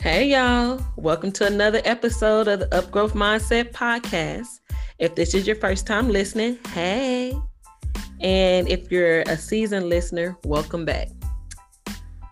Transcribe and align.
Hey, 0.00 0.30
y'all. 0.30 0.82
Welcome 0.96 1.30
to 1.32 1.46
another 1.46 1.82
episode 1.84 2.48
of 2.48 2.60
the 2.60 2.66
Upgrowth 2.68 3.10
Mindset 3.10 3.72
Podcast. 3.72 4.60
If 4.98 5.14
this 5.14 5.34
is 5.34 5.46
your 5.46 5.56
first 5.56 5.86
time 5.86 6.08
listening, 6.08 6.58
hey. 6.72 7.38
And 8.18 8.66
if 8.66 8.90
you're 8.90 9.20
a 9.20 9.36
seasoned 9.36 9.90
listener, 9.90 10.38
welcome 10.44 10.86
back. 10.86 11.08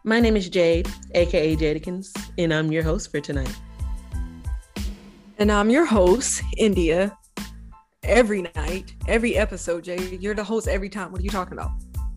My 0.03 0.19
name 0.19 0.35
is 0.35 0.49
Jade, 0.49 0.89
aka 1.13 1.55
Jadikins, 1.57 2.09
and 2.39 2.55
I'm 2.55 2.73
your 2.73 2.83
host 2.83 3.11
for 3.11 3.21
tonight. 3.21 3.55
And 5.37 5.53
I'm 5.53 5.69
your 5.69 5.85
host, 5.85 6.43
India. 6.57 7.19
Every 8.03 8.51
night, 8.57 8.95
every 9.07 9.37
episode, 9.37 9.85
Jade. 9.85 10.23
You're 10.23 10.35
the 10.35 10.43
host 10.43 10.69
every 10.69 10.89
time. 10.89 11.13
What 11.13 11.21
are 11.21 11.25
you 11.25 11.29
talking 11.29 11.53
about? 11.53 11.73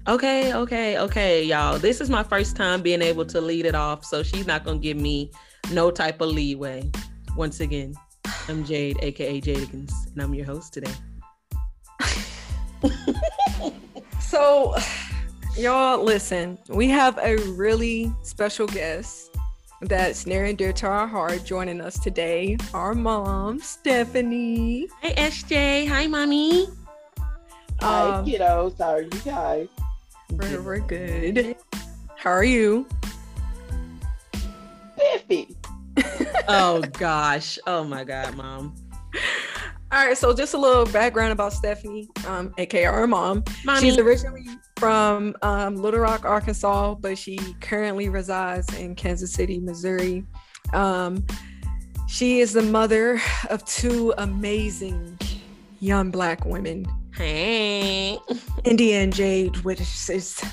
Okay, 0.07 0.51
okay, 0.51 0.97
okay, 0.97 1.43
y'all. 1.43 1.77
This 1.77 2.01
is 2.01 2.09
my 2.09 2.23
first 2.23 2.55
time 2.55 2.81
being 2.81 3.03
able 3.03 3.23
to 3.25 3.39
lead 3.39 3.67
it 3.67 3.75
off, 3.75 4.03
so 4.03 4.23
she's 4.23 4.47
not 4.47 4.63
gonna 4.63 4.79
give 4.79 4.97
me 4.97 5.31
no 5.71 5.91
type 5.91 6.21
of 6.21 6.29
leeway. 6.29 6.89
Once 7.37 7.59
again, 7.59 7.93
I'm 8.49 8.65
Jade, 8.65 8.97
aka 9.03 9.39
Jadikins, 9.39 9.91
and 10.11 10.23
I'm 10.23 10.33
your 10.33 10.47
host 10.47 10.73
today. 10.73 10.91
so, 14.19 14.75
y'all, 15.55 16.03
listen, 16.03 16.57
we 16.67 16.89
have 16.89 17.19
a 17.19 17.35
really 17.51 18.11
special 18.23 18.65
guest 18.65 19.29
that's 19.81 20.25
near 20.25 20.45
and 20.45 20.57
dear 20.57 20.73
to 20.73 20.87
our 20.87 21.05
heart 21.05 21.45
joining 21.45 21.79
us 21.79 21.99
today. 21.99 22.57
Our 22.73 22.95
mom, 22.95 23.59
Stephanie. 23.59 24.87
Hi, 25.03 25.13
SJ. 25.29 25.87
Hi, 25.87 26.07
mommy. 26.07 26.69
Hi, 27.81 28.09
um, 28.09 28.25
kiddos. 28.25 28.79
How 28.79 28.95
are 28.95 29.01
you 29.01 29.09
guys? 29.23 29.67
We're, 30.31 30.61
we're 30.61 30.79
good. 30.79 31.55
How 32.17 32.31
are 32.31 32.43
you? 32.43 32.87
Spiffy. 34.95 35.55
oh 36.47 36.81
gosh. 36.93 37.59
Oh 37.67 37.83
my 37.83 38.03
God, 38.03 38.35
mom. 38.35 38.75
All 39.91 40.05
right, 40.05 40.17
so 40.17 40.33
just 40.33 40.53
a 40.53 40.57
little 40.57 40.85
background 40.85 41.33
about 41.33 41.51
Stephanie, 41.51 42.07
um, 42.25 42.53
aka 42.57 42.85
our 42.85 43.07
mom. 43.07 43.43
Mommy. 43.65 43.81
She's 43.81 43.97
originally 43.97 44.45
from 44.77 45.35
um, 45.41 45.75
Little 45.75 45.99
Rock, 45.99 46.23
Arkansas, 46.23 46.95
but 46.95 47.17
she 47.17 47.37
currently 47.59 48.07
resides 48.07 48.73
in 48.77 48.95
Kansas 48.95 49.33
City, 49.33 49.59
Missouri. 49.59 50.23
Um, 50.71 51.25
she 52.07 52.39
is 52.39 52.53
the 52.53 52.61
mother 52.61 53.21
of 53.49 53.65
two 53.65 54.13
amazing 54.17 55.19
young 55.81 56.09
black 56.09 56.45
women 56.45 56.85
Hey. 57.15 58.17
India 58.63 59.01
and 59.01 59.13
Jade, 59.13 59.57
which 59.57 59.81
is, 59.81 60.43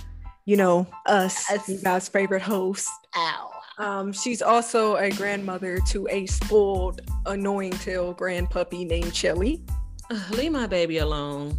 you 0.44 0.56
know, 0.56 0.86
us, 1.06 1.50
us. 1.50 1.68
you 1.68 1.78
guys' 1.78 2.08
favorite 2.08 2.42
host. 2.42 2.88
Ow. 3.16 3.50
Um, 3.78 4.12
she's 4.12 4.42
also 4.42 4.96
a 4.96 5.10
grandmother 5.10 5.78
to 5.88 6.08
a 6.10 6.26
spoiled, 6.26 7.00
annoying 7.26 7.72
tail 7.72 8.12
grand 8.12 8.50
puppy 8.50 8.84
named 8.84 9.14
Shelly. 9.14 9.64
Uh, 10.10 10.20
leave 10.30 10.52
my 10.52 10.66
baby 10.66 10.98
alone. 10.98 11.58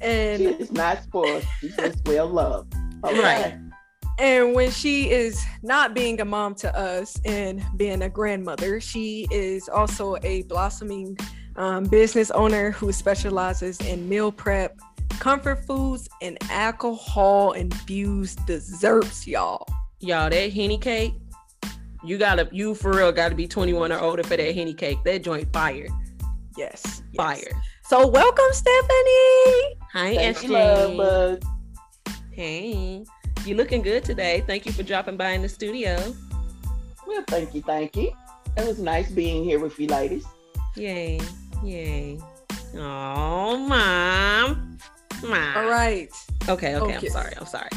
And 0.00 0.40
she's 0.40 0.72
not 0.72 1.02
spoiled. 1.02 1.44
She's 1.60 1.76
just 1.76 2.06
well 2.06 2.28
loved. 2.28 2.74
Okay. 3.02 3.22
Right. 3.22 3.58
And 4.18 4.54
when 4.54 4.70
she 4.70 5.10
is 5.10 5.42
not 5.62 5.94
being 5.94 6.20
a 6.20 6.24
mom 6.26 6.54
to 6.56 6.78
us 6.78 7.18
and 7.24 7.64
being 7.78 8.02
a 8.02 8.10
grandmother, 8.10 8.78
she 8.78 9.26
is 9.30 9.70
also 9.70 10.18
a 10.22 10.42
blossoming 10.42 11.16
um, 11.60 11.84
business 11.84 12.30
owner 12.30 12.70
who 12.70 12.90
specializes 12.90 13.78
in 13.80 14.08
meal 14.08 14.32
prep, 14.32 14.78
comfort 15.18 15.62
foods, 15.66 16.08
and 16.22 16.38
alcohol 16.50 17.52
infused 17.52 18.44
desserts, 18.46 19.26
y'all. 19.26 19.66
Y'all, 20.00 20.30
that 20.30 20.52
henny 20.54 20.78
cake, 20.78 21.12
you 22.02 22.16
gotta, 22.16 22.48
you 22.50 22.74
for 22.74 22.92
real 22.92 23.12
gotta 23.12 23.34
be 23.34 23.46
21 23.46 23.92
or 23.92 24.00
older 24.00 24.22
for 24.22 24.38
that 24.38 24.54
henny 24.54 24.72
cake. 24.72 24.96
That 25.04 25.22
joint 25.22 25.52
fire. 25.52 25.86
Yes. 26.56 27.02
Fire. 27.14 27.36
Yes. 27.36 27.54
So 27.84 28.06
welcome, 28.06 28.52
Stephanie. 28.52 29.76
Hi, 29.92 30.16
SJ. 30.32 31.42
Hey, 32.32 33.04
you 33.44 33.54
looking 33.54 33.82
good 33.82 34.02
today. 34.02 34.42
Thank 34.46 34.64
you 34.64 34.72
for 34.72 34.82
dropping 34.82 35.18
by 35.18 35.32
in 35.32 35.42
the 35.42 35.48
studio. 35.48 36.14
Well, 37.06 37.22
thank 37.26 37.54
you, 37.54 37.60
thank 37.60 37.96
you. 37.96 38.12
It 38.56 38.66
was 38.66 38.78
nice 38.78 39.10
being 39.10 39.44
here 39.44 39.58
with 39.58 39.78
you 39.78 39.88
ladies. 39.88 40.24
Yay. 40.76 41.20
Yay. 41.62 42.18
Oh, 42.74 43.56
mom. 43.58 44.78
Mom. 45.22 45.56
All 45.56 45.68
right. 45.68 46.08
Okay, 46.48 46.76
okay. 46.76 46.94
I'm 46.94 47.08
sorry. 47.08 47.34
I'm 47.38 47.46
sorry. 47.46 47.68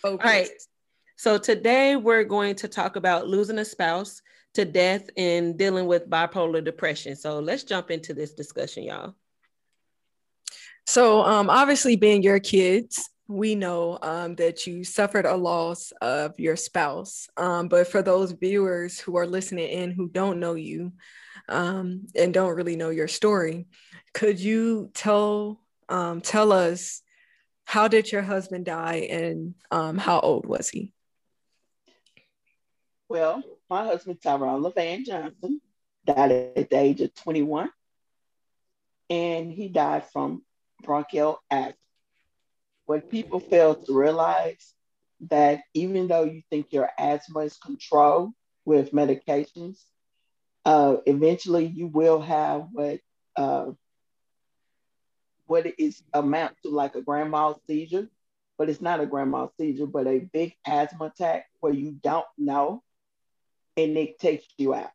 Focus. 0.00 0.02
All 0.02 0.16
right. 0.16 0.48
So 1.16 1.36
today 1.36 1.96
we're 1.96 2.24
going 2.24 2.54
to 2.56 2.68
talk 2.68 2.96
about 2.96 3.28
losing 3.28 3.58
a 3.58 3.64
spouse 3.64 4.22
to 4.54 4.64
death 4.64 5.10
and 5.18 5.58
dealing 5.58 5.86
with 5.86 6.08
bipolar 6.08 6.64
depression. 6.64 7.14
So 7.14 7.38
let's 7.40 7.64
jump 7.64 7.90
into 7.90 8.14
this 8.14 8.32
discussion, 8.32 8.84
y'all. 8.84 9.14
So 10.86 11.22
um, 11.24 11.50
obviously 11.50 11.96
being 11.96 12.22
your 12.22 12.40
kids, 12.40 13.10
we 13.28 13.54
know 13.54 13.98
um, 14.02 14.34
that 14.36 14.66
you 14.66 14.84
suffered 14.84 15.26
a 15.26 15.36
loss 15.36 15.92
of 16.00 16.38
your 16.38 16.56
spouse. 16.56 17.28
Um, 17.36 17.68
but 17.68 17.88
for 17.88 18.02
those 18.02 18.32
viewers 18.32 19.00
who 19.00 19.16
are 19.16 19.26
listening 19.26 19.68
in 19.68 19.90
who 19.90 20.08
don't 20.08 20.38
know 20.38 20.54
you 20.54 20.92
um, 21.48 22.06
and 22.14 22.32
don't 22.32 22.54
really 22.54 22.76
know 22.76 22.90
your 22.90 23.08
story, 23.08 23.66
could 24.14 24.38
you 24.38 24.90
tell 24.94 25.60
um, 25.88 26.20
tell 26.20 26.52
us 26.52 27.02
how 27.64 27.88
did 27.88 28.10
your 28.10 28.22
husband 28.22 28.64
die 28.64 29.08
and 29.10 29.54
um, 29.70 29.98
how 29.98 30.20
old 30.20 30.46
was 30.46 30.68
he? 30.68 30.92
Well, 33.08 33.42
my 33.70 33.84
husband 33.84 34.20
Tyrone 34.20 34.62
Levan 34.62 35.04
Johnson 35.04 35.60
died 36.04 36.32
at 36.56 36.70
the 36.70 36.78
age 36.78 37.00
of 37.00 37.14
21, 37.14 37.70
and 39.10 39.52
he 39.52 39.68
died 39.68 40.04
from 40.12 40.42
bronchial 40.82 41.40
asthma 41.50 41.85
what 42.86 43.10
people 43.10 43.40
fail 43.40 43.74
to 43.74 43.92
realize 43.92 44.74
that 45.28 45.62
even 45.74 46.08
though 46.08 46.24
you 46.24 46.42
think 46.50 46.72
your 46.72 46.88
asthma 46.98 47.40
is 47.40 47.56
controlled 47.56 48.32
with 48.64 48.92
medications, 48.92 49.82
uh, 50.64 50.96
eventually 51.06 51.66
you 51.66 51.86
will 51.86 52.20
have 52.20 52.66
what 52.72 53.00
uh, 53.36 53.66
what 55.46 55.66
is 55.78 56.02
amount 56.12 56.56
to 56.62 56.70
like 56.70 56.94
a 56.94 57.02
grand 57.02 57.30
mal 57.30 57.60
seizure, 57.66 58.08
but 58.58 58.68
it's 58.68 58.80
not 58.80 59.00
a 59.00 59.06
grand 59.06 59.30
mal 59.30 59.52
seizure, 59.58 59.86
but 59.86 60.06
a 60.06 60.18
big 60.18 60.54
asthma 60.66 61.06
attack 61.06 61.46
where 61.60 61.72
you 61.72 61.92
don't 62.02 62.26
know, 62.36 62.82
and 63.76 63.96
it 63.96 64.18
takes 64.18 64.46
you 64.58 64.74
out. 64.74 64.90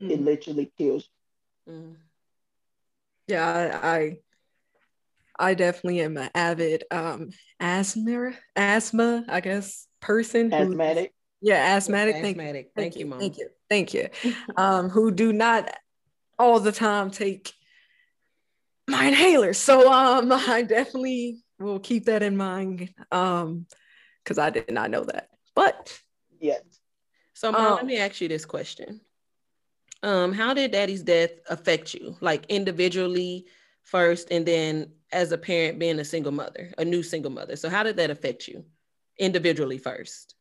Mm. 0.00 0.10
It 0.10 0.20
literally 0.22 0.72
kills 0.76 1.08
you. 1.66 1.72
Mm. 1.72 1.96
Yeah, 3.28 3.80
I 3.82 3.96
I 3.96 4.18
definitely 5.54 6.00
am 6.00 6.16
an 6.16 6.30
avid 6.34 6.84
um 6.90 7.30
asthma 7.60 8.32
asthma, 8.56 9.24
I 9.28 9.40
guess, 9.40 9.86
person. 10.00 10.52
Asthmatic. 10.52 11.12
Who, 11.40 11.48
yeah, 11.48 11.76
asthmatic. 11.76 12.16
Thank, 12.16 12.36
asthmatic. 12.36 12.70
Thank, 12.74 12.94
thank 12.94 12.96
you, 12.96 13.06
mom. 13.06 13.18
Thank 13.18 13.38
you. 13.38 13.48
Thank 13.68 13.94
you. 13.94 14.08
um, 14.56 14.88
who 14.88 15.10
do 15.10 15.32
not 15.32 15.74
all 16.38 16.60
the 16.60 16.72
time 16.72 17.10
take 17.10 17.52
my 18.88 19.10
inhalers. 19.10 19.56
So 19.56 19.92
um 19.92 20.32
I 20.32 20.62
definitely 20.62 21.38
will 21.58 21.80
keep 21.80 22.06
that 22.06 22.22
in 22.22 22.36
mind. 22.36 22.92
Um, 23.10 23.66
because 24.22 24.38
I 24.38 24.50
did 24.50 24.70
not 24.70 24.90
know 24.90 25.04
that. 25.04 25.28
But 25.54 25.96
yes. 26.40 26.62
So 27.34 27.52
mom, 27.52 27.66
um, 27.66 27.74
let 27.74 27.86
me 27.86 27.98
ask 27.98 28.20
you 28.20 28.28
this 28.28 28.44
question. 28.44 29.00
Um, 30.02 30.32
how 30.32 30.54
did 30.54 30.72
daddy's 30.72 31.02
death 31.02 31.30
affect 31.48 31.94
you? 31.94 32.16
Like 32.20 32.46
individually 32.46 33.46
first 33.84 34.28
and 34.30 34.44
then 34.44 34.90
as 35.12 35.30
a 35.32 35.38
parent 35.38 35.78
being 35.78 36.00
a 36.00 36.04
single 36.04 36.32
mother, 36.32 36.72
a 36.78 36.84
new 36.84 37.02
single 37.02 37.30
mother. 37.30 37.56
So 37.56 37.68
how 37.68 37.82
did 37.82 37.96
that 37.98 38.10
affect 38.10 38.48
you 38.48 38.64
individually 39.18 39.78
first? 39.78 40.34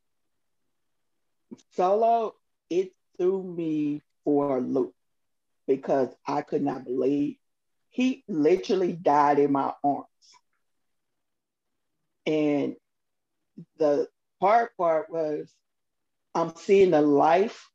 Solo, 1.75 2.35
it 2.69 2.91
threw 3.17 3.43
me 3.43 4.01
for 4.23 4.57
a 4.57 4.61
loop 4.61 4.93
because 5.67 6.09
I 6.27 6.41
could 6.41 6.63
not 6.63 6.85
believe 6.85 7.37
he 7.89 8.23
literally 8.27 8.93
died 8.93 9.37
in 9.37 9.51
my 9.51 9.73
arms. 9.83 10.07
And 12.25 12.75
the 13.77 14.07
hard 14.41 14.69
part 14.77 15.11
was 15.11 15.53
I'm 16.33 16.55
seeing 16.55 16.91
the 16.91 17.01
life 17.01 17.69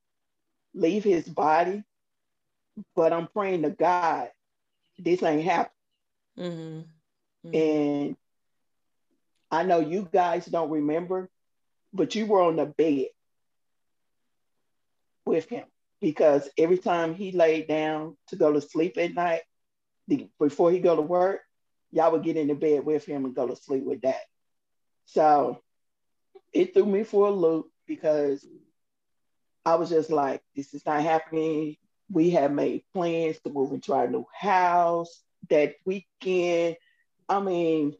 leave 0.74 1.04
his 1.04 1.28
body, 1.28 1.84
but 2.96 3.12
I'm 3.12 3.28
praying 3.28 3.62
to 3.62 3.70
God, 3.70 4.30
this 4.98 5.22
ain't 5.22 5.44
happening. 5.44 5.72
Mm-hmm. 6.38 7.48
Mm-hmm. 7.48 7.54
And 7.54 8.16
I 9.50 9.62
know 9.62 9.80
you 9.80 10.08
guys 10.12 10.46
don't 10.46 10.70
remember, 10.70 11.30
but 11.92 12.14
you 12.14 12.26
were 12.26 12.42
on 12.42 12.56
the 12.56 12.66
bed 12.66 13.06
with 15.24 15.48
him 15.48 15.64
because 16.00 16.48
every 16.56 16.78
time 16.78 17.14
he 17.14 17.32
laid 17.32 17.68
down 17.68 18.16
to 18.28 18.36
go 18.36 18.52
to 18.52 18.60
sleep 18.60 18.98
at 18.98 19.14
night, 19.14 19.42
the, 20.06 20.28
before 20.38 20.70
he 20.70 20.80
go 20.80 20.96
to 20.96 21.02
work, 21.02 21.40
y'all 21.90 22.12
would 22.12 22.22
get 22.22 22.36
in 22.36 22.48
the 22.48 22.54
bed 22.54 22.84
with 22.84 23.04
him 23.04 23.24
and 23.24 23.34
go 23.34 23.46
to 23.46 23.56
sleep 23.56 23.84
with 23.84 24.02
that. 24.02 24.20
So 25.06 25.62
it 26.52 26.74
threw 26.74 26.86
me 26.86 27.04
for 27.04 27.28
a 27.28 27.30
loop 27.30 27.70
because 27.86 28.46
I 29.64 29.74
was 29.76 29.88
just 29.90 30.10
like, 30.10 30.42
this 30.56 30.74
is 30.74 30.84
not 30.86 31.02
happening. 31.02 31.76
We 32.10 32.30
have 32.30 32.52
made 32.52 32.84
plans 32.94 33.38
to 33.40 33.50
move 33.50 33.72
into 33.72 33.92
our 33.92 34.08
new 34.08 34.26
house 34.32 35.22
that 35.50 35.74
weekend. 35.84 36.76
I 37.28 37.40
mean, 37.40 37.94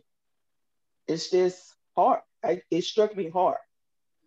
it's 1.07 1.31
just 1.31 1.75
hard. 1.97 2.21
I, 2.45 2.63
it 2.71 2.85
struck 2.85 3.17
me 3.17 3.29
hard 3.29 3.59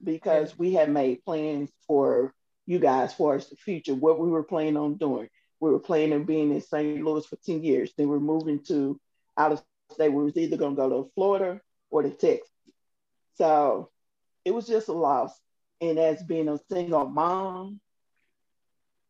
because 0.03 0.57
we 0.57 0.73
had 0.73 0.89
made 0.89 1.23
plans 1.23 1.71
for 1.87 2.33
you 2.65 2.79
guys 2.79 3.13
for 3.13 3.35
us 3.35 3.47
the 3.47 3.55
future, 3.55 3.95
what 3.95 4.19
we 4.19 4.29
were 4.29 4.43
planning 4.43 4.77
on 4.77 4.95
doing. 4.95 5.29
We 5.59 5.71
were 5.71 5.79
planning 5.79 6.13
on 6.13 6.23
being 6.23 6.51
in 6.51 6.61
St. 6.61 7.03
Louis 7.03 7.25
for 7.25 7.37
10 7.45 7.63
years. 7.63 7.91
Then 7.97 8.07
we're 8.07 8.19
moving 8.19 8.63
to 8.65 8.99
out 9.37 9.51
of 9.51 9.63
state. 9.91 10.09
We 10.09 10.23
was 10.23 10.37
either 10.37 10.57
going 10.57 10.75
to 10.75 10.81
go 10.81 10.89
to 11.03 11.11
Florida 11.15 11.61
or 11.89 12.01
to 12.01 12.09
Texas. 12.09 12.49
So 13.35 13.89
it 14.45 14.53
was 14.53 14.67
just 14.67 14.87
a 14.87 14.93
loss. 14.93 15.39
And 15.79 15.97
as 15.99 16.23
being 16.23 16.47
a 16.49 16.59
single 16.69 17.07
mom, 17.07 17.79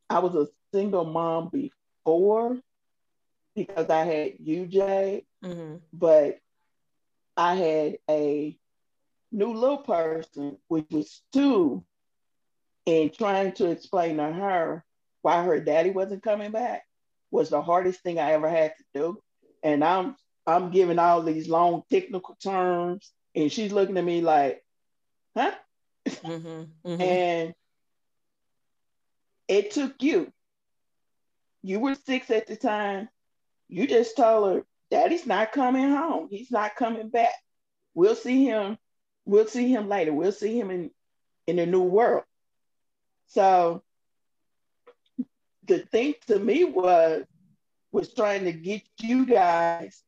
I 0.10 0.20
was 0.20 0.36
a 0.36 0.48
single 0.74 1.06
mom 1.06 1.50
before 1.50 2.58
because 3.56 3.90
I 3.90 4.04
had 4.06 4.38
UJ, 4.40 5.26
mm-hmm. 5.44 5.76
but 5.94 6.40
I 7.36 7.56
had 7.56 7.98
a 8.10 8.58
new 9.32 9.54
little 9.54 9.78
person, 9.78 10.58
which 10.68 10.86
was 10.92 11.22
two, 11.34 11.84
and 12.88 13.14
trying 13.14 13.54
to 13.54 13.70
explain 13.70 14.18
to 14.18 14.32
her 14.32 14.84
why 15.22 15.44
her 15.44 15.60
daddy 15.60 15.92
wasn't 15.92 16.24
coming 16.24 16.52
back 16.52 16.84
was 17.30 17.50
the 17.50 17.62
hardest 17.62 18.02
thing 18.02 18.20
I 18.20 18.34
ever 18.34 18.50
had 18.50 18.74
to 18.78 18.84
do. 18.94 19.22
And 19.64 19.84
I'm 19.84 20.16
I'm 20.46 20.72
giving 20.72 21.00
all 21.00 21.22
these 21.22 21.48
long 21.48 21.84
technical 21.90 22.36
terms, 22.36 23.12
and 23.36 23.52
she's 23.52 23.72
looking 23.72 23.98
at 23.98 24.04
me 24.04 24.22
like, 24.22 24.64
huh? 25.36 25.52
Mm-hmm, 26.08 26.90
mm-hmm. 26.90 27.02
and 27.02 27.54
it 29.48 29.72
took 29.72 30.02
you. 30.02 30.32
You 31.64 31.80
were 31.80 31.96
six 31.96 32.30
at 32.32 32.48
the 32.48 32.56
time. 32.56 33.10
You 33.68 33.88
just 33.88 34.18
told 34.18 34.54
her, 34.56 34.66
Daddy's 34.90 35.26
not 35.26 35.52
coming 35.52 35.90
home. 35.90 36.28
He's 36.30 36.52
not 36.52 36.76
coming 36.76 37.10
back. 37.10 37.34
We'll 37.94 38.16
see 38.16 38.46
him. 38.46 38.78
We'll 39.26 39.48
see 39.48 39.70
him 39.70 39.88
later. 39.88 40.14
We'll 40.14 40.32
see 40.32 40.60
him 40.60 40.72
in 40.72 40.92
in 41.48 41.56
the 41.58 41.66
new 41.66 41.84
world. 41.84 42.24
So 43.28 43.84
the 45.68 45.80
thing 45.80 46.16
to 46.28 46.38
me 46.38 46.64
was 46.64 47.24
was 47.92 48.14
trying 48.14 48.46
to 48.46 48.54
get 48.54 48.84
you 49.00 49.26
guys 49.26 50.02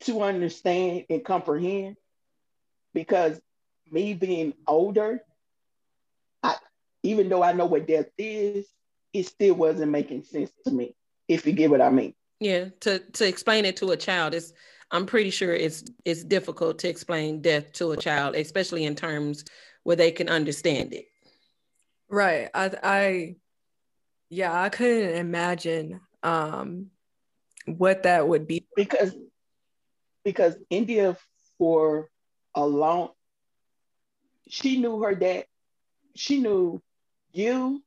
to 0.00 0.22
understand 0.22 1.04
and 1.10 1.24
comprehend 1.24 1.96
because 2.94 3.40
me 3.90 4.14
being 4.14 4.54
older, 4.66 5.22
I, 6.42 6.56
even 7.02 7.28
though 7.28 7.42
I 7.42 7.52
know 7.52 7.66
what 7.66 7.86
death 7.86 8.06
is, 8.18 8.66
it 9.12 9.26
still 9.26 9.54
wasn't 9.54 9.90
making 9.90 10.22
sense 10.24 10.50
to 10.64 10.72
me, 10.72 10.94
if 11.28 11.46
you 11.46 11.52
get 11.52 11.70
what 11.70 11.80
I 11.80 11.90
mean. 11.90 12.14
Yeah, 12.40 12.66
to 12.80 12.98
to 12.98 13.26
explain 13.28 13.64
it 13.64 13.76
to 13.76 13.90
a 13.92 13.96
child 13.96 14.34
is 14.34 14.52
I'm 14.90 15.06
pretty 15.06 15.30
sure 15.30 15.54
it's 15.54 15.84
it's 16.04 16.24
difficult 16.24 16.80
to 16.80 16.88
explain 16.88 17.40
death 17.40 17.72
to 17.74 17.92
a 17.92 17.96
child, 17.96 18.34
especially 18.34 18.84
in 18.84 18.94
terms 18.94 19.44
where 19.84 19.96
they 19.96 20.10
can 20.10 20.28
understand 20.28 20.92
it. 20.92 21.06
Right. 22.08 22.48
I 22.54 22.70
I 22.82 23.36
yeah, 24.28 24.52
I 24.60 24.68
couldn't 24.70 25.16
imagine 25.16 26.00
um 26.22 26.90
what 27.66 28.02
that 28.04 28.26
would 28.26 28.46
be. 28.46 28.66
Because 28.76 29.14
because 30.24 30.56
India 30.68 31.16
for 31.58 32.08
a 32.54 32.66
long 32.66 33.10
she 34.48 34.78
knew 34.78 35.00
her 35.02 35.14
dad, 35.14 35.46
she 36.14 36.40
knew 36.40 36.82
you 37.32 37.82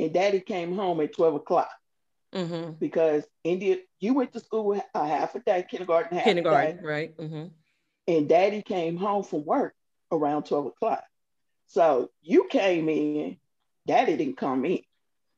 and 0.00 0.12
daddy 0.12 0.40
came 0.40 0.74
home 0.74 1.00
at 1.00 1.14
12 1.14 1.34
o'clock. 1.36 1.70
Mm-hmm. 2.34 2.72
Because 2.78 3.24
India, 3.42 3.78
you 3.98 4.14
went 4.14 4.32
to 4.32 4.40
school 4.40 4.80
a 4.94 5.06
half 5.06 5.34
a 5.34 5.40
day, 5.40 5.64
kindergarten, 5.68 6.16
half 6.16 6.24
kindergarten, 6.24 6.84
right? 6.84 7.16
Mm-hmm. 7.16 7.46
And 8.06 8.28
daddy 8.28 8.62
came 8.62 8.96
home 8.96 9.24
from 9.24 9.44
work 9.44 9.74
around 10.12 10.44
12 10.44 10.66
o'clock. 10.66 11.04
So 11.66 12.10
you 12.22 12.46
came 12.50 12.88
in 12.88 13.36
Daddy 13.86 14.16
didn't 14.16 14.36
come 14.36 14.64
in. 14.64 14.82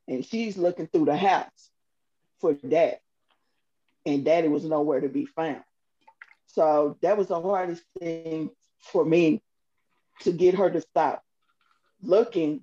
And 0.07 0.25
she's 0.25 0.57
looking 0.57 0.87
through 0.87 1.05
the 1.05 1.17
house 1.17 1.71
for 2.39 2.53
dad. 2.53 2.99
And 4.05 4.23
daddy 4.23 4.47
was 4.47 4.65
nowhere 4.65 5.01
to 5.01 5.09
be 5.09 5.25
found. 5.25 5.63
So 6.47 6.97
that 7.01 7.17
was 7.17 7.29
the 7.29 7.41
hardest 7.41 7.83
thing 7.99 8.51
for 8.79 9.03
me 9.03 9.41
to 10.21 10.31
get 10.31 10.55
her 10.55 10.69
to 10.69 10.81
stop 10.81 11.23
looking 12.01 12.61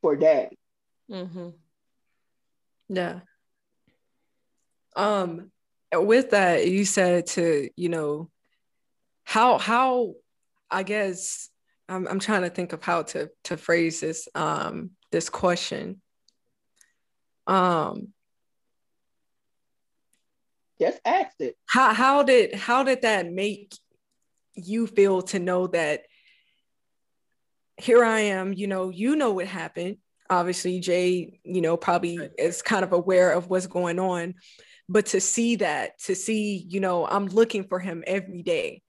for 0.00 0.16
daddy. 0.16 0.57
Mm-hmm. 1.10 1.50
Yeah. 2.88 3.20
Um, 4.96 5.50
with 5.92 6.30
that, 6.30 6.68
you 6.68 6.84
said 6.84 7.26
to, 7.28 7.70
you 7.76 7.88
know, 7.88 8.30
how 9.24 9.58
how 9.58 10.14
I 10.70 10.82
guess 10.82 11.50
I'm, 11.88 12.06
I'm 12.08 12.18
trying 12.18 12.42
to 12.42 12.50
think 12.50 12.72
of 12.72 12.82
how 12.82 13.02
to 13.02 13.30
to 13.44 13.56
phrase 13.56 14.00
this 14.00 14.28
um 14.34 14.90
this 15.12 15.28
question. 15.28 16.00
Um 17.46 18.08
just 20.80 21.00
ask 21.04 21.36
it. 21.40 21.56
How 21.66 21.92
how 21.92 22.22
did 22.22 22.54
how 22.54 22.84
did 22.84 23.02
that 23.02 23.30
make 23.30 23.74
you 24.54 24.86
feel 24.86 25.22
to 25.22 25.38
know 25.38 25.66
that 25.68 26.02
here 27.76 28.04
I 28.04 28.20
am, 28.20 28.52
you 28.52 28.66
know, 28.66 28.90
you 28.90 29.14
know 29.14 29.32
what 29.32 29.46
happened. 29.46 29.98
Obviously, 30.30 30.80
Jay, 30.80 31.40
you 31.44 31.60
know, 31.60 31.76
probably 31.76 32.18
is 32.38 32.62
kind 32.62 32.84
of 32.84 32.92
aware 32.92 33.32
of 33.32 33.48
what's 33.48 33.66
going 33.66 33.98
on. 33.98 34.34
But 34.88 35.06
to 35.06 35.20
see 35.20 35.56
that, 35.56 35.98
to 36.04 36.14
see, 36.14 36.66
you 36.68 36.80
know, 36.80 37.06
I'm 37.06 37.26
looking 37.26 37.64
for 37.64 37.78
him 37.78 38.02
every 38.06 38.42
day. 38.42 38.82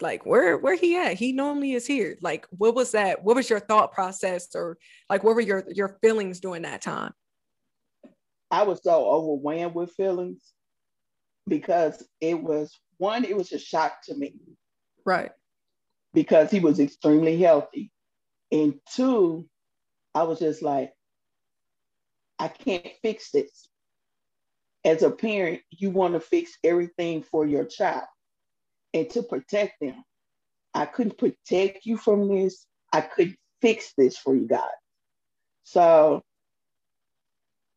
Like 0.00 0.24
where 0.24 0.56
where 0.56 0.74
he 0.74 0.96
at? 0.96 1.14
He 1.14 1.32
normally 1.32 1.72
is 1.72 1.86
here. 1.86 2.16
Like 2.22 2.46
what 2.50 2.74
was 2.74 2.92
that? 2.92 3.22
What 3.22 3.36
was 3.36 3.50
your 3.50 3.60
thought 3.60 3.92
process 3.92 4.48
or 4.54 4.78
like 5.10 5.22
what 5.22 5.34
were 5.34 5.42
your 5.42 5.64
your 5.68 5.98
feelings 6.00 6.40
during 6.40 6.62
that 6.62 6.80
time? 6.80 7.12
I 8.50 8.62
was 8.62 8.82
so 8.82 9.06
overwhelmed 9.06 9.74
with 9.74 9.92
feelings 9.92 10.42
because 11.46 12.02
it 12.20 12.42
was 12.42 12.78
one 12.96 13.24
it 13.24 13.36
was 13.36 13.52
a 13.52 13.58
shock 13.58 13.96
to 14.04 14.14
me. 14.14 14.34
Right. 15.04 15.32
Because 16.14 16.50
he 16.50 16.60
was 16.60 16.80
extremely 16.80 17.36
healthy. 17.38 17.90
And 18.50 18.74
two 18.94 19.48
i 20.14 20.22
was 20.22 20.38
just 20.38 20.62
like 20.62 20.92
i 22.38 22.48
can't 22.48 22.86
fix 23.02 23.30
this 23.30 23.68
as 24.84 25.02
a 25.02 25.10
parent 25.10 25.60
you 25.70 25.90
want 25.90 26.14
to 26.14 26.20
fix 26.20 26.56
everything 26.64 27.22
for 27.22 27.46
your 27.46 27.64
child 27.64 28.04
and 28.94 29.08
to 29.10 29.22
protect 29.22 29.80
them. 29.80 30.02
I 30.74 30.86
couldn't 30.86 31.18
protect 31.18 31.86
you 31.86 31.96
from 31.96 32.28
this. 32.28 32.66
I 32.92 33.00
couldn't 33.00 33.36
fix 33.60 33.92
this 33.96 34.16
for 34.16 34.34
you 34.34 34.46
guys. 34.46 34.68
So 35.64 36.22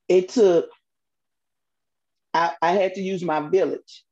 it 0.07 0.29
took, 0.29 0.69
I, 2.33 2.53
I 2.61 2.71
had 2.71 2.95
to 2.95 3.01
use 3.01 3.23
my 3.23 3.41
village. 3.47 4.03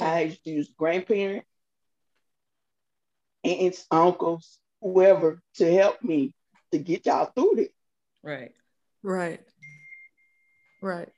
I 0.00 0.08
had 0.20 0.44
to 0.44 0.50
use 0.50 0.70
grandparents, 0.76 1.46
aunts, 3.44 3.84
uncles, 3.90 4.58
whoever 4.80 5.42
to 5.56 5.72
help 5.72 6.02
me 6.02 6.32
to 6.72 6.78
get 6.78 7.06
y'all 7.06 7.26
through 7.26 7.54
this. 7.56 7.68
Right. 8.22 8.52
Right. 9.02 9.40
Right. 10.80 11.08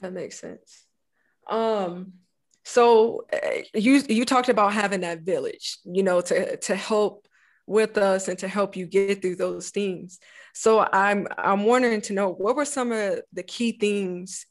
That 0.00 0.12
makes 0.12 0.38
sense. 0.38 0.84
Um, 1.48 2.14
so 2.64 3.24
uh, 3.32 3.62
you 3.74 4.02
you 4.08 4.24
talked 4.24 4.48
about 4.48 4.74
having 4.74 5.00
that 5.00 5.22
village, 5.22 5.78
you 5.84 6.02
know, 6.02 6.20
to 6.20 6.56
to 6.58 6.76
help 6.76 7.26
with 7.66 7.98
us 7.98 8.28
and 8.28 8.38
to 8.38 8.48
help 8.48 8.76
you 8.76 8.86
get 8.86 9.20
through 9.22 9.36
those 9.36 9.70
things. 9.70 10.18
So 10.54 10.86
I'm 10.92 11.26
I'm 11.36 11.64
wondering 11.64 12.00
to 12.02 12.12
know 12.12 12.30
what 12.30 12.56
were 12.56 12.64
some 12.64 12.92
of 12.92 13.20
the 13.32 13.42
key 13.42 13.72
things 13.72 14.46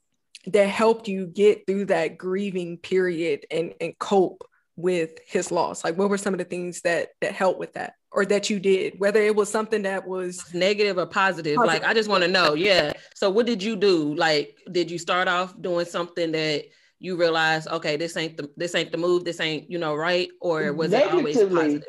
that 0.47 0.67
helped 0.69 1.07
you 1.07 1.27
get 1.27 1.67
through 1.67 1.85
that 1.85 2.17
grieving 2.17 2.77
period 2.77 3.45
and 3.51 3.73
and 3.79 3.97
cope 3.99 4.43
with 4.77 5.19
his 5.27 5.51
loss? 5.51 5.83
Like 5.83 5.97
what 5.97 6.09
were 6.09 6.17
some 6.17 6.33
of 6.33 6.37
the 6.37 6.45
things 6.45 6.81
that 6.81 7.09
that 7.21 7.33
helped 7.33 7.59
with 7.59 7.73
that 7.73 7.95
or 8.13 8.25
that 8.25 8.49
you 8.49 8.57
did 8.59 8.93
whether 8.99 9.21
it 9.21 9.35
was 9.35 9.51
something 9.51 9.81
that 9.81 10.07
was 10.07 10.53
negative 10.53 10.97
or 10.97 11.05
positive, 11.05 11.57
positive. 11.57 11.81
like 11.81 11.83
i 11.83 11.93
just 11.93 12.09
want 12.09 12.23
to 12.23 12.29
know 12.29 12.53
yeah. 12.53 12.93
So 13.15 13.29
what 13.29 13.45
did 13.45 13.61
you 13.61 13.75
do? 13.75 14.15
Like 14.15 14.55
did 14.71 14.89
you 14.89 14.97
start 14.97 15.27
off 15.27 15.59
doing 15.61 15.85
something 15.85 16.31
that 16.31 16.65
you 16.99 17.15
realize, 17.15 17.67
okay, 17.67 17.95
this 17.97 18.17
ain't 18.17 18.37
the 18.37 18.49
this 18.57 18.75
ain't 18.75 18.91
the 18.91 18.97
move, 18.97 19.23
this 19.23 19.39
ain't 19.39 19.69
you 19.69 19.77
know 19.77 19.95
right, 19.95 20.29
or 20.41 20.73
was 20.73 20.93
it 20.93 21.11
always 21.11 21.37
positive? 21.37 21.83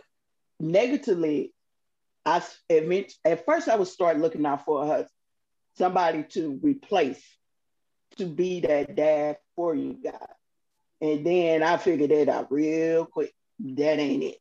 Negatively, 0.61 1.53
I 2.27 2.43
admit 2.69 3.13
at 3.25 3.45
first 3.47 3.69
I 3.69 3.77
would 3.77 3.89
start 3.89 4.19
looking 4.19 4.45
out 4.45 4.65
for 4.65 4.87
her, 4.87 5.07
somebody 5.77 6.25
to 6.31 6.59
replace, 6.63 7.23
to 8.17 8.27
be 8.27 8.61
that 8.61 8.97
dad 8.97 9.39
for 9.57 9.75
you 9.75 9.99
guys, 10.03 10.38
and 11.01 11.25
then 11.25 11.63
I 11.63 11.77
figured 11.77 12.11
that 12.11 12.29
out 12.29 12.51
real 12.51 13.07
quick. 13.07 13.33
that 13.61 13.99
ain't 13.99 14.23
it. 14.23 14.39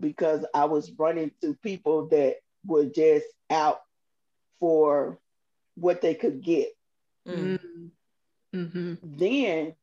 Because 0.00 0.44
I 0.54 0.64
was 0.64 0.90
running 0.98 1.30
to 1.42 1.54
people 1.62 2.08
that 2.08 2.36
were 2.66 2.86
just 2.86 3.26
out 3.50 3.80
for 4.58 5.18
what 5.76 6.00
they 6.00 6.14
could 6.14 6.42
get. 6.42 6.68
Mm. 7.26 7.90
Mm-hmm. 8.54 8.94
Then 9.02 9.74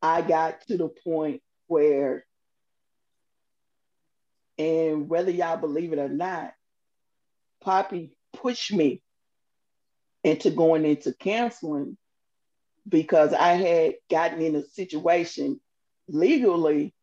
I 0.00 0.22
got 0.22 0.66
to 0.68 0.76
the 0.76 0.88
point 0.88 1.42
where, 1.66 2.24
and 4.58 5.08
whether 5.08 5.30
y'all 5.30 5.58
believe 5.58 5.92
it 5.92 5.98
or 5.98 6.08
not, 6.08 6.52
Poppy 7.62 8.16
pushed 8.32 8.72
me 8.72 9.02
into 10.24 10.50
going 10.50 10.84
into 10.84 11.12
counseling 11.12 11.96
because 12.88 13.32
I 13.32 13.52
had 13.52 13.94
gotten 14.10 14.40
in 14.40 14.56
a 14.56 14.64
situation 14.64 15.60
legally. 16.08 16.94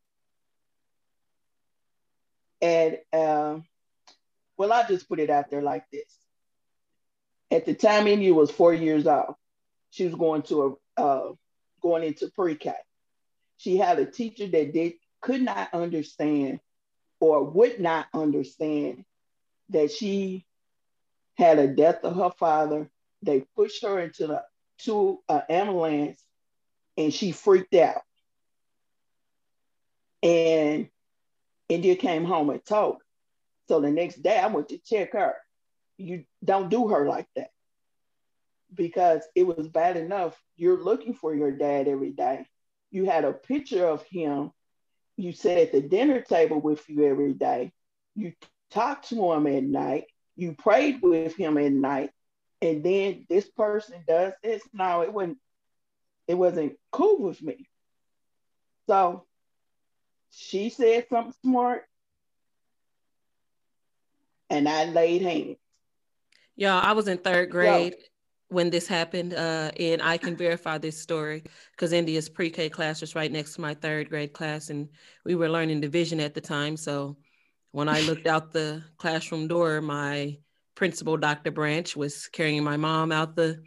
And 2.62 2.98
uh, 3.14 3.60
well, 4.58 4.74
I'll 4.74 4.88
just 4.88 5.08
put 5.08 5.20
it 5.20 5.30
out 5.30 5.50
there 5.50 5.62
like 5.62 5.86
this. 5.92 6.14
At 7.52 7.66
the 7.66 7.74
time, 7.74 8.08
India 8.08 8.34
was 8.34 8.52
four 8.52 8.74
years 8.74 9.08
old. 9.08 9.36
She 9.92 10.06
was 10.06 10.16
going 10.16 10.44
to 10.44 10.78
a 10.98 11.02
uh, 11.02 11.32
going 11.82 12.04
into 12.04 12.30
pre-K. 12.30 12.74
She 13.58 13.78
had 13.78 14.00
a 14.00 14.06
teacher 14.06 14.48
that 14.48 14.74
did 14.74 14.94
could 15.22 15.42
not 15.42 15.74
understand 15.74 16.60
or 17.20 17.44
would 17.44 17.80
not 17.80 18.08
understand 18.14 19.04
that 19.70 19.92
she 19.92 20.46
had 21.38 21.60
a 21.60 21.68
death 21.68 22.04
of 22.04 22.16
her 22.16 22.32
father. 22.38 22.90
They 23.22 23.46
pushed 23.56 23.84
her 23.84 24.00
into 24.00 24.28
the 24.28 24.44
to 24.80 25.20
an 25.30 25.44
ambulance 25.50 26.22
and 26.98 27.14
she 27.14 27.32
freaked 27.32 27.74
out. 27.76 28.02
And 30.22 30.90
India 31.70 31.96
came 31.96 32.26
home 32.26 32.50
and 32.50 32.64
told. 32.66 32.98
So 33.68 33.80
the 33.80 33.92
next 33.92 34.22
day 34.22 34.38
I 34.38 34.48
went 34.48 34.70
to 34.70 34.80
check 34.80 35.14
her. 35.14 35.36
You 35.98 36.26
don't 36.44 36.70
do 36.70 36.90
her 36.90 37.08
like 37.08 37.28
that. 37.36 37.52
Because 38.74 39.22
it 39.36 39.44
was 39.44 39.68
bad 39.68 39.98
enough. 39.98 40.40
You're 40.56 40.84
looking 40.84 41.14
for 41.14 41.34
your 41.34 41.52
dad 41.52 41.88
every 41.88 42.12
day. 42.12 42.46
You 42.92 43.06
had 43.06 43.26
a 43.26 43.34
picture 43.34 43.88
of 43.88 44.04
him. 44.04 44.52
You 45.18 45.32
sat 45.32 45.58
at 45.58 45.72
the 45.72 45.82
dinner 45.82 46.22
table 46.22 46.60
with 46.60 46.88
you 46.90 47.06
every 47.06 47.34
day. 47.34 47.72
You 48.16 48.34
talked 48.72 49.10
to 49.10 49.32
him 49.32 49.48
at 49.48 49.64
night. 49.64 50.06
You 50.36 50.54
prayed 50.54 51.02
with 51.02 51.36
him 51.36 51.58
at 51.58 51.72
night 51.72 52.12
and 52.62 52.84
then 52.84 53.26
this 53.30 53.50
person 53.50 54.04
does 54.08 54.34
this. 54.44 54.62
No, 54.74 55.02
it 55.02 55.14
wasn't, 55.14 55.38
it 56.28 56.36
wasn't 56.36 56.74
cool 56.92 57.22
with 57.22 57.42
me. 57.42 57.68
So 58.88 59.26
she 60.32 60.70
said 60.70 61.08
something 61.10 61.34
smart, 61.44 61.84
and 64.50 64.68
I 64.68 64.86
laid 64.86 65.22
hands. 65.22 65.58
Y'all, 66.56 66.84
I 66.84 66.92
was 66.92 67.08
in 67.08 67.20
third 67.20 67.50
grade 67.52 67.94
Yo. 67.98 68.04
when 68.50 68.70
this 68.70 68.88
happened, 68.88 69.34
uh, 69.34 69.72
and 69.80 70.02
I 70.02 70.18
can 70.18 70.36
verify 70.36 70.78
this 70.78 71.00
story 71.00 71.44
because 71.72 71.94
India's 71.94 72.28
pre-K 72.28 72.70
class 72.70 73.00
was 73.00 73.16
right 73.16 73.32
next 73.32 73.54
to 73.54 73.62
my 73.62 73.74
third 73.76 74.10
grade 74.10 74.34
class, 74.34 74.70
and 74.70 74.90
we 75.24 75.36
were 75.36 75.50
learning 75.50 75.82
division 75.82 76.20
at 76.20 76.34
the 76.34 76.42
time. 76.42 76.76
So 76.76 77.16
when 77.72 77.88
I 77.88 78.02
looked 78.02 78.28
out 78.28 78.52
the 78.52 78.84
classroom 78.98 79.48
door, 79.48 79.82
my 79.82 80.38
principal, 80.80 81.18
Dr. 81.18 81.52
Branch, 81.52 81.96
was 81.96 82.28
carrying 82.30 82.64
my 82.64 82.78
mom 82.78 83.12
out 83.12 83.36
the 83.36 83.62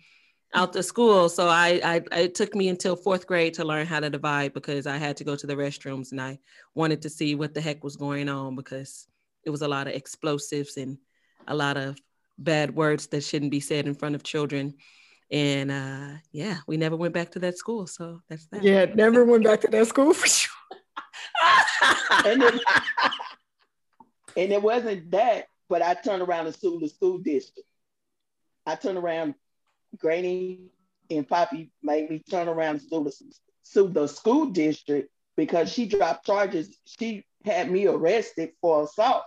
out 0.55 0.73
the 0.73 0.83
school. 0.83 1.29
So 1.29 1.47
I, 1.47 1.81
I 1.85 2.19
it 2.19 2.35
took 2.35 2.55
me 2.55 2.69
until 2.69 2.97
fourth 2.97 3.27
grade 3.27 3.55
to 3.55 3.65
learn 3.65 3.87
how 3.87 4.01
to 4.01 4.11
divide 4.11 4.55
because 4.55 4.87
I 4.87 4.97
had 4.97 5.19
to 5.19 5.25
go 5.25 5.37
to 5.37 5.47
the 5.47 5.55
restrooms 5.55 6.11
and 6.11 6.21
I 6.21 6.39
wanted 6.75 7.03
to 7.03 7.11
see 7.11 7.35
what 7.35 7.55
the 7.55 7.61
heck 7.61 7.85
was 7.85 7.97
going 7.97 8.29
on 8.29 8.57
because 8.57 9.07
it 9.45 9.51
was 9.51 9.63
a 9.63 9.69
lot 9.69 9.87
of 9.87 9.95
explosives 9.95 10.77
and 10.79 10.99
a 11.47 11.55
lot 11.55 11.77
of 11.77 11.99
bad 12.39 12.75
words 12.75 13.07
that 13.09 13.23
shouldn't 13.25 13.51
be 13.51 13.61
said 13.61 13.87
in 13.87 13.95
front 13.95 14.15
of 14.15 14.23
children. 14.23 14.75
And 15.31 15.71
uh, 15.71 16.19
yeah, 16.33 16.59
we 16.67 16.79
never 16.79 16.97
went 16.97 17.15
back 17.15 17.31
to 17.33 17.39
that 17.41 17.59
school. 17.59 17.87
So 17.87 18.21
that's 18.29 18.47
that. 18.49 18.63
Yeah, 18.63 18.87
never 18.87 19.25
went 19.33 19.45
back 19.45 19.61
to 19.61 19.69
that 19.69 19.87
school 19.87 20.15
for 20.15 20.27
sure. 20.27 20.51
and, 22.25 22.43
it, 22.43 22.63
and 24.37 24.53
it 24.53 24.63
wasn't 24.63 25.11
that 25.11 25.47
but 25.73 25.81
I 25.81 25.95
turned 25.95 26.21
around 26.21 26.45
and 26.45 26.55
sued 26.55 26.83
the 26.83 26.89
school 26.91 27.17
district. 27.17 27.67
I 28.67 28.75
turned 28.75 28.99
around, 28.99 29.35
Granny 29.97 30.67
and 31.09 31.27
Poppy 31.27 31.73
made 31.83 32.11
me 32.11 32.23
turn 32.31 32.47
around 32.47 32.75
and 32.75 32.83
sue 32.83 33.05
the, 33.05 33.35
sue 33.63 33.89
the 33.89 34.07
school 34.07 34.51
district 34.51 35.09
because 35.35 35.73
she 35.73 35.87
dropped 35.87 36.27
charges. 36.27 36.77
She 36.85 37.25
had 37.47 37.71
me 37.71 37.87
arrested 37.87 38.51
for 38.61 38.83
assault 38.83 39.23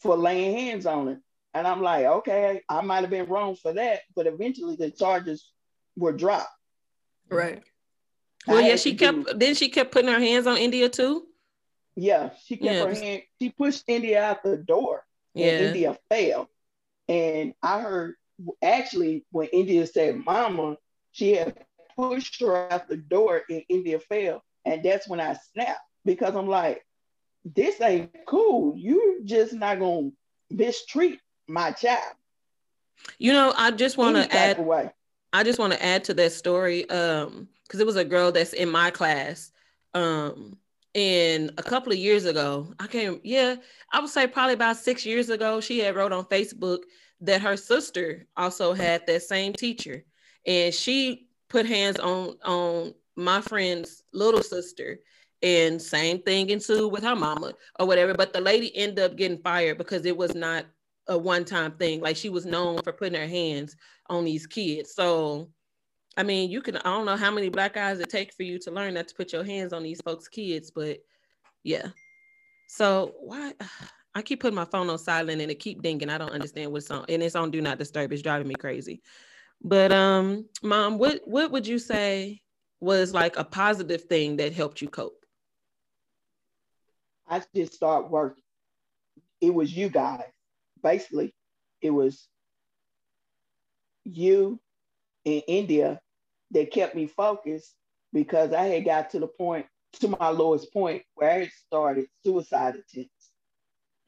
for 0.00 0.16
laying 0.16 0.56
hands 0.56 0.86
on 0.86 1.08
her. 1.08 1.20
And 1.52 1.66
I'm 1.66 1.82
like, 1.82 2.06
okay, 2.06 2.62
I 2.70 2.80
might 2.80 3.02
have 3.02 3.10
been 3.10 3.26
wrong 3.26 3.54
for 3.54 3.74
that, 3.74 4.00
but 4.14 4.26
eventually 4.26 4.76
the 4.76 4.90
charges 4.90 5.52
were 5.94 6.12
dropped. 6.12 6.48
Right. 7.28 7.62
Well, 8.46 8.62
yeah, 8.62 8.76
she 8.76 8.94
kept 8.94 9.26
do, 9.26 9.32
then 9.34 9.54
she 9.54 9.68
kept 9.68 9.92
putting 9.92 10.10
her 10.10 10.20
hands 10.20 10.46
on 10.46 10.56
India 10.56 10.88
too. 10.88 11.26
Yeah, 11.96 12.30
she 12.46 12.56
kept 12.56 12.64
yeah. 12.64 12.86
her 12.86 12.94
hand, 12.94 13.22
she 13.38 13.50
pushed 13.50 13.84
India 13.86 14.24
out 14.24 14.42
the 14.42 14.56
door 14.56 15.05
yeah. 15.36 15.74
India 15.74 15.98
fell. 16.10 16.48
And 17.08 17.54
I 17.62 17.80
heard 17.80 18.14
actually 18.62 19.24
when 19.30 19.48
India 19.48 19.86
said 19.86 20.24
mama, 20.24 20.76
she 21.12 21.34
had 21.34 21.56
pushed 21.96 22.40
her 22.42 22.70
out 22.72 22.88
the 22.88 22.96
door 22.96 23.42
and 23.48 23.62
India 23.68 24.00
fell. 24.00 24.42
And 24.64 24.82
that's 24.82 25.08
when 25.08 25.20
I 25.20 25.34
snapped 25.52 25.80
because 26.04 26.34
I'm 26.36 26.48
like, 26.48 26.84
this 27.44 27.80
ain't 27.80 28.12
cool. 28.26 28.74
You're 28.76 29.22
just 29.24 29.52
not 29.52 29.78
gonna 29.78 30.10
mistreat 30.50 31.20
my 31.46 31.72
child. 31.72 32.14
You 33.18 33.32
know, 33.32 33.52
I 33.56 33.70
just 33.70 33.96
want 33.96 34.16
to 34.16 34.32
add. 34.34 34.64
I 35.32 35.44
just 35.44 35.58
want 35.58 35.72
to 35.72 35.82
add 35.84 36.04
to 36.04 36.14
that 36.14 36.32
story 36.32 36.88
um 36.90 37.48
because 37.64 37.80
it 37.80 37.86
was 37.86 37.96
a 37.96 38.04
girl 38.04 38.32
that's 38.32 38.52
in 38.52 38.68
my 38.70 38.90
class 38.90 39.52
um 39.94 40.58
and 40.96 41.52
a 41.58 41.62
couple 41.62 41.92
of 41.92 41.98
years 41.98 42.24
ago, 42.24 42.72
I 42.80 42.86
can't, 42.86 43.20
yeah, 43.22 43.56
I 43.92 44.00
would 44.00 44.08
say 44.08 44.26
probably 44.26 44.54
about 44.54 44.78
six 44.78 45.04
years 45.04 45.28
ago, 45.28 45.60
she 45.60 45.78
had 45.78 45.94
wrote 45.94 46.10
on 46.10 46.24
Facebook 46.24 46.78
that 47.20 47.42
her 47.42 47.54
sister 47.54 48.26
also 48.34 48.72
had 48.72 49.06
that 49.06 49.22
same 49.22 49.52
teacher. 49.52 50.04
And 50.46 50.72
she 50.72 51.28
put 51.50 51.66
hands 51.66 51.98
on 51.98 52.36
on 52.44 52.94
my 53.14 53.42
friend's 53.42 54.04
little 54.14 54.42
sister 54.42 54.98
and 55.42 55.80
same 55.80 56.22
thing 56.22 56.48
ensued 56.48 56.90
with 56.90 57.04
her 57.04 57.14
mama 57.14 57.52
or 57.78 57.86
whatever. 57.86 58.14
But 58.14 58.32
the 58.32 58.40
lady 58.40 58.74
ended 58.74 59.00
up 59.00 59.16
getting 59.16 59.42
fired 59.42 59.76
because 59.76 60.06
it 60.06 60.16
was 60.16 60.34
not 60.34 60.64
a 61.08 61.18
one-time 61.18 61.72
thing. 61.72 62.00
Like 62.00 62.16
she 62.16 62.30
was 62.30 62.46
known 62.46 62.80
for 62.82 62.92
putting 62.94 63.20
her 63.20 63.28
hands 63.28 63.76
on 64.08 64.24
these 64.24 64.46
kids. 64.46 64.94
So 64.94 65.50
I 66.16 66.22
mean, 66.22 66.50
you 66.50 66.62
can, 66.62 66.76
I 66.78 66.82
don't 66.84 67.04
know 67.04 67.16
how 67.16 67.30
many 67.30 67.50
black 67.50 67.76
eyes 67.76 68.00
it 68.00 68.08
takes 68.08 68.34
for 68.36 68.42
you 68.42 68.58
to 68.60 68.70
learn 68.70 68.94
not 68.94 69.08
to 69.08 69.14
put 69.14 69.32
your 69.32 69.44
hands 69.44 69.72
on 69.72 69.82
these 69.82 70.00
folks' 70.00 70.28
kids, 70.28 70.70
but 70.70 70.98
yeah. 71.62 71.88
So 72.68 73.14
why 73.20 73.52
I 74.14 74.22
keep 74.22 74.40
putting 74.40 74.56
my 74.56 74.64
phone 74.64 74.88
on 74.88 74.98
silent 74.98 75.42
and 75.42 75.50
it 75.50 75.58
keep 75.58 75.82
dinging. 75.82 76.08
I 76.08 76.16
don't 76.16 76.32
understand 76.32 76.72
what's 76.72 76.90
on 76.90 77.04
and 77.08 77.22
it's 77.22 77.36
on 77.36 77.50
do 77.50 77.60
not 77.60 77.78
disturb. 77.78 78.12
It's 78.12 78.22
driving 78.22 78.48
me 78.48 78.54
crazy. 78.54 79.02
But 79.62 79.92
um, 79.92 80.46
mom, 80.62 80.98
what 80.98 81.20
what 81.26 81.50
would 81.50 81.66
you 81.66 81.78
say 81.78 82.40
was 82.80 83.12
like 83.12 83.36
a 83.36 83.44
positive 83.44 84.04
thing 84.04 84.36
that 84.36 84.54
helped 84.54 84.80
you 84.80 84.88
cope? 84.88 85.24
I 87.28 87.42
just 87.54 87.74
start 87.74 88.10
working. 88.10 88.42
It 89.40 89.52
was 89.52 89.76
you 89.76 89.88
guys. 89.88 90.32
Basically, 90.82 91.34
it 91.82 91.90
was 91.90 92.28
you 94.04 94.60
in 95.24 95.40
India 95.40 96.00
that 96.52 96.70
kept 96.70 96.94
me 96.94 97.06
focused 97.06 97.74
because 98.12 98.52
I 98.52 98.64
had 98.66 98.84
got 98.84 99.10
to 99.10 99.18
the 99.18 99.26
point, 99.26 99.66
to 100.00 100.08
my 100.08 100.28
lowest 100.30 100.72
point, 100.72 101.02
where 101.14 101.30
I 101.30 101.38
had 101.40 101.50
started 101.66 102.06
suicide 102.24 102.76
attempts. 102.76 103.30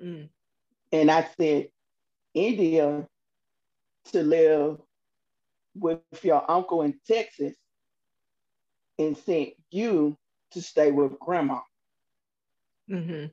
Mm. 0.03 0.29
And 0.93 1.11
I 1.11 1.29
said, 1.39 1.69
India, 2.35 3.07
to 4.13 4.23
live 4.23 4.79
with 5.75 6.01
your 6.23 6.49
uncle 6.51 6.83
in 6.83 6.99
Texas 7.07 7.55
and 8.99 9.17
sent 9.17 9.51
you 9.71 10.17
to 10.53 10.63
stay 10.63 10.91
with 10.91 11.19
grandma. 11.19 11.61
Mm-hmm. 12.91 13.27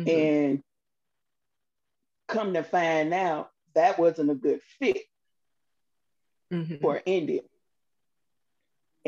Mm-hmm. 0.00 0.08
And 0.08 0.62
come 2.26 2.54
to 2.54 2.62
find 2.62 3.14
out 3.14 3.50
that 3.74 3.98
wasn't 3.98 4.30
a 4.30 4.34
good 4.34 4.60
fit 4.78 5.04
mm-hmm. 6.52 6.76
for 6.76 7.00
India. 7.04 7.42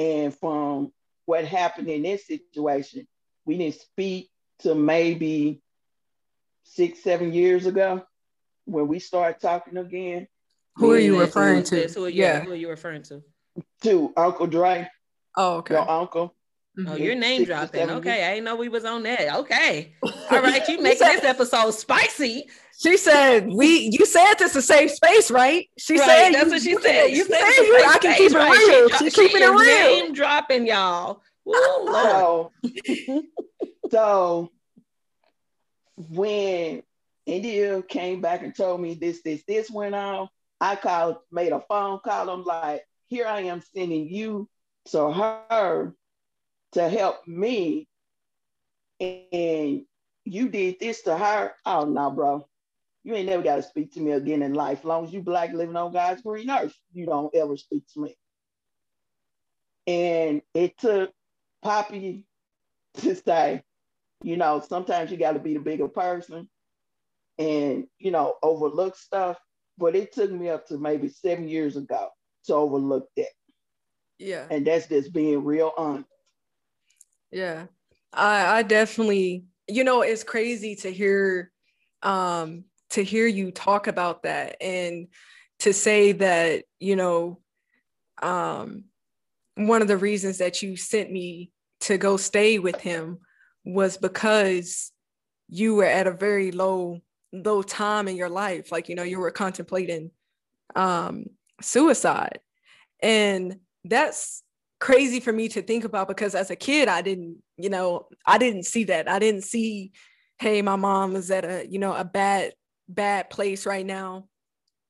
And 0.00 0.35
from 0.35 0.92
what 1.26 1.45
happened 1.45 1.88
in 1.88 2.02
this 2.02 2.26
situation, 2.26 3.07
we 3.45 3.59
didn't 3.59 3.75
speak 3.75 4.30
to 4.61 4.75
maybe 4.75 5.61
six, 6.64 7.02
seven 7.02 7.35
years 7.35 7.66
ago 7.66 8.02
when 8.64 8.88
we 8.88 8.99
started 8.99 9.42
talking 9.42 9.76
again. 9.76 10.26
Who 10.76 10.90
are 10.92 10.99
you 10.99 11.21
referring 11.21 11.64
to? 11.64 11.87
Who 11.88 12.07
are 12.07 12.09
you, 12.09 12.23
yeah. 12.23 12.40
who 12.40 12.52
are 12.52 12.57
you 12.57 12.71
referring 12.71 13.02
to? 13.04 13.23
To 13.83 14.11
Uncle 14.16 14.47
Dre. 14.47 14.88
Oh, 15.37 15.57
okay. 15.59 15.75
Your 15.75 15.90
uncle. 15.90 16.35
Oh, 16.78 16.92
It's 16.92 17.00
you're 17.00 17.14
name 17.16 17.44
dropping. 17.44 17.90
Okay. 17.90 18.24
I 18.26 18.30
didn't 18.34 18.44
know 18.44 18.56
we 18.56 18.68
was 18.68 18.84
on 18.84 19.02
that. 19.02 19.36
Okay, 19.40 19.92
all 20.02 20.40
right, 20.40 20.66
you 20.68 20.80
making 20.80 20.98
said- 20.98 21.16
this 21.16 21.24
episode 21.24 21.72
spicy. 21.72 22.48
She 22.78 22.96
said, 22.96 23.48
"We, 23.48 23.90
you 23.92 24.06
said 24.06 24.34
this 24.38 24.52
is 24.52 24.56
a 24.56 24.62
safe 24.62 24.92
space, 24.92 25.30
right?" 25.30 25.68
She 25.76 25.98
Right, 25.98 26.06
said, 26.06 26.30
that's 26.32 26.46
you- 26.46 26.50
what 26.52 26.62
she 26.62 26.70
you 26.70 26.80
said. 26.80 26.92
can- 27.06 27.10
You 27.10 27.16
she 27.16 27.22
said 27.24 27.38
said 27.40 27.62
you- 27.66 27.78
safe 27.80 27.88
I 27.88 27.98
can 27.98 28.16
keep 28.16 28.30
it 28.30 28.34
right? 28.36 28.50
real. 28.68 28.88
She, 28.88 28.96
She's 29.04 29.12
she 29.14 29.20
keeping 29.28 29.42
it 29.42 29.44
is 29.44 29.50
real. 29.50 30.02
Name 30.04 30.12
dropping 30.14 30.66
y'all. 30.66 31.22
Woo, 31.44 31.54
Lord. 31.84 32.50
So, 32.64 33.22
so 33.90 34.50
when 35.96 36.82
India 37.26 37.82
came 37.82 38.20
back 38.20 38.42
and 38.42 38.54
told 38.54 38.80
me 38.80 38.94
this, 38.94 39.20
this, 39.22 39.42
this 39.46 39.70
went 39.70 39.94
on, 39.94 40.28
I 40.60 40.76
called, 40.76 41.16
made 41.30 41.52
a 41.52 41.60
phone 41.68 42.00
call. 42.04 42.30
I'm 42.30 42.44
like, 42.44 42.82
here 43.08 43.26
I 43.26 43.40
am 43.42 43.62
sending 43.74 44.08
you 44.08 44.48
to 44.92 45.10
her 45.12 45.94
to 46.72 46.88
help 46.88 47.26
me. 47.26 47.88
And 49.00 49.84
you 50.24 50.48
did 50.48 50.76
this 50.80 51.02
to 51.02 51.16
her. 51.16 51.52
Oh 51.66 51.84
no, 51.84 52.10
bro. 52.10 52.46
You 53.04 53.14
ain't 53.14 53.28
never 53.28 53.42
got 53.42 53.56
to 53.56 53.62
speak 53.62 53.92
to 53.94 54.00
me 54.00 54.12
again 54.12 54.42
in 54.42 54.54
life. 54.54 54.80
As 54.80 54.84
long 54.84 55.04
as 55.04 55.12
you 55.12 55.22
black 55.22 55.52
living 55.52 55.76
on 55.76 55.92
God's 55.92 56.22
green 56.22 56.50
earth, 56.50 56.76
you 56.92 57.06
don't 57.06 57.34
ever 57.34 57.56
speak 57.56 57.84
to 57.94 58.00
me. 58.02 58.16
And 59.86 60.42
it 60.54 60.76
took 60.78 61.12
Poppy 61.62 62.26
to 62.98 63.14
say, 63.16 63.62
you 64.22 64.36
know, 64.36 64.60
sometimes 64.60 65.10
you 65.10 65.16
got 65.16 65.32
to 65.32 65.38
be 65.40 65.54
the 65.54 65.60
bigger 65.60 65.88
person 65.88 66.48
and, 67.38 67.86
you 67.98 68.10
know, 68.10 68.34
overlook 68.42 68.96
stuff. 68.96 69.38
But 69.78 69.96
it 69.96 70.12
took 70.12 70.30
me 70.30 70.50
up 70.50 70.66
to 70.68 70.78
maybe 70.78 71.08
seven 71.08 71.48
years 71.48 71.76
ago 71.76 72.10
to 72.44 72.54
overlook 72.54 73.08
that. 73.16 73.28
Yeah, 74.18 74.46
And 74.50 74.66
that's 74.66 74.88
just 74.88 75.12
being 75.12 75.44
real 75.44 75.72
honest. 75.76 76.08
Yeah. 77.30 77.66
I, 78.12 78.58
I 78.58 78.62
definitely, 78.62 79.44
you 79.68 79.84
know, 79.84 80.02
it's 80.02 80.25
crazy 80.25 80.76
to 80.76 80.92
hear, 80.92 81.50
um, 82.02 82.64
to 82.90 83.04
hear 83.04 83.26
you 83.26 83.52
talk 83.52 83.87
about 83.87 84.25
that 84.25 84.56
and 84.60 85.08
to 85.60 85.72
say 85.72 86.12
that, 86.12 86.64
you 86.78 86.96
know, 86.96 87.40
um, 88.22 88.84
one 89.54 89.82
of 89.82 89.88
the 89.88 89.96
reasons 89.96 90.38
that 90.38 90.62
you 90.62 90.76
sent 90.76 91.10
me 91.10 91.50
to 91.80 91.99
go 91.99 92.16
stay 92.16 92.58
with 92.58 92.80
him 92.80 93.18
was 93.64 93.96
because 93.96 94.92
you 95.49 95.75
were 95.75 95.84
at 95.84 96.06
a 96.06 96.12
very 96.12 96.50
low 96.52 97.00
low 97.32 97.62
time 97.62 98.08
in 98.08 98.16
your 98.16 98.28
life 98.28 98.72
like 98.72 98.88
you 98.88 98.94
know 98.94 99.02
you 99.02 99.18
were 99.20 99.30
contemplating 99.30 100.10
um 100.75 101.25
suicide 101.60 102.40
and 103.02 103.56
that's 103.84 104.42
crazy 104.80 105.20
for 105.20 105.32
me 105.32 105.49
to 105.49 105.62
think 105.62 105.84
about 105.84 106.08
because 106.08 106.34
as 106.34 106.50
a 106.50 106.56
kid 106.56 106.88
i 106.88 107.02
didn't 107.02 107.37
you 107.58 107.68
know 107.68 108.08
i 108.26 108.38
didn't 108.38 108.64
see 108.64 108.84
that. 108.84 109.08
I 109.08 109.18
didn't 109.18 109.44
see 109.44 109.92
hey 110.38 110.62
my 110.62 110.76
mom 110.76 111.14
is 111.16 111.30
at 111.30 111.44
a 111.44 111.66
you 111.68 111.78
know 111.78 111.94
a 111.94 112.04
bad 112.04 112.54
bad 112.88 113.30
place 113.30 113.66
right 113.66 113.87
now. 113.87 114.26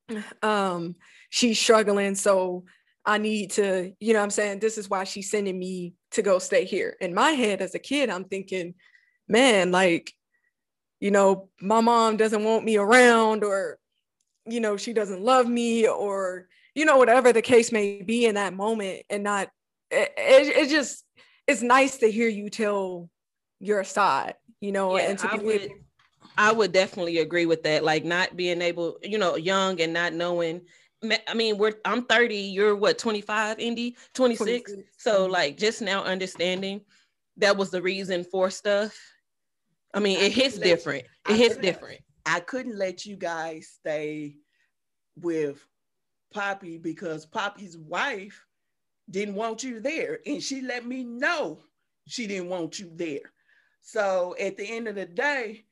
Um 0.42 0.96
she's 1.28 1.58
struggling. 1.58 2.14
So 2.14 2.64
i 3.04 3.18
need 3.18 3.50
to 3.52 3.92
you 4.00 4.12
know 4.14 4.22
i'm 4.22 4.30
saying? 4.30 4.60
This 4.60 4.78
is 4.78 4.88
why 4.88 5.04
she's 5.04 5.30
sending 5.30 5.58
me 5.58 5.94
to 6.12 6.22
go 6.22 6.38
stay 6.38 6.64
here. 6.64 6.96
In 7.00 7.14
my 7.14 7.32
head 7.32 7.60
as 7.60 7.74
a 7.74 7.78
kid 7.78 8.10
i'm 8.10 8.24
thinking 8.24 8.74
man 9.28 9.70
like 9.70 10.12
you 11.00 11.10
know 11.10 11.48
my 11.60 11.80
mom 11.80 12.16
doesn't 12.16 12.44
want 12.44 12.64
me 12.64 12.76
around 12.76 13.42
or 13.44 13.78
you 14.46 14.60
know 14.60 14.76
she 14.76 14.92
doesn't 14.92 15.22
love 15.22 15.48
me 15.48 15.88
or 15.88 16.48
you 16.74 16.84
know 16.84 16.96
whatever 16.96 17.32
the 17.32 17.42
case 17.42 17.72
may 17.72 18.02
be 18.02 18.26
in 18.26 18.34
that 18.36 18.54
moment 18.54 19.02
and 19.10 19.22
not 19.22 19.48
it, 19.90 20.12
it, 20.16 20.56
it 20.56 20.68
just 20.70 21.04
it's 21.46 21.62
nice 21.62 21.98
to 21.98 22.10
hear 22.10 22.28
you 22.28 22.48
tell 22.50 23.10
your 23.60 23.84
side 23.84 24.34
you 24.60 24.72
know 24.72 24.96
Yeah, 24.96 25.10
and 25.10 25.18
to 25.18 25.30
I 25.30 25.36
be 25.36 25.44
would, 25.44 25.70
I 26.38 26.52
would 26.52 26.72
definitely 26.72 27.18
agree 27.18 27.46
with 27.46 27.62
that. 27.64 27.84
Like 27.84 28.04
not 28.04 28.36
being 28.36 28.62
able, 28.62 28.98
you 29.02 29.18
know, 29.18 29.36
young 29.36 29.80
and 29.80 29.92
not 29.92 30.12
knowing. 30.14 30.62
I 31.28 31.34
mean, 31.34 31.58
we're 31.58 31.74
I'm 31.84 32.04
30. 32.04 32.36
You're 32.36 32.76
what 32.76 32.98
25, 32.98 33.58
Indy 33.58 33.96
26. 34.14 34.44
26. 34.72 34.88
So 34.98 35.26
Mhm. 35.26 35.30
like 35.30 35.56
just 35.56 35.82
now 35.82 36.02
understanding 36.04 36.82
that 37.38 37.56
was 37.56 37.70
the 37.70 37.82
reason 37.82 38.24
for 38.24 38.50
stuff. 38.50 38.96
I 39.94 40.00
mean, 40.00 40.18
I 40.18 40.24
it 40.24 40.32
hits 40.32 40.54
couldn't 40.54 40.68
you- 40.68 40.76
different. 40.76 41.04
I 41.26 41.32
It 41.32 41.36
hits 41.38 41.56
different. 41.56 42.00
I 42.26 42.40
couldn't 42.40 42.76
let 42.78 43.04
you 43.06 43.16
guys 43.16 43.68
stay 43.78 44.36
with 45.16 45.66
Poppy 46.32 46.78
because 46.78 47.26
Poppy's 47.26 47.76
wife 47.76 48.46
didn't 49.10 49.34
want 49.34 49.62
you 49.62 49.80
there. 49.80 50.20
And 50.26 50.42
she 50.42 50.60
let 50.62 50.86
me 50.86 51.04
know 51.04 51.60
she 52.06 52.26
didn't 52.26 52.48
want 52.48 52.78
you 52.78 52.90
there. 52.94 53.32
So 53.80 54.34
at 54.40 54.56
the 54.56 54.64
end 54.64 54.88
of 54.88 54.94
the 54.94 55.06
day, 55.06 55.64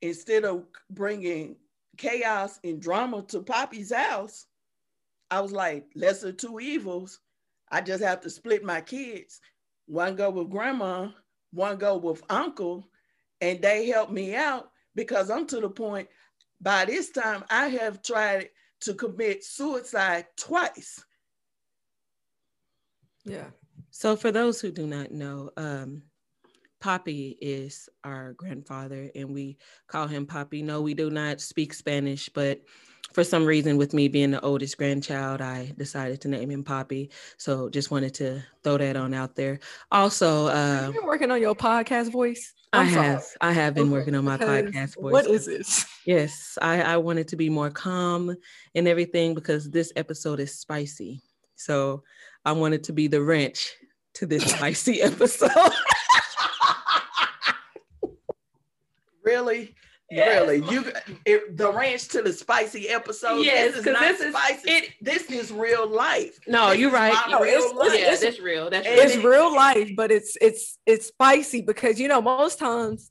instead 0.00 0.44
of 0.44 0.64
bringing 0.90 1.56
chaos 1.96 2.58
and 2.64 2.80
drama 2.80 3.22
to 3.28 3.40
Poppy's 3.40 3.92
house, 3.92 4.46
I 5.30 5.40
was 5.40 5.52
like, 5.52 5.86
lesser 5.94 6.32
two 6.32 6.60
evils. 6.60 7.20
I 7.70 7.80
just 7.80 8.02
have 8.02 8.20
to 8.22 8.30
split 8.30 8.64
my 8.64 8.80
kids. 8.80 9.40
One 9.86 10.16
go 10.16 10.30
with 10.30 10.50
grandma, 10.50 11.08
one 11.52 11.78
go 11.78 11.96
with 11.96 12.22
uncle, 12.28 12.88
and 13.40 13.60
they 13.62 13.86
help 13.86 14.10
me 14.10 14.34
out 14.34 14.70
because 14.94 15.30
I'm 15.30 15.46
to 15.46 15.60
the 15.60 15.70
point 15.70 16.08
by 16.60 16.84
this 16.84 17.10
time 17.10 17.44
I 17.50 17.68
have 17.68 18.02
tried 18.02 18.50
to 18.80 18.94
commit 18.94 19.44
suicide 19.44 20.26
twice. 20.36 21.04
Yeah 23.24 23.46
So 23.90 24.16
for 24.16 24.32
those 24.32 24.60
who 24.60 24.70
do 24.70 24.86
not 24.86 25.10
know, 25.10 25.50
um, 25.56 26.02
Poppy 26.80 27.38
is 27.40 27.88
our 28.02 28.32
grandfather, 28.32 29.10
and 29.14 29.32
we 29.32 29.56
call 29.86 30.08
him 30.08 30.26
Poppy. 30.26 30.62
No, 30.62 30.80
we 30.80 30.94
do 30.94 31.10
not 31.10 31.40
speak 31.40 31.72
Spanish, 31.74 32.28
but 32.28 32.60
for 33.12 33.22
some 33.22 33.44
reason, 33.44 33.76
with 33.76 33.92
me 33.94 34.08
being 34.08 34.32
the 34.32 34.40
oldest 34.40 34.78
grandchild, 34.78 35.40
I 35.40 35.72
decided 35.76 36.20
to 36.22 36.28
name 36.28 36.50
him 36.50 36.64
Poppy. 36.64 37.10
So 37.36 37.68
just 37.68 37.90
wanted 37.90 38.14
to 38.14 38.42
throw 38.64 38.78
that 38.78 38.96
on 38.96 39.14
out 39.14 39.36
there. 39.36 39.60
Also, 39.92 40.46
uh, 40.46 40.90
been 40.90 41.06
working 41.06 41.30
on 41.30 41.40
your 41.40 41.54
podcast 41.54 42.10
voice 42.10 42.52
I 42.72 42.80
I'm 42.80 42.90
sorry. 42.90 43.06
have 43.06 43.24
I 43.40 43.52
have 43.52 43.74
been 43.74 43.90
working 43.90 44.14
on 44.14 44.24
my 44.24 44.38
podcast 44.38 44.94
voice. 44.94 45.12
what 45.12 45.26
is 45.26 45.46
this 45.46 45.86
Yes, 46.06 46.58
I, 46.60 46.82
I 46.82 46.96
wanted 46.96 47.28
to 47.28 47.36
be 47.36 47.48
more 47.48 47.70
calm 47.70 48.34
and 48.74 48.88
everything 48.88 49.34
because 49.34 49.70
this 49.70 49.92
episode 49.94 50.40
is 50.40 50.58
spicy. 50.58 51.20
So 51.54 52.02
I 52.44 52.52
wanted 52.52 52.84
to 52.84 52.92
be 52.92 53.06
the 53.06 53.22
wrench 53.22 53.70
to 54.14 54.26
this 54.26 54.44
spicy 54.52 55.00
episode. 55.02 55.50
Really? 59.24 59.74
Yes. 60.10 60.40
Really? 60.48 60.70
You 60.74 60.92
it, 61.24 61.56
the 61.56 61.72
ranch 61.72 62.08
to 62.08 62.22
the 62.22 62.32
spicy 62.32 62.88
episode. 62.88 63.38
Yes, 63.44 63.68
this 63.68 63.76
is 63.78 63.84
'cause 63.84 63.92
not 63.94 64.02
this 64.02 64.20
is- 64.20 64.34
spicy. 64.34 64.70
it- 64.70 64.90
this 65.00 65.30
is 65.30 65.52
real 65.52 65.86
life. 65.88 66.38
No, 66.46 66.70
This 66.70 66.80
you're 66.80 66.90
right. 66.90 67.14
No, 67.30 67.40
real 67.40 67.54
it's- 67.62 67.72
life. 67.74 67.94
it's- 67.94 68.20
that's 68.20 68.40
real. 68.40 68.68
That's 68.68 68.86
And 68.86 68.96
real. 68.98 69.06
it's 69.06 69.16
real 69.24 69.54
life 69.54 69.90
but 69.96 70.10
it's 70.10 70.36
it's 70.40 70.78
it's 70.86 71.06
spicy 71.06 71.62
because 71.62 71.98
you 72.00 72.08
know 72.08 72.20
most 72.20 72.58
times 72.58 73.10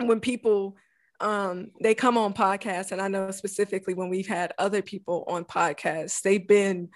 when 0.00 0.20
people 0.20 0.76
um 1.20 1.70
they 1.82 1.94
come 1.94 2.16
on 2.16 2.32
podcasts 2.34 2.92
and 2.92 3.00
i 3.02 3.08
know 3.08 3.30
specifically 3.32 3.94
when 3.94 4.08
we've 4.08 4.28
had 4.28 4.52
other 4.58 4.80
people 4.82 5.24
on 5.26 5.44
podcasts 5.44 6.22
they've 6.22 6.46
been 6.46 6.88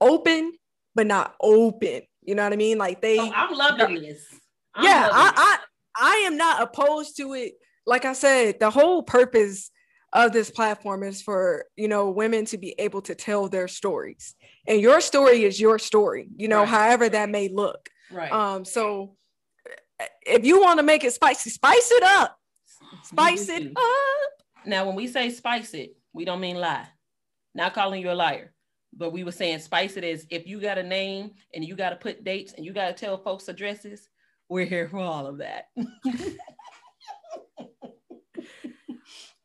open 0.00 0.52
but 0.96 1.06
not 1.06 1.34
open 1.40 2.02
you 2.22 2.34
know 2.34 2.42
what 2.42 2.52
i 2.52 2.56
mean 2.56 2.78
like 2.78 3.00
they 3.00 3.18
Oh, 3.20 3.32
I'm 3.34 3.56
loving 3.56 4.00
this. 4.02 4.24
I'm 4.74 4.84
yeah 4.84 5.02
loving 5.08 5.12
I. 5.14 5.32
I 5.36 5.58
i 5.98 6.14
am 6.26 6.36
not 6.36 6.62
opposed 6.62 7.16
to 7.18 7.34
it 7.34 7.52
like 7.86 8.04
i 8.04 8.12
said 8.14 8.58
the 8.58 8.70
whole 8.70 9.02
purpose 9.04 9.70
of 10.12 10.32
this 10.32 10.50
platform 10.50 11.02
is 11.02 11.22
for 11.22 11.66
you 11.76 11.86
know 11.88 12.10
women 12.10 12.46
to 12.46 12.58
be 12.58 12.74
able 12.78 13.02
to 13.02 13.14
tell 13.14 13.48
their 13.48 13.68
stories 13.68 14.34
and 14.66 14.80
your 14.80 15.00
story 15.00 15.44
is 15.44 15.60
your 15.60 15.78
story 15.78 16.28
you 16.36 16.48
know 16.48 16.60
Right. 16.60 16.68
however 16.68 17.08
that 17.08 17.28
may 17.28 17.48
look 17.48 17.88
right. 18.10 18.32
um, 18.32 18.64
so 18.64 19.16
if 20.26 20.44
you 20.44 20.60
want 20.60 20.78
to 20.78 20.82
make 20.82 21.04
it 21.04 21.12
spicy, 21.14 21.48
spice 21.48 21.90
it 21.90 22.02
up. 22.02 22.36
Spice 23.02 23.48
it 23.48 23.62
Mhm. 23.62 23.72
up. 23.76 24.66
Now, 24.66 24.86
when 24.86 24.94
we 24.94 25.06
say 25.06 25.30
spice 25.30 25.72
it, 25.72 25.96
we 26.12 26.26
don't 26.26 26.40
mean 26.40 26.56
lie. 26.56 26.86
Not 27.54 27.72
calling 27.72 28.02
you 28.02 28.10
a 28.10 28.12
liar, 28.14 28.52
but 28.96 29.12
we 29.12 29.24
were 29.24 29.32
saying 29.32 29.58
spice 29.58 29.96
it 29.96 30.04
is 30.04 30.26
if 30.30 30.46
you 30.46 30.60
got 30.60 30.78
a 30.78 30.82
name 30.82 31.32
and 31.54 31.64
you 31.64 31.76
got 31.76 31.90
to 31.90 31.96
put 31.96 32.24
dates 32.24 32.54
and 32.54 32.64
you 32.64 32.72
got 32.72 32.88
to 32.88 32.92
tell 32.94 33.18
folks 33.18 33.48
addresses. 33.48 34.08
We're 34.48 34.66
here 34.66 34.88
for 34.88 34.98
all 34.98 35.26
of 35.26 35.38
that. 35.38 35.66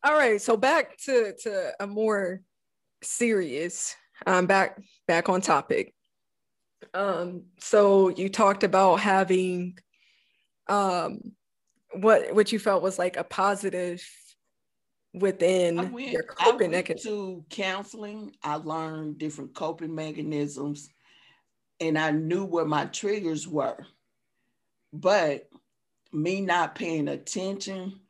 All 0.04 0.14
right, 0.14 0.40
so 0.42 0.56
back 0.56 0.96
to 1.04 1.32
to 1.42 1.72
a 1.78 1.86
more 1.86 2.42
serious, 3.04 3.94
um, 4.26 4.46
back 4.46 4.80
back 5.06 5.28
on 5.28 5.40
topic. 5.40 5.94
Um, 6.92 7.44
so 7.60 8.08
you 8.08 8.28
talked 8.28 8.64
about 8.64 8.96
having, 8.96 9.78
um, 10.68 11.20
what 11.92 12.34
what 12.34 12.50
you 12.50 12.58
felt 12.58 12.82
was 12.82 12.98
like 12.98 13.16
a 13.16 13.22
positive 13.22 14.04
within 15.14 15.78
I 15.78 15.84
went, 15.84 16.10
your 16.10 16.22
coping 16.22 16.70
mechanism. 16.70 17.12
to 17.12 17.44
counseling. 17.50 18.34
I 18.42 18.56
learned 18.56 19.18
different 19.18 19.54
coping 19.54 19.94
mechanisms, 19.94 20.90
and 21.80 21.98
I 21.98 22.10
knew 22.10 22.44
what 22.44 22.68
my 22.68 22.86
triggers 22.86 23.46
were. 23.48 23.86
but 24.92 25.48
me 26.12 26.40
not 26.40 26.74
paying 26.74 27.08
attention 27.08 28.00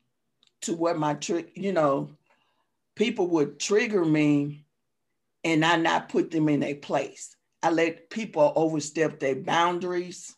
to 0.62 0.74
what 0.74 0.98
my 0.98 1.14
trick, 1.14 1.52
you 1.54 1.72
know, 1.72 2.10
people 2.96 3.26
would 3.28 3.58
trigger 3.58 4.04
me 4.04 4.64
and 5.44 5.64
I 5.64 5.76
not 5.76 6.08
put 6.08 6.30
them 6.30 6.48
in 6.48 6.62
a 6.62 6.74
place. 6.74 7.36
I 7.62 7.70
let 7.70 8.10
people 8.10 8.52
overstep 8.56 9.20
their 9.20 9.36
boundaries. 9.36 10.36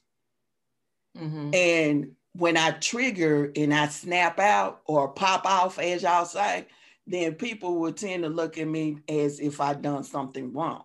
Mhm. 1.16 1.54
And 1.54 2.16
when 2.34 2.56
I 2.56 2.72
trigger 2.72 3.52
and 3.54 3.72
I 3.72 3.88
snap 3.88 4.38
out 4.40 4.82
or 4.86 5.08
pop 5.08 5.46
off, 5.46 5.78
as 5.78 6.02
y'all 6.02 6.24
say, 6.24 6.66
then 7.06 7.34
people 7.34 7.78
will 7.78 7.92
tend 7.92 8.24
to 8.24 8.28
look 8.28 8.58
at 8.58 8.66
me 8.66 8.98
as 9.08 9.38
if 9.40 9.60
I'd 9.60 9.82
done 9.82 10.04
something 10.04 10.52
wrong. 10.52 10.84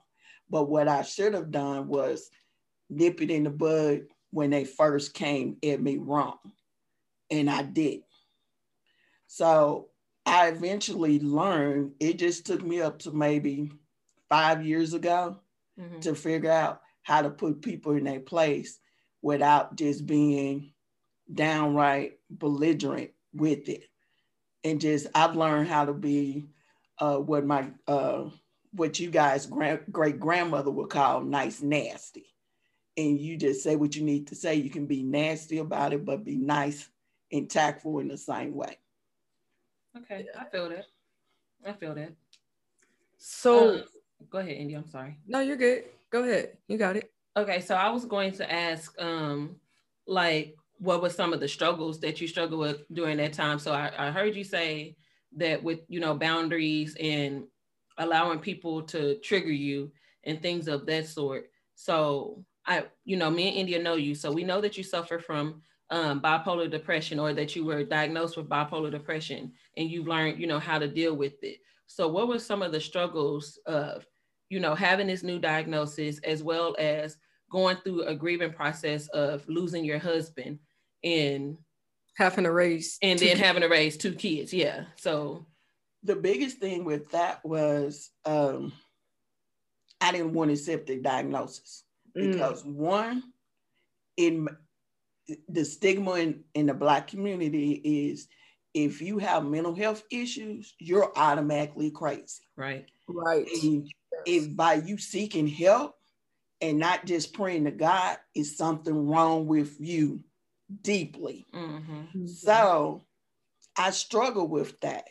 But 0.50 0.70
what 0.70 0.88
I 0.88 1.02
should 1.02 1.34
have 1.34 1.52
done 1.52 1.88
was 1.88 2.30
nip 2.90 3.22
it 3.22 3.32
in 3.32 3.44
the 3.44 3.50
bud 3.50 4.02
when 4.32 4.52
they 4.52 4.64
first 4.64 5.14
came 5.14 5.58
at 5.64 5.82
me 5.82 5.98
wrong. 5.98 6.38
And 7.32 7.50
I 7.50 7.64
did. 7.64 8.02
So 9.28 9.90
I 10.26 10.50
eventually 10.50 11.20
learned, 11.20 11.94
it 12.00 12.20
just 12.20 12.46
took 12.46 12.62
me 12.62 12.82
up 12.82 13.00
to 13.00 13.12
maybe 13.12 13.72
five 14.28 14.66
years 14.66 14.94
ago 14.94 15.40
Mhm. 15.80 16.02
to 16.02 16.14
figure 16.14 16.52
out 16.52 16.82
how 17.02 17.22
to 17.22 17.30
put 17.30 17.62
people 17.62 17.94
in 17.94 18.04
their 18.04 18.20
place 18.20 18.80
without 19.22 19.76
just 19.76 20.06
being 20.06 20.74
downright 21.34 22.20
belligerent 22.30 23.12
with 23.34 23.70
it. 23.70 23.84
And 24.64 24.82
just 24.82 25.08
I've 25.16 25.36
learned 25.36 25.68
how 25.68 25.86
to 25.86 25.94
be 25.94 26.48
uh, 26.98 27.18
what 27.18 27.46
my 27.46 27.72
uh, 27.88 28.26
what 28.74 29.00
you 29.00 29.10
guys 29.10 29.46
grand, 29.46 29.82
great 29.92 30.20
grandmother 30.20 30.72
would 30.72 30.90
call 30.90 31.22
nice 31.22 31.62
nasty. 31.62 32.26
And 32.98 33.20
you 33.20 33.38
just 33.38 33.64
say 33.64 33.76
what 33.78 33.96
you 33.96 34.04
need 34.04 34.28
to 34.28 34.36
say. 34.36 34.56
You 34.56 34.70
can 34.70 34.86
be 34.86 35.04
nasty 35.04 35.60
about 35.60 35.94
it, 35.94 36.04
but 36.04 36.26
be 36.26 36.36
nice 36.36 36.90
and 37.32 37.50
tactful 37.50 38.00
in 38.00 38.10
the 38.10 38.18
same 38.18 38.54
way. 38.54 38.78
Okay, 39.98 40.26
I 40.38 40.44
feel 40.46 40.70
that. 40.70 40.86
I 41.66 41.74
feel 41.74 41.96
that. 41.96 42.14
So 43.18 43.76
Uh, 43.78 43.82
go 44.30 44.40
ahead, 44.40 44.58
Indy. 44.58 44.74
I'm 44.74 44.88
sorry. 44.88 45.18
no, 45.28 45.40
you're 45.40 45.56
good. 45.56 45.86
Go 46.10 46.24
ahead. 46.24 46.58
You 46.68 46.78
got 46.78 46.98
it. 46.98 47.12
Okay, 47.38 47.62
so 47.62 47.76
I 47.76 47.90
was 47.90 48.06
going 48.06 48.34
to 48.34 48.52
ask, 48.52 49.00
um, 49.02 49.56
like, 50.08 50.56
what 50.80 51.02
were 51.02 51.10
some 51.10 51.34
of 51.34 51.40
the 51.40 51.48
struggles 51.48 52.00
that 52.00 52.20
you 52.20 52.28
struggled 52.28 52.60
with 52.60 52.84
during 52.92 53.18
that 53.18 53.34
time? 53.34 53.60
So 53.60 53.74
I, 53.74 53.92
I 53.98 54.12
heard 54.12 54.36
you 54.36 54.44
say 54.44 54.96
that 55.38 55.62
with 55.62 55.82
you 55.88 56.00
know 56.00 56.16
boundaries 56.16 56.96
and 57.00 57.44
allowing 57.98 58.40
people 58.40 58.82
to 58.82 59.20
trigger 59.20 59.52
you 59.52 59.92
and 60.24 60.42
things 60.42 60.68
of 60.68 60.86
that 60.86 61.06
sort. 61.08 61.52
So 61.76 62.44
I, 62.66 62.86
you 63.06 63.18
know, 63.18 63.30
me 63.30 63.50
and 63.50 63.58
India 63.58 63.82
know 63.82 63.96
you, 63.96 64.16
so 64.16 64.32
we 64.32 64.44
know 64.44 64.62
that 64.62 64.78
you 64.78 64.84
suffer 64.84 65.20
from 65.20 65.62
um, 65.92 66.22
bipolar 66.22 66.70
depression 66.70 67.20
or 67.20 67.34
that 67.34 67.56
you 67.56 67.66
were 67.66 67.84
diagnosed 67.84 68.38
with 68.38 68.50
bipolar 68.50 68.92
depression 68.92 69.52
and 69.76 69.90
you've 69.90 70.08
learned, 70.08 70.40
you 70.40 70.48
know, 70.48 70.60
how 70.60 70.80
to 70.80 70.88
deal 70.88 71.16
with 71.16 71.44
it. 71.44 71.58
So 71.88 72.08
what 72.08 72.28
were 72.28 72.40
some 72.40 72.62
of 72.62 72.72
the 72.72 72.80
struggles 72.80 73.60
of, 73.66 74.06
you 74.50 74.60
know, 74.60 74.76
having 74.76 75.08
this 75.08 75.24
new 75.24 75.40
diagnosis 75.40 76.20
as 76.20 76.44
well 76.44 76.76
as 76.78 77.18
going 77.52 77.78
through 77.78 78.04
a 78.04 78.16
grieving 78.16 78.54
process 78.54 79.08
of 79.10 79.48
losing 79.48 79.84
your 79.84 80.00
husband 80.00 80.60
and 81.04 81.58
Having 82.18 82.44
to 82.44 82.52
raise 82.52 82.98
and 83.02 83.18
then 83.18 83.30
kids. 83.30 83.40
having 83.40 83.62
to 83.62 83.70
raise 83.70 83.96
two 83.96 84.14
kids. 84.14 84.54
Yeah. 84.54 84.84
So 84.98 85.46
the 86.04 86.18
biggest 86.18 86.58
thing 86.58 86.84
with 86.84 87.10
that 87.12 87.44
was 87.46 88.10
um, 88.26 88.74
I 90.02 90.12
didn't 90.12 90.34
want 90.34 90.50
to 90.50 90.54
accept 90.54 90.88
the 90.88 90.98
diagnosis 90.98 91.84
Mm. 92.18 92.32
because 92.34 92.66
one, 92.66 93.22
in 94.18 94.48
the 95.48 95.64
stigma 95.64 96.14
in, 96.16 96.44
in 96.56 96.66
the 96.66 96.74
black 96.74 97.08
community 97.08 97.74
is 97.74 98.28
if 98.74 99.00
you 99.02 99.20
have 99.20 99.46
mental 99.46 99.76
health 99.76 100.04
issues, 100.12 100.74
you're 100.80 101.12
automatically 101.16 101.92
crazy. 101.92 102.42
right. 102.58 102.88
right. 103.08 103.48
And 103.64 103.88
if 104.26 104.56
by 104.56 104.74
you 104.76 104.98
seeking 104.98 105.48
help 105.48 105.96
and 106.62 106.80
not 106.80 107.06
just 107.06 107.32
praying 107.34 107.66
to 107.66 107.72
God, 107.72 108.18
is 108.36 108.58
something 108.58 109.08
wrong 109.08 109.46
with 109.48 109.78
you 109.80 110.22
deeply. 110.82 111.46
hmm 111.54 112.04
So 112.26 113.06
I 113.78 113.92
struggle 113.92 114.48
with 114.48 114.80
that. 114.82 115.06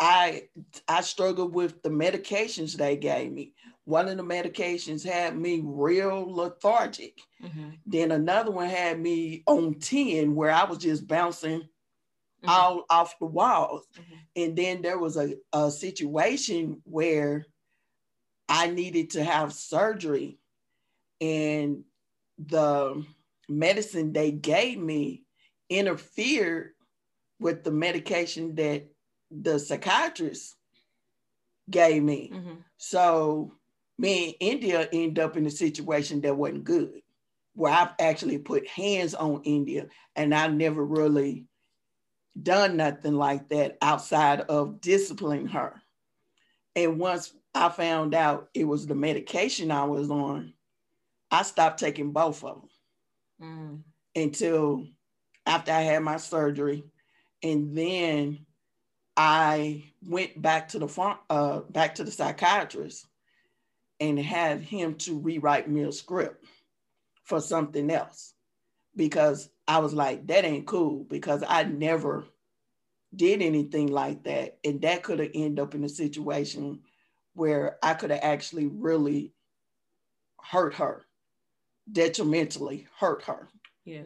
I 0.00 0.48
I 0.88 1.02
struggled 1.02 1.54
with 1.54 1.82
the 1.82 1.90
medications 1.90 2.76
they 2.76 2.96
gave 2.96 3.32
me. 3.32 3.54
One 3.84 4.08
of 4.08 4.16
the 4.16 4.24
medications 4.24 5.04
had 5.04 5.36
me 5.38 5.60
real 5.64 6.32
lethargic. 6.34 7.20
hmm 7.40 7.70
Then 7.86 8.12
another 8.12 8.50
one 8.50 8.68
had 8.68 9.00
me 9.00 9.44
on 9.46 9.74
10 9.80 10.34
where 10.34 10.50
I 10.50 10.64
was 10.64 10.78
just 10.78 11.06
bouncing 11.06 11.68
Mhm. 12.44 12.48
all 12.48 12.84
off 12.90 13.18
the 13.18 13.26
walls. 13.26 13.86
Mhm. 13.96 14.18
And 14.36 14.56
then 14.58 14.82
there 14.82 14.98
was 14.98 15.16
a, 15.16 15.36
a 15.52 15.70
situation 15.70 16.82
where 16.84 17.46
I 18.48 18.70
needed 18.70 19.10
to 19.10 19.24
have 19.24 19.52
surgery 19.52 20.38
and 21.20 21.84
the 22.38 23.04
medicine 23.48 24.12
they 24.12 24.30
gave 24.30 24.78
me 24.78 25.22
interfered 25.70 26.72
with 27.40 27.64
the 27.64 27.70
medication 27.70 28.54
that 28.56 28.86
the 29.30 29.58
psychiatrist 29.58 30.56
gave 31.70 32.02
me. 32.02 32.30
hmm 32.32 32.54
So 32.78 33.52
me 33.98 34.26
and 34.26 34.34
India 34.40 34.88
end 34.92 35.18
up 35.18 35.36
in 35.36 35.46
a 35.46 35.50
situation 35.50 36.20
that 36.22 36.36
wasn't 36.36 36.64
good, 36.64 37.02
where 37.54 37.72
I've 37.72 37.94
actually 37.98 38.38
put 38.38 38.68
hands 38.68 39.14
on 39.14 39.42
India 39.44 39.88
and 40.14 40.34
I 40.34 40.46
never 40.48 40.84
really 40.84 41.46
done 42.40 42.76
nothing 42.76 43.14
like 43.14 43.48
that 43.48 43.76
outside 43.82 44.42
of 44.42 44.80
disciplining 44.80 45.48
her. 45.48 45.82
And 46.76 46.98
once 46.98 47.34
I 47.54 47.68
found 47.68 48.14
out 48.14 48.50
it 48.54 48.64
was 48.64 48.86
the 48.86 48.94
medication 48.94 49.72
I 49.72 49.84
was 49.84 50.10
on, 50.10 50.54
I 51.30 51.42
stopped 51.42 51.80
taking 51.80 52.12
both 52.12 52.44
of 52.44 52.60
them 52.60 52.68
mm 53.42 53.82
until 54.16 54.84
after 55.46 55.70
I 55.72 55.82
had 55.82 56.02
my 56.02 56.16
surgery. 56.16 56.84
And 57.42 57.76
then 57.76 58.46
I 59.16 59.84
went 60.06 60.40
back 60.40 60.68
to 60.70 60.78
the 60.78 60.88
farm, 60.88 61.18
uh, 61.30 61.60
back 61.60 61.96
to 61.96 62.04
the 62.04 62.10
psychiatrist 62.10 63.06
and 64.00 64.18
had 64.18 64.60
him 64.60 64.94
to 64.96 65.18
rewrite 65.18 65.68
me 65.70 65.82
a 65.82 65.92
script 65.92 66.44
for 67.24 67.40
something 67.40 67.90
else 67.90 68.34
because 68.96 69.50
I 69.66 69.78
was 69.78 69.94
like, 69.94 70.26
that 70.28 70.44
ain't 70.44 70.66
cool 70.66 71.04
because 71.04 71.44
I 71.46 71.64
never 71.64 72.24
did 73.14 73.42
anything 73.42 73.88
like 73.88 74.24
that. 74.24 74.58
And 74.64 74.80
that 74.82 75.02
could 75.02 75.20
have 75.20 75.30
ended 75.34 75.60
up 75.60 75.74
in 75.74 75.84
a 75.84 75.88
situation 75.88 76.80
where 77.34 77.78
I 77.82 77.94
could 77.94 78.10
have 78.10 78.20
actually 78.22 78.66
really 78.66 79.32
hurt 80.42 80.74
her, 80.74 81.04
detrimentally 81.92 82.86
hurt 82.98 83.22
her. 83.24 83.48
Yeah. 83.84 84.02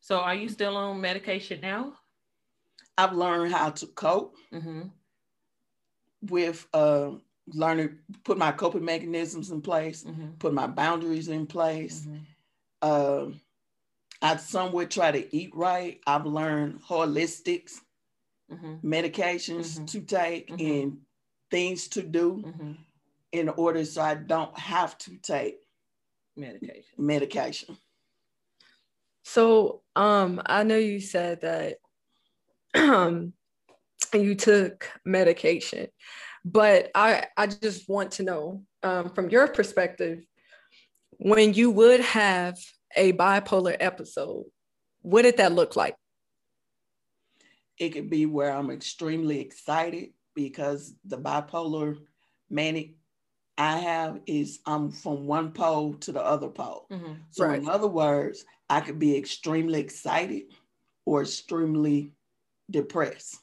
So 0.00 0.18
are 0.20 0.34
you 0.34 0.48
still 0.48 0.76
on 0.76 1.00
medication 1.00 1.60
now? 1.60 1.94
I've 2.98 3.12
learned 3.12 3.52
how 3.52 3.70
to 3.70 3.86
cope 3.88 4.36
hmm 4.50 4.82
with 6.22 6.66
uh, 6.72 7.12
learning, 7.52 7.98
put 8.24 8.38
my 8.38 8.52
coping 8.52 8.84
mechanisms 8.84 9.50
in 9.50 9.60
place, 9.60 10.02
hmm 10.04 10.30
put 10.38 10.52
my 10.52 10.66
boundaries 10.66 11.28
in 11.28 11.46
place. 11.46 12.04
hmm 12.04 12.18
Um, 12.82 13.40
I 14.22 14.36
somewhat 14.36 14.90
try 14.90 15.12
to 15.12 15.36
eat 15.36 15.54
right. 15.54 16.00
I've 16.06 16.26
learned 16.26 16.80
holistics, 16.82 17.80
hmm 18.48 18.76
medications 18.84 19.78
Mhm. 19.78 19.86
to 19.88 20.00
take, 20.00 20.48
Mhm. 20.48 20.60
and 20.60 21.00
things 21.50 21.88
to 21.88 22.02
do 22.02 22.44
in 23.32 23.48
order 23.50 23.84
so 23.84 24.02
I 24.02 24.14
don't 24.14 24.56
have 24.58 24.96
to 24.98 25.16
take 25.18 25.65
Medication. 26.36 26.84
medication. 26.98 27.76
So 29.22 29.82
um 29.94 30.42
I 30.46 30.62
know 30.62 30.76
you 30.76 31.00
said 31.00 31.40
that 31.42 31.76
um 32.74 33.32
you 34.12 34.34
took 34.34 34.88
medication, 35.04 35.88
but 36.44 36.90
I 36.94 37.26
I 37.36 37.46
just 37.46 37.88
want 37.88 38.12
to 38.12 38.22
know 38.22 38.62
um 38.82 39.10
from 39.10 39.30
your 39.30 39.48
perspective 39.48 40.24
when 41.18 41.54
you 41.54 41.70
would 41.70 42.00
have 42.00 42.58
a 42.94 43.12
bipolar 43.12 43.76
episode, 43.80 44.44
what 45.02 45.22
did 45.22 45.38
that 45.38 45.52
look 45.52 45.76
like? 45.76 45.96
It 47.78 47.90
could 47.90 48.10
be 48.10 48.26
where 48.26 48.50
I'm 48.50 48.70
extremely 48.70 49.40
excited 49.40 50.10
because 50.34 50.94
the 51.04 51.18
bipolar 51.18 51.96
manic 52.48 52.94
I 53.58 53.78
have 53.78 54.20
is 54.26 54.60
I'm 54.66 54.90
from 54.90 55.26
one 55.26 55.52
pole 55.52 55.94
to 55.94 56.12
the 56.12 56.22
other 56.22 56.48
pole. 56.48 56.86
hmm 56.90 57.14
So 57.30 57.46
Right. 57.46 57.58
in 57.58 57.68
other 57.68 57.88
words, 57.88 58.44
I 58.68 58.80
could 58.80 58.98
be 58.98 59.16
extremely 59.16 59.80
excited 59.80 60.52
or 61.04 61.22
extremely 61.22 62.12
depressed, 62.70 63.38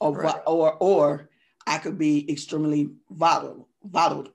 or 0.00 0.12
Right. 0.12 0.40
or 0.46 0.76
or 0.80 1.28
I 1.66 1.78
could 1.78 1.96
be 1.98 2.28
extremely 2.30 2.90
volatile, 3.10 3.68
volatile, 3.84 4.32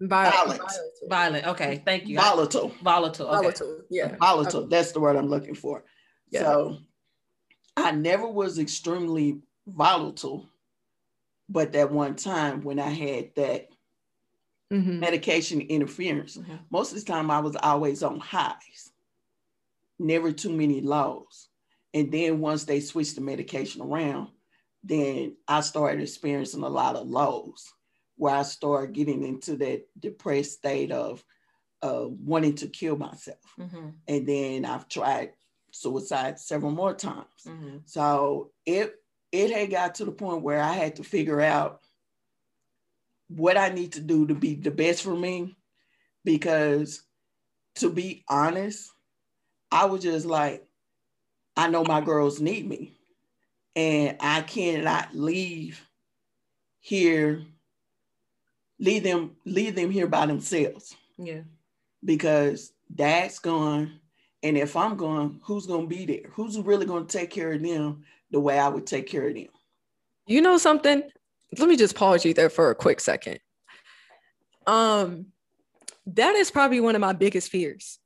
Vi- 0.00 0.30
Violent. 0.30 0.62
Violent. 1.08 1.46
Okay. 1.46 1.82
Thank 1.84 2.08
you. 2.08 2.16
volatile, 2.18 2.72
Volatile. 2.82 3.28
Okay. 3.28 3.36
Volatile. 3.42 3.80
Yeah. 3.90 4.16
volatile. 4.16 4.66
That's 4.66 4.90
the 4.92 5.00
word 5.00 5.14
I'm 5.16 5.28
looking 5.28 5.54
for. 5.54 5.84
Yeah. 6.30 6.40
So 6.40 6.78
I 7.76 7.92
never 7.92 8.26
was 8.26 8.58
extremely 8.58 9.40
volatile, 9.66 10.48
but 11.48 11.72
that 11.72 11.92
one 11.92 12.16
time 12.16 12.62
when 12.62 12.80
I 12.80 12.90
had 12.90 13.34
that 13.36 13.68
Mhm. 14.74 14.98
medication 15.00 15.60
interference, 15.60 16.36
Mhm. 16.36 16.60
most 16.70 16.92
of 16.92 16.98
the 16.98 17.04
time 17.04 17.30
I 17.30 17.40
was 17.40 17.56
always 17.56 18.02
on 18.02 18.20
highs, 18.20 18.92
never 19.98 20.32
too 20.32 20.52
many 20.52 20.80
lows. 20.80 21.48
And 21.92 22.10
then 22.12 22.40
once 22.40 22.64
they 22.64 22.80
switched 22.80 23.14
the 23.14 23.20
medication 23.20 23.82
around, 23.82 24.30
then 24.82 25.36
I 25.48 25.60
started 25.60 26.02
experiencing 26.02 26.62
a 26.62 26.68
lot 26.68 26.96
of 26.96 27.06
lows 27.06 27.72
where 28.16 28.34
I 28.34 28.42
started 28.42 28.94
getting 28.94 29.22
into 29.24 29.56
that 29.56 29.86
depressed 29.98 30.52
state 30.54 30.92
of 30.92 31.24
uh, 31.82 32.06
wanting 32.08 32.54
to 32.56 32.68
kill 32.68 32.96
myself. 32.96 33.38
Mhm. 33.58 33.94
And 34.08 34.26
then 34.26 34.64
I've 34.64 34.88
tried 34.88 35.34
suicide 35.70 36.38
several 36.38 36.72
more 36.72 36.94
times. 36.94 37.44
Mhm. 37.46 37.82
So 37.88 38.52
it 38.66 38.94
it 39.32 39.50
had 39.50 39.70
got 39.70 39.96
to 39.96 40.04
the 40.04 40.12
point 40.12 40.42
where 40.42 40.60
I 40.60 40.72
had 40.72 40.96
to 40.96 41.04
figure 41.04 41.40
out 41.40 41.83
what 43.28 43.56
I 43.56 43.70
need 43.70 43.92
to 43.92 44.00
do 44.00 44.26
to 44.26 44.34
be 44.34 44.54
the 44.54 44.70
best 44.70 45.02
for 45.02 45.14
me. 45.14 45.56
Because 46.24 47.02
to 47.76 47.90
be 47.90 48.24
honest, 48.28 48.92
I 49.70 49.86
was 49.86 50.02
just 50.02 50.26
like, 50.26 50.66
I 51.56 51.68
know 51.68 51.84
my 51.84 52.00
girls 52.00 52.40
need 52.40 52.68
me. 52.68 52.92
And 53.76 54.16
I 54.20 54.42
cannot 54.42 55.14
leave 55.14 55.80
here, 56.80 57.42
leave 58.78 59.02
them, 59.02 59.36
leave 59.44 59.74
them 59.74 59.90
here 59.90 60.06
by 60.06 60.26
themselves 60.26 60.94
Yeah. 61.18 61.42
because 62.04 62.72
dad's 62.94 63.38
gone. 63.38 64.00
And 64.42 64.58
if 64.58 64.76
I'm 64.76 64.96
gone, 64.96 65.40
who's 65.44 65.66
gonna 65.66 65.86
be 65.86 66.04
there? 66.04 66.30
Who's 66.32 66.58
really 66.58 66.86
gonna 66.86 67.06
take 67.06 67.30
care 67.30 67.52
of 67.52 67.62
them 67.62 68.04
the 68.30 68.40
way 68.40 68.58
I 68.58 68.68
would 68.68 68.86
take 68.86 69.06
care 69.06 69.26
of 69.28 69.34
them? 69.34 69.48
You 70.26 70.40
know 70.42 70.58
something? 70.58 71.02
Let 71.58 71.68
me 71.68 71.76
just 71.76 71.94
pause 71.94 72.24
you 72.24 72.34
there 72.34 72.50
for 72.50 72.70
a 72.70 72.74
quick 72.74 73.00
second. 73.00 73.38
Um, 74.66 75.26
that 76.06 76.34
is 76.36 76.50
probably 76.50 76.80
one 76.80 76.94
of 76.94 77.00
my 77.00 77.12
biggest 77.12 77.50
fears 77.50 77.98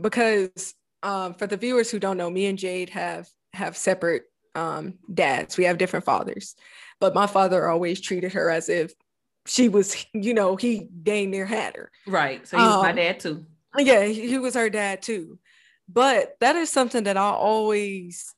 because 0.00 0.74
um, 1.02 1.34
for 1.34 1.46
the 1.46 1.56
viewers 1.56 1.90
who 1.90 1.98
don't 1.98 2.16
know, 2.16 2.30
me 2.30 2.46
and 2.46 2.58
Jade 2.58 2.90
have 2.90 3.28
have 3.52 3.76
separate 3.76 4.24
um, 4.54 4.94
dads. 5.12 5.56
We 5.56 5.64
have 5.64 5.78
different 5.78 6.04
fathers, 6.04 6.54
but 7.00 7.14
my 7.14 7.26
father 7.26 7.68
always 7.68 8.00
treated 8.00 8.32
her 8.32 8.50
as 8.50 8.68
if 8.68 8.92
she 9.46 9.68
was, 9.68 10.04
you 10.12 10.34
know, 10.34 10.56
he 10.56 10.88
dang 11.02 11.30
near 11.30 11.46
had 11.46 11.76
her. 11.76 11.90
Right. 12.06 12.46
So 12.46 12.56
he 12.56 12.62
was 12.62 12.82
my 12.82 12.90
Um, 12.90 12.96
dad 12.96 13.20
too. 13.20 13.46
Yeah, 13.78 14.04
he 14.04 14.38
was 14.38 14.54
her 14.54 14.68
dad 14.70 15.02
too. 15.02 15.38
But 15.88 16.36
that 16.40 16.56
is 16.56 16.70
something 16.70 17.04
that 17.04 17.16
I 17.16 17.30
always 17.30 18.34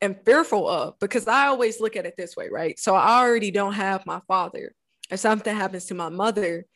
am 0.00 0.16
fearful 0.24 0.68
of 0.68 0.98
because 0.98 1.26
I 1.26 1.46
always 1.46 1.80
look 1.80 1.96
at 1.96 2.06
it 2.06 2.14
this 2.16 2.36
way, 2.36 2.48
right? 2.50 2.78
So 2.78 2.94
I 2.94 3.20
already 3.20 3.50
don't 3.50 3.74
have 3.74 4.06
my 4.06 4.20
father. 4.28 4.74
If 5.10 5.20
something 5.20 5.54
happens 5.54 5.86
to 5.86 5.94
my 5.94 6.08
mother 6.08 6.66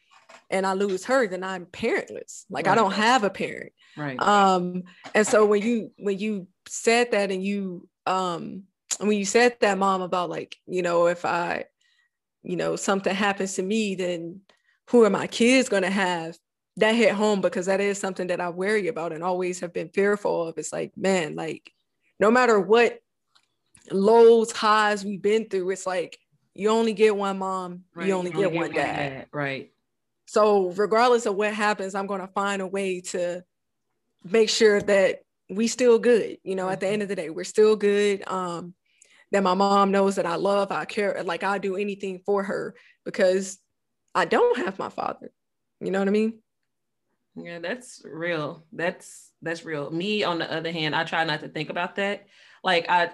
and 0.51 0.67
I 0.67 0.73
lose 0.73 1.05
her, 1.05 1.27
then 1.27 1.45
I'm 1.45 1.67
parentless. 1.67 2.45
Like 2.51 2.67
I 2.67 2.75
don't 2.75 2.93
have 2.93 3.25
a 3.25 3.31
parent. 3.31 3.73
Right. 3.97 4.21
Um, 4.21 4.85
and 5.15 5.27
so 5.27 5.47
when 5.47 5.63
you 5.63 5.93
when 5.99 6.19
you 6.19 6.49
said 6.69 7.13
that 7.13 7.31
and 7.31 7.45
you 7.45 7.89
um 8.07 8.65
when 8.99 9.19
you 9.19 9.25
said 9.25 9.57
that 9.61 9.79
mom 9.79 10.03
about 10.03 10.31
like, 10.31 10.57
you 10.67 10.83
know, 10.83 11.07
if 11.07 11.25
I, 11.25 11.65
you 12.43 12.57
know, 12.57 12.77
something 12.77 13.15
happens 13.15 13.55
to 13.55 13.63
me, 13.63 13.95
then 13.95 14.41
who 14.91 15.05
are 15.05 15.11
my 15.11 15.27
kids 15.27 15.69
gonna 15.69 15.91
have? 15.91 16.37
That 16.79 16.95
hit 16.95 17.13
home 17.13 17.43
because 17.43 17.67
that 17.67 17.81
is 17.81 17.99
something 17.99 18.29
that 18.29 18.41
I 18.41 18.49
worry 18.49 18.89
about 18.89 19.13
and 19.13 19.23
always 19.23 19.61
have 19.61 19.75
been 19.75 19.91
fearful 19.91 20.49
of. 20.49 20.57
It's 20.57 20.73
like, 20.73 20.93
man, 20.97 21.35
like 21.35 21.71
no 22.19 22.31
matter 22.31 22.59
what 22.59 23.01
lows, 23.91 24.53
highs 24.53 25.05
we've 25.05 25.23
been 25.23 25.49
through, 25.49 25.71
it's 25.71 25.87
like 25.87 26.19
you 26.55 26.69
only 26.69 26.93
get 26.93 27.17
one 27.17 27.39
mom, 27.39 27.85
Right. 27.95 28.09
you 28.09 28.15
only 28.15 28.31
get 28.31 28.53
one 28.53 28.73
dad. 28.73 29.27
Right. 29.33 29.73
So 30.27 30.71
regardless 30.73 31.27
of 31.27 31.35
what 31.35 31.53
happens, 31.53 31.95
I'm 31.95 32.07
gonna 32.07 32.29
find 32.29 32.63
a 32.63 32.67
way 32.67 33.01
to 33.01 33.43
make 34.25 34.49
sure 34.49 34.81
that 34.81 35.23
we 35.51 35.67
still 35.67 35.99
good. 35.99 36.39
You 36.45 36.55
know, 36.55 36.69
at 36.69 36.81
the 36.81 36.89
end 36.89 37.03
of 37.03 37.09
the 37.09 37.17
day, 37.17 37.31
we're 37.31 37.45
still 37.45 37.77
good. 37.77 38.27
Um, 38.29 38.75
that 39.33 39.43
my 39.43 39.55
mom 39.55 39.91
knows 39.91 40.17
that 40.17 40.27
I 40.27 40.37
love, 40.37 40.71
I 40.71 40.85
care, 40.85 41.23
like 41.25 41.43
I 41.43 41.57
do 41.59 41.77
anything 41.77 42.21
for 42.25 42.43
her 42.43 42.75
because 43.05 43.59
I 44.15 44.27
don't 44.27 44.59
have 44.59 44.79
my 44.79 44.91
father. 44.91 45.33
You 45.81 45.91
know 45.91 45.99
what 45.99 46.09
I 46.09 46.13
mean? 46.13 46.39
Yeah, 47.35 47.59
that's 47.59 48.03
real. 48.05 48.67
That's 48.73 49.33
that's 49.41 49.65
real. 49.65 49.91
Me, 49.91 50.23
on 50.23 50.39
the 50.39 50.53
other 50.53 50.71
hand, 50.71 50.95
I 50.95 51.05
try 51.05 51.25
not 51.25 51.41
to 51.41 51.49
think 51.49 51.71
about 51.71 51.97
that. 51.97 52.27
Like 52.63 52.91
I, 52.91 53.11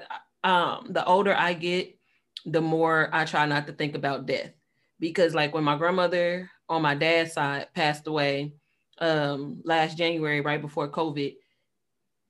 um, 0.48 0.86
the 0.88 1.04
older 1.04 1.34
I 1.36 1.52
get, 1.52 1.98
the 2.46 2.62
more 2.62 3.10
I 3.12 3.26
try 3.26 3.44
not 3.44 3.66
to 3.66 3.72
think 3.74 3.94
about 3.94 4.24
death, 4.24 4.50
because 4.98 5.34
like 5.34 5.52
when 5.52 5.64
my 5.64 5.76
grandmother 5.76 6.50
on 6.70 6.80
my 6.80 6.94
dad's 6.94 7.34
side 7.34 7.66
passed 7.74 8.06
away, 8.06 8.54
um, 8.98 9.60
last 9.64 9.98
January, 9.98 10.40
right 10.40 10.60
before 10.60 10.88
COVID, 10.88 11.36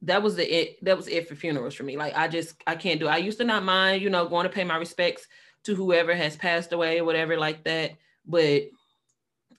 that 0.03 0.23
was 0.23 0.35
the 0.35 0.53
it. 0.53 0.85
That 0.85 0.97
was 0.97 1.07
it 1.07 1.29
for 1.29 1.37
funerals 1.37 1.75
for 1.75 1.85
me. 1.85 1.97
Like 1.97 2.17
I 2.17 2.27
just 2.27 2.57
I 2.67 2.75
can't 2.75 2.99
do. 2.99 3.07
It. 3.07 3.13
I 3.13 3.19
used 3.19 3.39
to 3.39 3.45
not 3.45 3.63
mind, 3.63 4.03
you 4.03 4.11
know, 4.11 4.27
going 4.27 4.45
to 4.45 4.53
pay 4.53 4.65
my 4.65 4.77
respects 4.77 5.29
to 5.65 5.77
whoever 5.77 6.15
has 6.15 6.37
passed 6.37 6.73
away 6.73 6.99
or 6.99 7.05
whatever 7.05 7.39
like 7.39 7.63
that, 7.65 7.93
but 8.27 8.63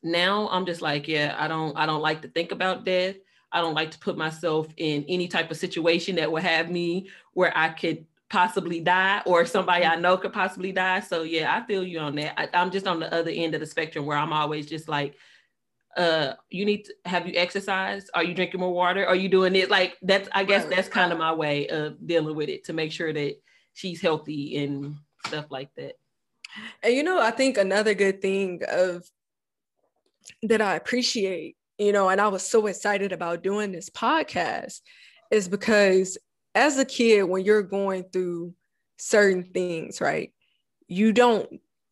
now 0.04 0.50
I'm 0.50 0.66
just 0.66 0.82
like, 0.82 1.08
yeah, 1.08 1.36
I 1.40 1.48
don't 1.48 1.78
I 1.78 1.86
don't 1.86 2.02
like 2.02 2.22
to 2.24 2.28
think 2.28 2.52
about 2.52 2.84
death. 2.84 3.16
I 3.52 3.62
don't 3.62 3.74
like 3.74 3.92
to 3.92 4.00
put 4.00 4.18
myself 4.18 4.68
in 4.76 5.06
any 5.08 5.28
type 5.30 5.50
of 5.50 5.58
situation 5.58 6.18
that 6.18 6.32
would 6.32 6.44
have 6.44 6.70
me 6.70 7.10
where 7.34 7.52
I 7.58 7.70
could 7.70 8.06
possibly 8.30 8.80
die 8.80 9.22
or 9.26 9.46
somebody 9.46 9.86
I 9.86 9.96
know 9.96 10.18
could 10.18 10.34
possibly 10.34 10.72
die. 10.72 11.00
So 11.00 11.24
yeah, 11.24 11.56
I 11.56 11.66
feel 11.66 11.84
you 11.84 12.00
on 12.00 12.16
that. 12.16 12.40
I, 12.40 12.50
I'm 12.54 12.72
just 12.72 12.88
on 12.88 13.00
the 13.00 13.14
other 13.14 13.32
end 13.32 13.56
of 13.56 13.62
the 13.62 13.66
spectrum 13.66 14.06
where 14.06 14.18
I'm 14.18 14.34
always 14.34 14.68
just 14.68 14.88
like, 14.88 15.16
uh, 15.98 16.34
you 16.50 16.66
need 16.66 16.86
to 16.86 16.94
have 17.06 17.28
you 17.28 17.34
exercised? 17.36 18.10
Are 18.14 18.24
you 18.24 18.36
drinking 18.36 18.60
more 18.60 18.74
water? 18.74 19.06
Are 19.06 19.16
you 19.16 19.28
doing 19.28 19.56
it? 19.56 19.72
Like 19.72 19.98
that's 20.02 20.30
I 20.32 20.44
guess 20.44 20.66
that's 20.66 20.88
kind 20.88 21.12
of 21.12 21.18
my 21.18 21.34
way 21.34 21.68
of 21.68 22.06
dealing 22.06 22.36
with 22.36 22.50
it 22.50 22.66
to 22.66 22.74
make 22.74 22.92
sure 22.92 23.12
that 23.12 23.36
she's 23.74 24.02
healthy 24.02 24.58
and 24.58 24.96
stuff 25.26 25.46
like 25.50 25.70
that. 25.78 25.94
And 26.84 26.94
you 26.94 27.04
know, 27.04 27.20
I 27.20 27.32
think 27.32 27.58
another 27.58 27.96
good 27.96 28.22
thing 28.22 28.62
of 28.68 29.10
that 30.44 30.62
I 30.62 30.76
appreciate, 30.76 31.58
you 31.80 31.92
know, 31.92 32.10
and 32.10 32.22
I 32.22 32.28
was 32.28 32.48
so 32.48 32.68
excited 32.68 33.12
about 33.12 33.44
doing 33.44 33.72
this 33.72 33.90
podcast 33.90 34.82
is 35.32 35.48
because 35.48 36.18
as 36.56 36.78
a 36.78 36.86
kid, 36.86 37.24
when 37.24 37.44
you're 37.46 37.64
going 37.64 38.04
through 38.12 38.54
certain 38.98 39.44
things, 39.44 40.02
right, 40.02 40.32
you 40.88 41.12
don't 41.14 41.48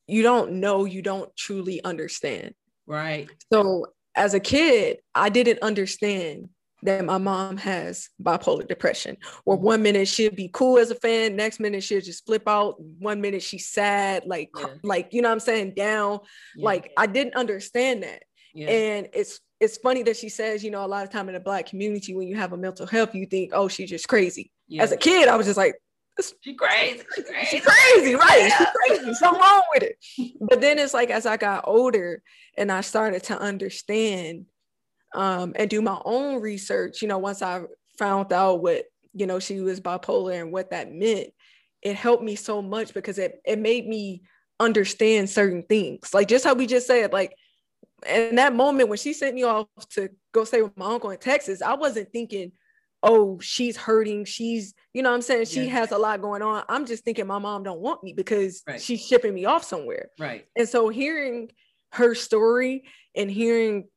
you 0.08 0.24
don't 0.24 0.54
know, 0.54 0.86
you 0.86 1.02
don't 1.02 1.36
truly 1.36 1.84
understand. 1.84 2.54
Right. 2.86 3.30
So 3.52 3.88
as 4.16 4.34
a 4.34 4.40
kid, 4.40 5.00
I 5.14 5.28
didn't 5.30 5.62
understand 5.62 6.50
that 6.84 7.04
my 7.04 7.18
mom 7.18 7.58
has 7.58 8.08
bipolar 8.22 8.66
depression. 8.68 9.18
Or 9.46 9.58
one 9.58 9.82
minute 9.84 10.08
she'll 10.08 10.32
be 10.32 10.50
cool 10.54 10.78
as 10.78 10.92
a 10.92 10.96
fan, 10.96 11.36
next 11.36 11.60
minute 11.60 11.84
she'll 11.84 12.00
just 12.02 12.26
flip 12.26 12.44
out. 12.48 12.80
One 12.80 13.20
minute 13.20 13.42
she's 13.42 13.68
sad, 13.68 14.24
like 14.26 14.50
Yeah. 14.58 14.68
like 14.84 15.14
you 15.14 15.22
know 15.22 15.30
what 15.30 15.34
I'm 15.34 15.40
saying, 15.42 15.74
down. 15.76 16.20
Yeah. 16.56 16.66
Like 16.66 16.92
I 16.96 17.06
didn't 17.08 17.36
understand 17.36 18.04
that. 18.04 18.24
yeah. 18.54 18.70
And 18.70 19.10
it's 19.14 19.40
it's 19.60 19.78
funny 19.78 20.04
that 20.04 20.18
she 20.18 20.30
says, 20.30 20.64
you 20.64 20.72
know, 20.72 20.86
a 20.86 20.88
lot 20.88 21.04
of 21.04 21.10
time 21.10 21.28
in 21.30 21.34
the 21.34 21.40
black 21.40 21.66
community, 21.66 22.16
when 22.16 22.28
you 22.28 22.36
have 22.36 22.54
a 22.54 22.58
mental 22.58 22.86
health, 22.86 23.16
you 23.16 23.26
think, 23.26 23.52
oh, 23.54 23.68
she's 23.68 23.90
just 23.90 24.08
crazy. 24.08 24.52
yeah. 24.68 24.84
As 24.84 24.92
a 24.92 24.98
kid, 24.98 25.28
I 25.28 25.36
was 25.36 25.48
just 25.48 25.58
like, 25.58 25.76
she 26.42 26.56
crazy. 26.56 27.04
She 27.16 27.22
crazy. 27.24 27.48
she's 27.50 27.66
crazy, 27.66 28.16
right? 28.16 28.52
She's 28.58 28.68
crazy. 28.76 29.14
Something 29.14 29.42
wrong 29.42 29.62
with 29.74 29.84
it. 29.84 29.98
But 30.42 30.62
then 30.62 30.80
it's 30.80 30.94
like 30.94 31.10
as 31.10 31.26
I 31.26 31.38
got 31.38 31.66
older 31.68 32.24
and 32.58 32.72
I 32.72 32.82
started 32.82 33.24
to 33.26 33.40
understand 33.40 34.46
um, 35.14 35.54
and 35.56 35.70
do 35.70 35.82
my 35.82 36.00
own 36.06 36.42
research, 36.42 37.02
you 37.02 37.08
know, 37.08 37.20
once 37.20 37.42
I 37.42 37.62
found 37.98 38.34
out 38.34 38.62
what, 38.62 38.86
you 39.14 39.28
know, 39.28 39.40
she 39.40 39.62
was 39.62 39.80
bipolar 39.80 40.42
and 40.42 40.52
what 40.52 40.72
that 40.72 40.92
meant, 40.92 41.30
it 41.82 41.96
helped 41.96 42.24
me 42.24 42.36
so 42.36 42.62
much 42.62 42.94
because 42.94 43.20
it, 43.20 43.40
it 43.46 43.60
made 43.60 43.88
me 43.88 44.24
understand 44.60 45.30
certain 45.30 45.64
things. 45.64 46.14
Like 46.14 46.28
just 46.28 46.46
how 46.46 46.56
we 46.56 46.66
just 46.66 46.88
said, 46.88 47.14
like, 47.14 47.36
in 48.06 48.36
that 48.36 48.54
moment 48.56 48.90
when 48.90 48.98
she 48.98 49.14
sent 49.14 49.36
me 49.36 49.44
off 49.44 49.68
to 49.92 50.10
go 50.32 50.44
stay 50.44 50.62
with 50.62 50.78
my 50.78 50.86
uncle 50.88 51.10
in 51.10 51.18
Texas, 51.18 51.62
I 51.62 51.74
wasn't 51.74 52.12
thinking, 52.12 52.52
oh, 53.04 53.40
she's 53.40 53.78
hurting. 53.78 54.26
She's, 54.26 54.74
you 54.94 55.02
know 55.02 55.10
what 55.10 55.16
I'm 55.16 55.22
saying? 55.22 55.46
She 55.46 55.66
Yeah. 55.66 55.72
has 55.72 55.92
a 55.92 55.98
lot 55.98 56.22
going 56.22 56.42
on. 56.42 56.64
I'm 56.70 56.86
just 56.86 57.04
thinking 57.04 57.28
my 57.28 57.40
mom 57.40 57.64
don't 57.64 57.80
want 57.80 58.04
me 58.04 58.14
because 58.14 58.64
Right. 58.68 58.82
she's 58.82 59.06
shipping 59.06 59.34
me 59.34 59.46
off 59.46 59.64
somewhere. 59.64 60.10
Right. 60.20 60.46
And 60.56 60.68
so 60.68 60.90
hearing 60.90 61.52
her 61.94 62.14
story 62.16 62.84
and 63.16 63.30
hearing 63.32 63.88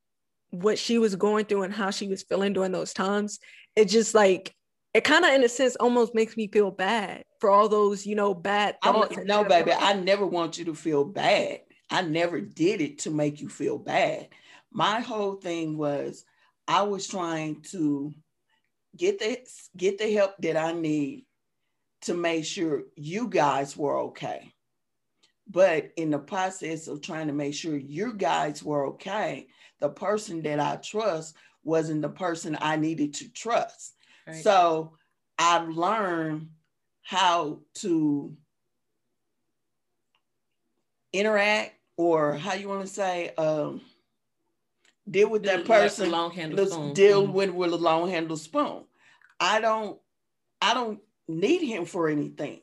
what 0.51 0.77
she 0.79 0.97
was 0.97 1.15
going 1.15 1.45
through 1.45 1.63
and 1.63 1.73
how 1.73 1.91
she 1.91 2.07
was 2.07 2.23
feeling 2.23 2.53
during 2.53 2.71
those 2.71 2.93
times, 2.93 3.39
it 3.75 3.85
just 3.85 4.13
like 4.13 4.53
it 4.93 5.03
kind 5.05 5.23
of 5.23 5.31
in 5.31 5.43
a 5.43 5.49
sense 5.49 5.75
almost 5.77 6.13
makes 6.13 6.35
me 6.35 6.47
feel 6.47 6.69
bad 6.69 7.23
for 7.39 7.49
all 7.49 7.69
those, 7.69 8.05
you 8.05 8.13
know, 8.15 8.33
bad 8.33 8.75
I 8.83 8.91
thoughts. 8.91 9.17
no, 9.23 9.45
baby, 9.45 9.71
I 9.71 9.93
never 9.93 10.25
want 10.27 10.57
you 10.57 10.65
to 10.65 10.75
feel 10.75 11.05
bad. 11.05 11.61
I 11.91 12.01
never 12.01 12.39
did 12.39 12.79
it 12.79 12.99
to 12.99 13.11
make 13.11 13.41
you 13.41 13.49
feel 13.49 13.77
bad. 13.77 14.29
My 14.71 15.01
whole 15.01 15.35
thing 15.35 15.77
was 15.77 16.25
I 16.67 16.83
was 16.83 17.05
trying 17.07 17.61
to 17.71 18.13
get 18.95 19.19
the 19.19 19.39
get 19.75 19.97
the 19.97 20.11
help 20.13 20.37
that 20.39 20.55
I 20.55 20.71
need 20.71 21.25
to 22.03 22.13
make 22.13 22.45
sure 22.45 22.83
you 22.95 23.27
guys 23.27 23.75
were 23.75 23.99
okay. 23.99 24.53
But 25.49 25.91
in 25.97 26.11
the 26.11 26.19
process 26.19 26.87
of 26.87 27.01
trying 27.01 27.27
to 27.27 27.33
make 27.33 27.53
sure 27.53 27.75
you 27.75 28.13
guys 28.13 28.63
were 28.63 28.87
okay, 28.87 29.47
the 29.81 29.89
person 29.89 30.41
that 30.43 30.61
I 30.61 30.77
trust 30.77 31.35
wasn't 31.63 32.01
the 32.01 32.09
person 32.09 32.57
I 32.61 32.77
needed 32.77 33.13
to 33.15 33.29
trust. 33.33 33.95
Right. 34.25 34.41
So 34.41 34.93
I've 35.37 35.67
learned 35.67 36.49
how 37.01 37.59
to 37.75 38.33
interact 41.11 41.80
or 42.01 42.33
how 42.33 42.53
you 42.53 42.67
want 42.67 42.81
to 42.81 42.87
say 42.87 43.31
um, 43.37 43.79
deal 45.09 45.29
with 45.29 45.43
that 45.43 45.65
person 45.65 46.05
like 46.05 46.11
long 46.11 46.31
handle 46.31 46.65
spoon. 46.65 46.93
deal 46.93 47.23
mm-hmm. 47.23 47.33
with 47.33 47.49
with 47.51 47.73
a 47.73 47.77
long 47.77 48.09
handle 48.09 48.37
spoon. 48.37 48.83
I 49.39 49.61
don't 49.61 49.99
i 50.61 50.73
don't 50.73 50.99
need 51.27 51.63
him 51.63 51.85
for 51.85 52.09
anything. 52.09 52.61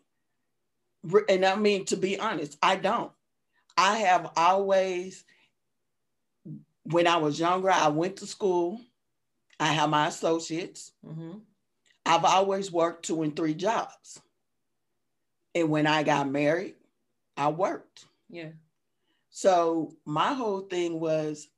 And 1.28 1.44
i 1.44 1.54
mean 1.54 1.84
to 1.86 1.96
be 1.96 2.18
honest 2.18 2.58
i 2.62 2.74
don't. 2.76 3.12
I 3.76 3.98
have 3.98 4.32
always 4.36 5.24
when 6.82 7.06
i 7.06 7.16
was 7.16 7.38
younger 7.38 7.70
i 7.70 7.88
went 7.88 8.16
to 8.16 8.26
school. 8.26 8.80
I 9.60 9.72
have 9.72 9.90
my 9.90 10.08
associates. 10.08 10.92
Mm-hmm. 11.06 11.38
i've 12.06 12.24
always 12.24 12.72
worked 12.72 13.06
two 13.06 13.22
and 13.22 13.36
three 13.36 13.54
jobs. 13.54 14.20
And 15.54 15.70
when 15.70 15.86
i 15.86 16.02
got 16.02 16.28
married 16.28 16.74
i 17.36 17.48
worked. 17.48 18.04
Yeah 18.28 18.50
so 19.30 19.94
my 20.04 20.32
whole 20.32 20.62
thing 20.62 21.00
was 21.00 21.48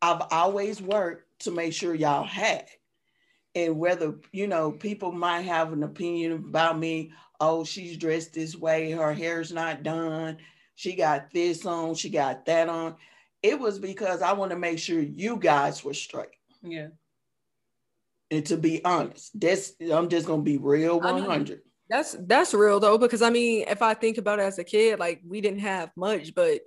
I've 0.00 0.22
always 0.30 0.80
worked 0.80 1.40
to 1.40 1.50
make 1.50 1.72
sure 1.72 1.94
y'all 1.94 2.24
had. 2.24 2.66
And 3.54 3.78
whether, 3.78 4.14
you 4.32 4.46
know, 4.46 4.70
people 4.70 5.10
might 5.10 5.42
have 5.42 5.72
an 5.72 5.82
opinion 5.82 6.32
about 6.32 6.78
me, 6.78 7.12
oh, 7.40 7.64
she's 7.64 7.96
dressed 7.96 8.34
this 8.34 8.54
way, 8.54 8.90
her 8.92 9.12
hair's 9.12 9.52
not 9.52 9.82
done, 9.82 10.38
she 10.74 10.94
got 10.94 11.32
this 11.32 11.66
on, 11.66 11.94
she 11.94 12.10
got 12.10 12.46
that 12.46 12.68
on. 12.68 12.94
It 13.42 13.58
was 13.58 13.78
because 13.78 14.22
I 14.22 14.32
want 14.32 14.50
to 14.50 14.58
make 14.58 14.78
sure 14.78 15.00
you 15.00 15.36
guys 15.36 15.84
were 15.84 15.94
straight. 15.94 16.28
Yeah. 16.62 16.88
And 18.30 18.44
to 18.46 18.56
be 18.56 18.84
honest, 18.84 19.40
that's 19.40 19.72
I'm 19.92 20.08
just 20.08 20.26
gonna 20.26 20.42
be 20.42 20.58
real 20.58 21.00
100. 21.00 21.30
I 21.30 21.38
mean, 21.38 21.60
that's 21.88 22.16
that's 22.20 22.52
real 22.52 22.78
though, 22.78 22.98
because 22.98 23.22
I 23.22 23.30
mean, 23.30 23.64
if 23.66 23.80
I 23.80 23.94
think 23.94 24.18
about 24.18 24.38
it 24.38 24.42
as 24.42 24.58
a 24.58 24.64
kid, 24.64 24.98
like 24.98 25.22
we 25.26 25.40
didn't 25.40 25.60
have 25.60 25.90
much, 25.96 26.34
but 26.34 26.60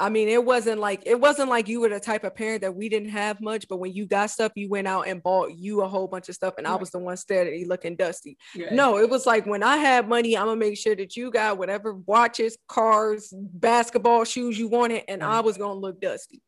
I 0.00 0.08
mean, 0.08 0.28
it 0.28 0.42
wasn't 0.42 0.80
like 0.80 1.02
it 1.04 1.20
wasn't 1.20 1.50
like 1.50 1.68
you 1.68 1.80
were 1.80 1.90
the 1.90 2.00
type 2.00 2.24
of 2.24 2.34
parent 2.34 2.62
that 2.62 2.74
we 2.74 2.88
didn't 2.88 3.10
have 3.10 3.40
much, 3.40 3.68
but 3.68 3.76
when 3.76 3.92
you 3.92 4.06
got 4.06 4.30
stuff, 4.30 4.52
you 4.54 4.68
went 4.68 4.88
out 4.88 5.06
and 5.06 5.22
bought 5.22 5.52
you 5.56 5.82
a 5.82 5.88
whole 5.88 6.08
bunch 6.08 6.28
of 6.28 6.34
stuff, 6.34 6.54
and 6.56 6.66
right. 6.66 6.72
I 6.72 6.76
was 6.76 6.90
the 6.90 6.98
one 6.98 7.16
steady 7.18 7.66
looking 7.66 7.96
dusty. 7.96 8.38
Right. 8.58 8.72
No, 8.72 8.98
it 8.98 9.10
was 9.10 9.26
like 9.26 9.44
when 9.44 9.62
I 9.62 9.76
had 9.76 10.08
money, 10.08 10.36
I'm 10.36 10.46
gonna 10.46 10.56
make 10.56 10.78
sure 10.78 10.96
that 10.96 11.16
you 11.16 11.30
got 11.30 11.58
whatever 11.58 11.94
watches, 11.94 12.56
cars, 12.66 13.32
basketball 13.34 14.24
shoes 14.24 14.58
you 14.58 14.68
wanted, 14.68 15.04
and 15.06 15.20
right. 15.20 15.36
I 15.36 15.40
was 15.40 15.58
gonna 15.58 15.74
look 15.74 16.00
dusty. 16.00 16.42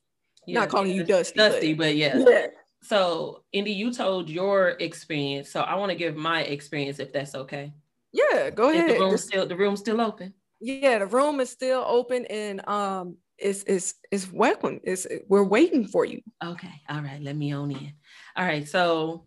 Yeah, 0.47 0.61
Not 0.61 0.71
calling 0.71 0.91
you 0.91 1.05
dusty, 1.05 1.37
dusty, 1.37 1.75
but, 1.75 1.85
but 1.85 1.97
yeah. 1.97 2.17
yeah. 2.17 2.47
So, 2.83 3.45
Indy, 3.53 3.73
you 3.73 3.93
told 3.93 4.29
your 4.29 4.71
experience, 4.81 5.51
so 5.51 5.61
I 5.61 5.77
want 5.77 5.91
to 5.91 5.97
give 5.97 6.17
my 6.17 6.43
experience 6.43 6.99
if 6.99 7.13
that's 7.13 7.35
okay. 7.35 7.73
Yeah, 8.13 8.51
go 8.51 8.71
ahead. 8.71 8.91
The 8.91 9.01
room 9.01 9.17
still 9.19 9.47
the 9.47 9.57
room's 9.57 9.81
still 9.81 10.01
open. 10.01 10.35
Yeah, 10.61 10.99
the 11.01 11.07
room 11.07 11.41
is 11.41 11.51
still 11.51 11.85
open, 11.87 12.25
and 12.27 12.67
um, 12.69 13.17
is 13.39 13.65
is 13.65 13.95
is 14.11 14.31
welcome. 14.31 14.81
Is 14.85 15.07
we're 15.29 15.45
waiting 15.45 15.87
for 15.87 16.05
you. 16.05 16.23
Okay. 16.43 16.83
All 16.89 17.01
right. 17.01 17.21
Let 17.21 17.37
me 17.37 17.55
own 17.55 17.71
in. 17.71 17.93
All 18.37 18.45
right. 18.45 18.67
So 18.69 19.27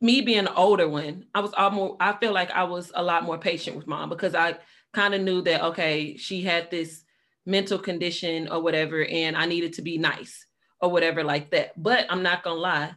me 0.00 0.20
being 0.20 0.40
an 0.40 0.48
older 0.48 0.88
one, 0.88 1.26
I 1.34 1.40
was 1.40 1.52
almost 1.54 1.96
I 2.00 2.12
feel 2.14 2.32
like 2.32 2.50
I 2.50 2.64
was 2.64 2.92
a 2.94 3.02
lot 3.02 3.24
more 3.24 3.38
patient 3.38 3.76
with 3.76 3.86
mom 3.86 4.08
because 4.08 4.34
I 4.34 4.58
kind 4.92 5.14
of 5.14 5.22
knew 5.22 5.42
that 5.42 5.62
okay, 5.62 6.16
she 6.16 6.42
had 6.42 6.70
this 6.70 7.04
mental 7.46 7.78
condition 7.78 8.48
or 8.48 8.60
whatever, 8.60 9.04
and 9.04 9.36
I 9.36 9.46
needed 9.46 9.74
to 9.74 9.82
be 9.82 9.98
nice 9.98 10.46
or 10.80 10.90
whatever 10.90 11.24
like 11.24 11.50
that. 11.50 11.80
But 11.80 12.06
I'm 12.10 12.22
not 12.22 12.42
gonna 12.42 12.60
lie, 12.60 12.94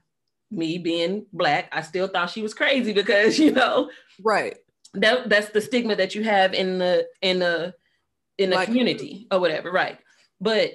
me 0.50 0.78
being 0.78 1.26
black, 1.32 1.69
I 1.71 1.82
still 1.82 2.08
thought 2.08 2.30
she 2.30 2.41
was 2.41 2.54
crazy 2.54 2.93
because 2.93 3.39
you 3.39 3.52
know, 3.52 3.89
right. 4.21 4.58
That 4.93 5.30
that's 5.30 5.50
the 5.50 5.62
stigma 5.62 5.95
that 5.95 6.15
you 6.15 6.24
have 6.24 6.54
in 6.54 6.80
the 6.80 7.08
in 7.21 7.39
the 7.39 7.74
in 8.41 8.49
the 8.49 8.58
like, 8.58 8.67
community 8.67 9.27
or 9.32 9.39
whatever, 9.39 9.71
right? 9.71 9.99
But 10.39 10.71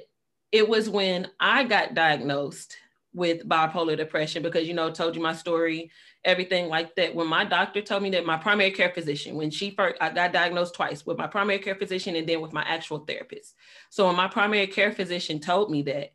it 0.52 0.68
was 0.68 0.88
when 0.88 1.28
I 1.40 1.64
got 1.64 1.94
diagnosed 1.94 2.76
with 3.12 3.48
bipolar 3.48 3.96
depression 3.96 4.42
because 4.42 4.68
you 4.68 4.74
know 4.74 4.90
told 4.90 5.16
you 5.16 5.22
my 5.22 5.32
story 5.32 5.90
everything 6.24 6.68
like 6.68 6.94
that. 6.96 7.14
When 7.14 7.26
my 7.26 7.44
doctor 7.44 7.80
told 7.80 8.02
me 8.02 8.10
that 8.10 8.26
my 8.26 8.36
primary 8.36 8.70
care 8.70 8.90
physician 8.90 9.36
when 9.36 9.50
she 9.50 9.70
first 9.70 9.96
i 10.00 10.10
got 10.10 10.32
diagnosed 10.32 10.74
twice 10.74 11.06
with 11.06 11.16
my 11.16 11.26
primary 11.26 11.58
care 11.58 11.74
physician 11.74 12.14
and 12.14 12.28
then 12.28 12.40
with 12.42 12.52
my 12.52 12.62
actual 12.62 12.98
therapist. 12.98 13.54
So 13.90 14.06
when 14.06 14.16
my 14.16 14.28
primary 14.28 14.66
care 14.66 14.92
physician 14.92 15.40
told 15.40 15.70
me 15.70 15.82
that 15.82 16.12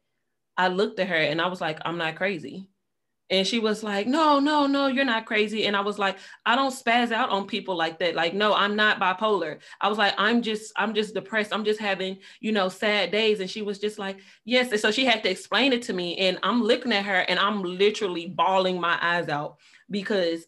i 0.57 0.67
looked 0.67 0.99
at 0.99 1.07
her 1.07 1.15
and 1.15 1.41
i 1.41 1.47
was 1.47 1.59
like 1.59 1.79
i'm 1.85 1.97
not 1.97 2.15
crazy 2.15 2.67
and 3.31 3.47
she 3.47 3.59
was 3.59 3.81
like, 3.81 4.07
no, 4.07 4.39
no, 4.39 4.67
no, 4.67 4.87
you're 4.87 5.05
not 5.05 5.25
crazy. 5.25 5.65
And 5.65 5.75
I 5.75 5.79
was 5.79 5.97
like, 5.97 6.17
I 6.45 6.53
don't 6.53 6.73
spaz 6.73 7.13
out 7.13 7.29
on 7.29 7.47
people 7.47 7.77
like 7.77 7.97
that. 7.99 8.13
Like, 8.13 8.33
no, 8.33 8.53
I'm 8.53 8.75
not 8.75 8.99
bipolar. 8.99 9.59
I 9.79 9.87
was 9.87 9.97
like, 9.97 10.13
I'm 10.17 10.41
just, 10.41 10.73
I'm 10.75 10.93
just 10.93 11.13
depressed. 11.13 11.53
I'm 11.53 11.63
just 11.63 11.79
having, 11.79 12.17
you 12.41 12.51
know, 12.51 12.67
sad 12.67 13.09
days. 13.09 13.39
And 13.39 13.49
she 13.49 13.61
was 13.61 13.79
just 13.79 13.97
like, 13.97 14.19
yes. 14.43 14.71
And 14.71 14.81
so 14.81 14.91
she 14.91 15.05
had 15.05 15.23
to 15.23 15.29
explain 15.29 15.71
it 15.71 15.83
to 15.83 15.93
me. 15.93 16.17
And 16.17 16.39
I'm 16.43 16.61
looking 16.61 16.91
at 16.91 17.05
her 17.05 17.19
and 17.19 17.39
I'm 17.39 17.63
literally 17.63 18.27
bawling 18.27 18.81
my 18.81 18.99
eyes 19.01 19.29
out 19.29 19.59
because 19.89 20.45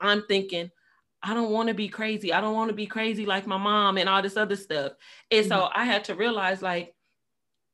I'm 0.00 0.22
thinking, 0.28 0.70
I 1.24 1.34
don't 1.34 1.50
want 1.50 1.68
to 1.68 1.74
be 1.74 1.88
crazy. 1.88 2.32
I 2.32 2.40
don't 2.40 2.54
want 2.54 2.68
to 2.68 2.76
be 2.76 2.86
crazy 2.86 3.26
like 3.26 3.48
my 3.48 3.58
mom 3.58 3.98
and 3.98 4.08
all 4.08 4.22
this 4.22 4.36
other 4.36 4.56
stuff. 4.56 4.92
And 5.32 5.40
mm-hmm. 5.40 5.48
so 5.48 5.68
I 5.74 5.84
had 5.84 6.04
to 6.04 6.14
realize 6.14 6.62
like, 6.62 6.94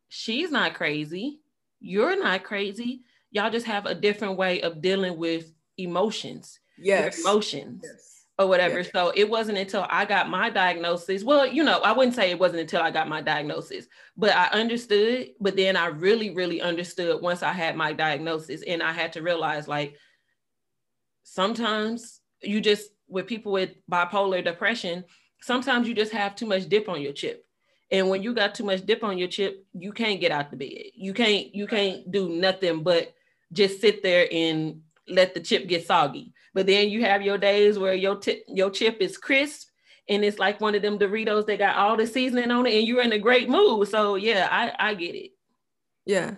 she's 0.08 0.50
not 0.50 0.72
crazy. 0.72 1.40
You're 1.78 2.18
not 2.18 2.42
crazy 2.42 3.02
y'all 3.30 3.50
just 3.50 3.66
have 3.66 3.86
a 3.86 3.94
different 3.94 4.36
way 4.36 4.60
of 4.62 4.80
dealing 4.80 5.16
with 5.16 5.52
emotions. 5.76 6.58
Yes. 6.78 7.20
Emotions. 7.20 7.82
Yes. 7.84 8.24
Or 8.38 8.46
whatever. 8.46 8.80
Yes. 8.80 8.90
So 8.92 9.12
it 9.14 9.28
wasn't 9.28 9.58
until 9.58 9.86
I 9.88 10.04
got 10.04 10.28
my 10.28 10.50
diagnosis. 10.50 11.24
Well, 11.24 11.46
you 11.46 11.64
know, 11.64 11.80
I 11.80 11.92
wouldn't 11.92 12.14
say 12.14 12.30
it 12.30 12.38
wasn't 12.38 12.60
until 12.60 12.82
I 12.82 12.90
got 12.90 13.08
my 13.08 13.22
diagnosis, 13.22 13.86
but 14.16 14.30
I 14.30 14.48
understood. 14.48 15.30
But 15.40 15.56
then 15.56 15.76
I 15.76 15.86
really, 15.86 16.34
really 16.34 16.60
understood 16.60 17.22
once 17.22 17.42
I 17.42 17.52
had 17.52 17.76
my 17.76 17.92
diagnosis. 17.92 18.62
And 18.62 18.82
I 18.82 18.92
had 18.92 19.14
to 19.14 19.22
realize 19.22 19.68
like 19.68 19.96
sometimes 21.22 22.20
you 22.42 22.60
just, 22.60 22.90
with 23.08 23.26
people 23.26 23.52
with 23.52 23.70
bipolar 23.90 24.44
depression, 24.44 25.04
sometimes 25.40 25.88
you 25.88 25.94
just 25.94 26.12
have 26.12 26.36
too 26.36 26.46
much 26.46 26.68
dip 26.68 26.88
on 26.88 27.00
your 27.00 27.12
chip. 27.12 27.46
And 27.90 28.10
when 28.10 28.22
you 28.22 28.34
got 28.34 28.54
too 28.54 28.64
much 28.64 28.84
dip 28.84 29.02
on 29.04 29.16
your 29.16 29.28
chip, 29.28 29.64
you 29.72 29.92
can't 29.92 30.20
get 30.20 30.32
out 30.32 30.50
the 30.50 30.56
bed. 30.56 30.90
You 30.94 31.14
can't, 31.14 31.54
you 31.54 31.66
can't 31.66 32.10
do 32.10 32.28
nothing 32.28 32.82
but 32.82 33.14
just 33.56 33.80
sit 33.80 34.02
there 34.02 34.28
and 34.30 34.82
let 35.08 35.34
the 35.34 35.40
chip 35.40 35.66
get 35.66 35.86
soggy. 35.86 36.32
But 36.54 36.66
then 36.66 36.88
you 36.88 37.04
have 37.04 37.22
your 37.22 37.38
days 37.38 37.78
where 37.78 37.94
your 37.94 38.20
your 38.48 38.70
chip 38.70 38.98
is 39.00 39.18
crisp 39.18 39.68
and 40.08 40.24
it's 40.24 40.38
like 40.38 40.60
one 40.60 40.74
of 40.74 40.82
them 40.82 40.98
Doritos 40.98 41.46
that 41.46 41.58
got 41.58 41.76
all 41.76 41.96
the 41.96 42.06
seasoning 42.06 42.50
on 42.50 42.66
it 42.66 42.74
and 42.74 42.86
you're 42.86 43.02
in 43.02 43.12
a 43.12 43.18
great 43.18 43.48
mood. 43.48 43.88
So 43.88 44.14
yeah, 44.14 44.48
I, 44.50 44.90
I 44.90 44.94
get 44.94 45.14
it. 45.14 45.32
Yeah. 46.04 46.36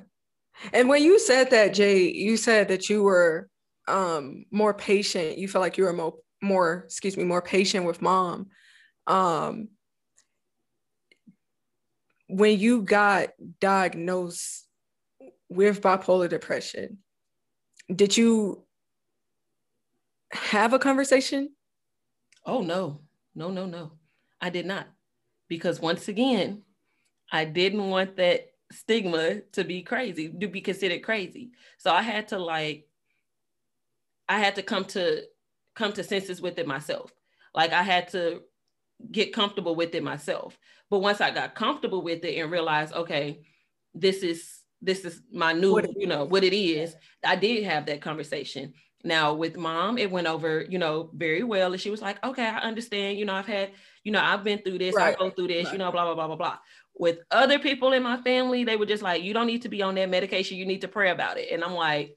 And 0.72 0.88
when 0.88 1.02
you 1.02 1.18
said 1.18 1.50
that, 1.50 1.74
Jay, 1.74 2.10
you 2.10 2.36
said 2.36 2.68
that 2.68 2.88
you 2.88 3.02
were 3.02 3.48
um, 3.86 4.46
more 4.50 4.74
patient. 4.74 5.38
You 5.38 5.46
felt 5.46 5.62
like 5.62 5.78
you 5.78 5.84
were 5.84 5.92
more, 5.92 6.14
more, 6.42 6.82
excuse 6.86 7.16
me, 7.16 7.24
more 7.24 7.42
patient 7.42 7.84
with 7.84 8.02
mom. 8.02 8.48
Um, 9.06 9.68
when 12.28 12.58
you 12.58 12.82
got 12.82 13.28
diagnosed 13.60 14.66
with 15.48 15.80
bipolar 15.80 16.28
depression, 16.28 16.98
did 17.94 18.16
you 18.16 18.64
have 20.32 20.72
a 20.72 20.78
conversation? 20.78 21.50
Oh, 22.44 22.60
no, 22.60 23.00
no, 23.34 23.50
no, 23.50 23.66
no. 23.66 23.92
I 24.40 24.50
did 24.50 24.66
not. 24.66 24.86
Because 25.48 25.80
once 25.80 26.08
again, 26.08 26.62
I 27.32 27.44
didn't 27.44 27.88
want 27.88 28.16
that 28.16 28.52
stigma 28.70 29.40
to 29.52 29.64
be 29.64 29.82
crazy, 29.82 30.28
to 30.28 30.48
be 30.48 30.60
considered 30.60 31.02
crazy. 31.02 31.50
So 31.78 31.90
I 31.90 32.02
had 32.02 32.28
to 32.28 32.38
like, 32.38 32.86
I 34.28 34.38
had 34.38 34.56
to 34.56 34.62
come 34.62 34.84
to 34.86 35.22
come 35.74 35.92
to 35.92 36.02
senses 36.02 36.42
with 36.42 36.58
it 36.58 36.66
myself. 36.66 37.12
Like 37.54 37.72
I 37.72 37.82
had 37.82 38.08
to 38.08 38.42
get 39.10 39.32
comfortable 39.32 39.74
with 39.74 39.94
it 39.94 40.02
myself. 40.02 40.58
But 40.90 40.98
once 40.98 41.20
I 41.20 41.30
got 41.30 41.54
comfortable 41.54 42.02
with 42.02 42.24
it 42.24 42.38
and 42.38 42.50
realized, 42.50 42.92
okay, 42.94 43.46
this 43.94 44.22
is 44.22 44.57
this 44.80 45.04
is 45.04 45.22
my 45.32 45.52
new, 45.52 45.80
you 45.96 46.06
know, 46.06 46.24
what 46.24 46.44
it 46.44 46.56
is. 46.56 46.94
I 47.24 47.36
did 47.36 47.64
have 47.64 47.86
that 47.86 48.00
conversation. 48.00 48.74
Now 49.04 49.32
with 49.34 49.56
mom, 49.56 49.96
it 49.98 50.10
went 50.10 50.26
over, 50.26 50.64
you 50.68 50.78
know, 50.78 51.10
very 51.14 51.42
well. 51.44 51.72
And 51.72 51.80
she 51.80 51.90
was 51.90 52.02
like, 52.02 52.22
okay, 52.24 52.44
I 52.46 52.58
understand. 52.58 53.18
You 53.18 53.24
know, 53.24 53.34
I've 53.34 53.46
had, 53.46 53.70
you 54.04 54.12
know, 54.12 54.20
I've 54.20 54.42
been 54.44 54.58
through 54.60 54.78
this, 54.78 54.94
right. 54.94 55.14
I 55.14 55.18
go 55.18 55.30
through 55.30 55.48
this, 55.48 55.66
right. 55.66 55.72
you 55.72 55.78
know, 55.78 55.90
blah, 55.92 56.04
blah, 56.04 56.14
blah, 56.14 56.26
blah, 56.26 56.36
blah. 56.36 56.58
With 56.96 57.18
other 57.30 57.58
people 57.60 57.92
in 57.92 58.02
my 58.02 58.20
family, 58.22 58.64
they 58.64 58.76
were 58.76 58.86
just 58.86 59.02
like, 59.02 59.22
you 59.22 59.32
don't 59.32 59.46
need 59.46 59.62
to 59.62 59.68
be 59.68 59.82
on 59.82 59.94
that 59.96 60.10
medication. 60.10 60.56
You 60.58 60.66
need 60.66 60.80
to 60.80 60.88
pray 60.88 61.10
about 61.10 61.38
it. 61.38 61.48
And 61.52 61.62
I'm 61.62 61.74
like, 61.74 62.16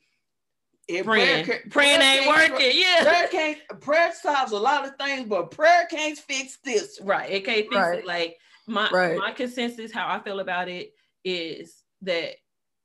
If 0.88 1.06
praying, 1.06 1.46
prayer, 1.46 1.64
praying 1.70 2.00
prayer 2.00 2.22
ain't 2.24 2.52
working. 2.52 2.72
Yeah, 2.74 3.04
Prayer 3.04 3.28
can't 3.28 3.82
prayer 3.82 4.12
solves 4.14 4.52
a 4.52 4.60
lot 4.60 4.86
of 4.88 4.96
things, 4.96 5.28
but 5.30 5.52
prayer 5.52 5.86
can't 5.90 6.18
fix 6.18 6.58
this. 6.64 7.00
right. 7.04 7.30
It 7.30 7.46
can't 7.46 7.68
fix 7.70 7.76
Right. 7.76 8.00
it. 8.00 8.06
Like 8.08 8.38
my 8.68 8.90
Right. 8.92 9.18
my 9.18 9.32
consensus, 9.32 9.92
how 9.92 10.08
I 10.08 10.20
feel 10.20 10.40
about 10.40 10.68
it 10.68 10.94
is 11.24 11.84
that 12.02 12.36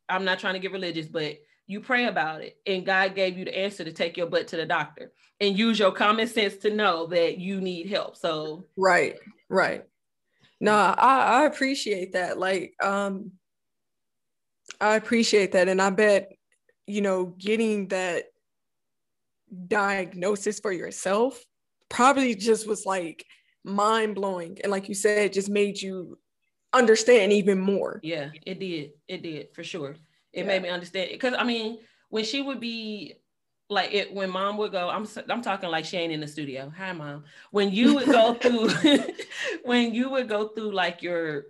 I'm 0.09 0.25
not 0.25 0.39
trying 0.39 0.55
to 0.55 0.61
get 0.61 0.73
religious, 0.73 1.07
but 1.07 1.39
you 1.67 1.81
pray 1.81 2.07
about 2.07 2.43
it, 2.43 2.57
and 2.67 2.87
God 2.87 3.15
gave 3.15 3.37
you 3.37 3.45
the 3.45 3.59
answer 3.59 3.85
to 3.85 3.93
take 3.93 4.17
your 4.17 4.29
butt 4.29 4.49
to 4.49 4.57
the 4.57 4.67
doctor, 4.67 5.13
and 5.41 5.59
use 5.59 5.79
your 5.79 5.93
common 5.93 6.27
sense 6.27 6.57
to 6.59 6.75
know 6.75 7.07
that 7.09 7.39
you 7.39 7.61
need 7.61 7.89
help. 7.89 8.17
So 8.17 8.67
Right, 8.77 9.19
right. 9.49 9.85
No, 10.61 10.73
I, 10.73 11.43
I 11.43 11.47
appreciate 11.47 12.13
that. 12.13 12.39
Like, 12.39 12.75
um, 12.83 13.33
I 14.81 14.97
appreciate 14.97 15.53
that. 15.53 15.69
And 15.69 15.81
I 15.83 15.91
bet, 15.91 16.33
you 16.87 17.01
know, 17.01 17.27
getting 17.39 17.89
that 17.89 18.25
diagnosis 19.69 20.61
for 20.61 20.73
yourself 20.73 21.43
probably 21.89 22.35
just 22.35 22.67
was 22.67 22.87
like 22.87 23.25
mind 23.65 24.15
blowing. 24.15 24.59
And 24.63 24.71
like 24.71 24.89
you 24.89 24.95
said, 24.95 25.33
just 25.33 25.49
made 25.49 25.81
you 25.81 26.19
understand 26.73 27.33
even 27.33 27.59
more. 27.59 28.01
Yeah, 28.03 28.31
it 28.45 28.59
did. 28.59 28.93
It 29.09 29.23
did 29.23 29.49
for 29.55 29.65
sure. 29.65 29.97
It 30.33 30.41
Yeah. 30.41 30.47
made 30.47 30.63
me 30.63 30.69
understand 30.69 31.11
because 31.13 31.35
I 31.35 31.45
mean, 31.45 31.79
when 32.09 32.25
she 32.25 32.43
would 32.43 32.61
be 32.61 33.15
like 33.69 33.93
it, 33.93 34.13
when 34.13 34.31
mom 34.31 34.57
would 34.59 34.73
go, 34.73 34.89
I'm 34.89 35.07
I'm 35.29 35.43
talking 35.43 35.71
like 35.71 35.85
Shane 35.85 36.11
in 36.11 36.21
the 36.21 36.29
studio. 36.29 36.73
Hi, 36.77 36.93
mom. 36.93 37.25
When 37.51 37.73
you 37.73 37.95
would 37.95 38.07
go 38.07 38.35
through, 38.41 38.69
when 39.65 39.95
you 39.95 40.11
would 40.11 40.29
go 40.29 40.49
through 40.49 40.73
like 40.73 41.03
your 41.03 41.47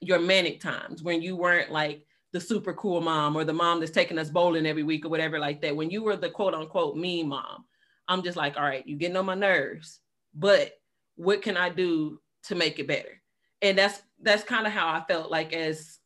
your 0.00 0.18
manic 0.18 0.60
times 0.60 1.02
when 1.02 1.22
you 1.22 1.34
weren't 1.36 1.70
like 1.70 2.04
the 2.32 2.40
super 2.40 2.74
cool 2.74 3.00
mom 3.00 3.36
or 3.36 3.44
the 3.44 3.52
mom 3.52 3.78
that's 3.80 3.92
taking 3.92 4.18
us 4.18 4.28
bowling 4.28 4.66
every 4.66 4.82
week 4.82 5.06
or 5.06 5.08
whatever 5.08 5.38
like 5.38 5.62
that. 5.62 5.74
When 5.74 5.88
you 5.88 6.02
were 6.02 6.16
the 6.16 6.28
quote 6.28 6.52
unquote 6.52 6.96
mean 6.96 7.28
mom, 7.28 7.64
I'm 8.08 8.22
just 8.22 8.36
like, 8.36 8.56
all 8.56 8.64
right, 8.64 8.86
you 8.86 8.96
getting 8.96 9.16
on 9.16 9.24
my 9.24 9.34
nerves, 9.36 10.00
but 10.34 10.72
what 11.14 11.42
can 11.42 11.56
I 11.56 11.68
do 11.70 12.20
to 12.44 12.54
make 12.54 12.78
it 12.78 12.88
better? 12.88 13.22
And 13.64 13.78
that's 13.78 14.02
that's 14.20 14.44
kind 14.44 14.66
of 14.66 14.74
how 14.74 14.88
I 14.88 15.02
felt 15.08 15.30
like 15.30 15.54
as 15.54 15.98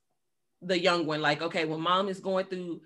the 0.63 0.79
young 0.79 1.07
one, 1.07 1.21
like, 1.21 1.43
okay, 1.43 1.65
when 1.65 1.81
mom 1.81 2.09
is 2.09 2.21
going 2.21 2.47
through 2.47 2.83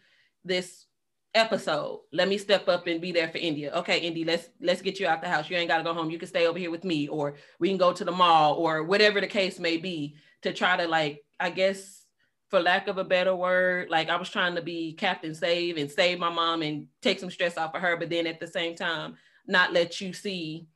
this 0.46 0.86
episode, 1.34 2.00
let 2.10 2.26
me 2.26 2.38
step 2.38 2.68
up 2.68 2.86
and 2.86 3.00
be 3.00 3.12
there 3.12 3.28
for 3.28 3.36
India. 3.36 3.70
Okay, 3.76 3.98
Indy, 4.00 4.24
let's 4.24 4.48
let's 4.62 4.80
get 4.80 4.98
you 4.98 5.06
out 5.06 5.20
the 5.20 5.28
house. 5.28 5.50
You 5.50 5.58
ain't 5.58 5.68
gotta 5.68 5.84
go 5.84 5.92
home. 5.92 6.10
You 6.10 6.18
can 6.18 6.26
stay 6.26 6.46
over 6.46 6.58
here 6.58 6.70
with 6.70 6.84
me, 6.84 7.06
or 7.06 7.34
we 7.60 7.68
can 7.68 7.76
go 7.76 7.92
to 7.92 8.02
the 8.02 8.12
mall, 8.12 8.54
or 8.54 8.82
whatever 8.82 9.20
the 9.20 9.26
case 9.26 9.58
may 9.58 9.76
be, 9.76 10.16
to 10.40 10.54
try 10.54 10.78
to 10.78 10.88
like, 10.88 11.22
I 11.38 11.50
guess 11.50 12.06
for 12.48 12.58
lack 12.58 12.88
of 12.88 12.96
a 12.96 13.04
better 13.04 13.36
word, 13.36 13.90
like 13.90 14.08
I 14.08 14.16
was 14.16 14.30
trying 14.30 14.54
to 14.54 14.62
be 14.62 14.94
Captain 14.94 15.34
Save 15.34 15.76
and 15.76 15.90
save 15.90 16.18
my 16.18 16.30
mom 16.30 16.62
and 16.62 16.86
take 17.02 17.20
some 17.20 17.30
stress 17.30 17.58
off 17.58 17.74
of 17.74 17.82
her, 17.82 17.98
but 17.98 18.08
then 18.08 18.26
at 18.26 18.40
the 18.40 18.46
same 18.46 18.74
time, 18.74 19.16
not 19.46 19.74
let 19.74 20.00
you 20.00 20.14
see 20.14 20.66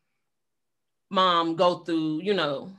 mom 1.10 1.56
go 1.56 1.78
through, 1.78 2.20
you 2.22 2.34
know. 2.34 2.72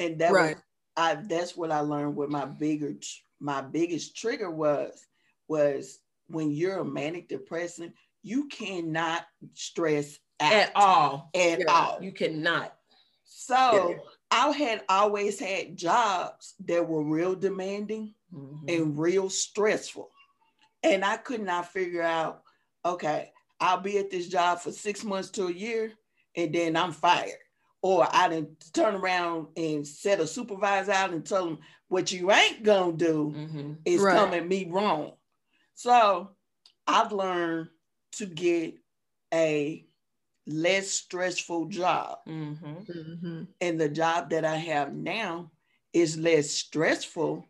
And 0.00 0.18
that 0.20 0.32
Right. 0.32 0.56
was 0.56 0.64
I 0.96 1.14
that's 1.14 1.56
what 1.56 1.70
I 1.70 1.80
learned 1.80 2.16
what 2.16 2.30
my 2.30 2.44
bigger 2.46 2.94
my 3.38 3.60
biggest 3.60 4.16
trigger 4.16 4.50
was 4.50 5.06
was 5.46 6.00
when 6.26 6.50
you're 6.50 6.78
a 6.78 6.84
manic 6.84 7.28
depressant, 7.28 7.94
you 8.22 8.48
cannot 8.48 9.26
stress 9.54 10.18
out 10.40 10.52
At 10.52 10.72
all. 10.74 11.30
At 11.34 11.60
Yeah. 11.60 11.64
all. 11.68 12.02
You 12.02 12.12
cannot. 12.12 12.76
So 13.24 13.90
Yeah. 13.90 13.98
I 14.30 14.50
had 14.50 14.84
always 14.88 15.38
had 15.38 15.76
jobs 15.76 16.54
that 16.66 16.86
were 16.88 17.02
real 17.04 17.34
demanding 17.34 18.14
Mhm. 18.32 18.68
and 18.68 18.98
real 18.98 19.28
stressful. 19.30 20.10
And 20.82 21.04
I 21.04 21.16
could 21.18 21.42
not 21.42 21.72
figure 21.72 22.02
out, 22.02 22.42
okay, 22.84 23.32
I'll 23.60 23.80
be 23.80 23.98
at 23.98 24.10
this 24.10 24.28
job 24.28 24.60
for 24.60 24.72
six 24.72 25.04
months 25.04 25.30
to 25.30 25.46
a 25.48 25.52
year 25.52 25.92
and 26.36 26.54
then 26.54 26.76
I'm 26.76 26.92
fired. 26.92 27.38
Or 27.82 28.06
I 28.10 28.28
didn't 28.28 28.72
turn 28.74 28.94
around 28.94 29.48
and 29.56 29.86
set 29.86 30.20
a 30.20 30.26
supervisor 30.26 30.92
out 30.92 31.12
and 31.12 31.24
tell 31.24 31.46
them 31.46 31.58
what 31.88 32.12
you 32.12 32.30
ain't 32.30 32.62
gonna 32.62 32.92
do 32.92 33.32
Mhm. 33.34 33.78
is 33.84 34.02
Right. 34.02 34.16
come 34.16 34.34
at 34.34 34.46
me 34.46 34.66
wrong. 34.68 35.16
So 35.74 36.36
I've 36.86 37.12
learned 37.12 37.70
to 38.12 38.26
get 38.26 38.74
a 39.32 39.86
less 40.46 40.90
stressful 40.90 41.66
job. 41.66 42.18
Mhm. 42.26 42.86
Mhm. 42.86 43.48
And 43.60 43.80
the 43.80 43.88
job 43.88 44.30
that 44.30 44.44
I 44.44 44.56
have 44.56 44.92
now 44.94 45.50
is 45.92 46.18
less 46.18 46.50
stressful, 46.50 47.48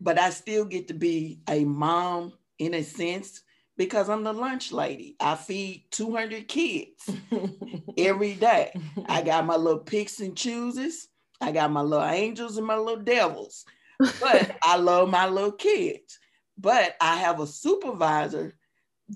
but 0.00 0.18
I 0.18 0.30
still 0.30 0.64
get 0.66 0.88
to 0.88 0.94
be 0.94 1.40
a 1.48 1.64
mom 1.64 2.32
in 2.58 2.74
a 2.74 2.82
sense 2.82 3.42
because 3.76 4.08
I'm 4.08 4.24
the 4.24 4.32
lunch 4.32 4.72
lady. 4.72 5.16
I 5.20 5.34
feed 5.34 5.84
200 5.90 6.48
kids 6.48 7.10
every 7.98 8.34
day. 8.34 8.72
I 9.06 9.22
got 9.22 9.46
my 9.46 9.56
little 9.56 9.80
picks 9.80 10.20
and 10.20 10.36
chooses. 10.36 11.08
I 11.40 11.52
got 11.52 11.70
my 11.70 11.82
little 11.82 12.06
angels 12.06 12.56
and 12.56 12.66
my 12.66 12.76
little 12.76 13.02
devils. 13.02 13.64
But 13.98 14.56
I 14.62 14.76
love 14.76 15.10
my 15.10 15.28
little 15.28 15.52
kids. 15.52 16.18
But 16.58 16.96
I 17.00 17.16
have 17.16 17.40
a 17.40 17.46
supervisor 17.46 18.54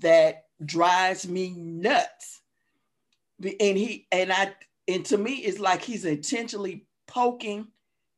that 0.01 0.45
drives 0.65 1.27
me 1.27 1.51
nuts. 1.57 2.43
And 3.43 3.79
he 3.79 4.07
and 4.13 4.31
I 4.31 4.55
and 4.87 5.05
to 5.07 5.17
me 5.17 5.37
it's 5.37 5.59
like 5.59 5.81
he's 5.83 6.05
intentionally 6.05 6.87
poking 7.07 7.69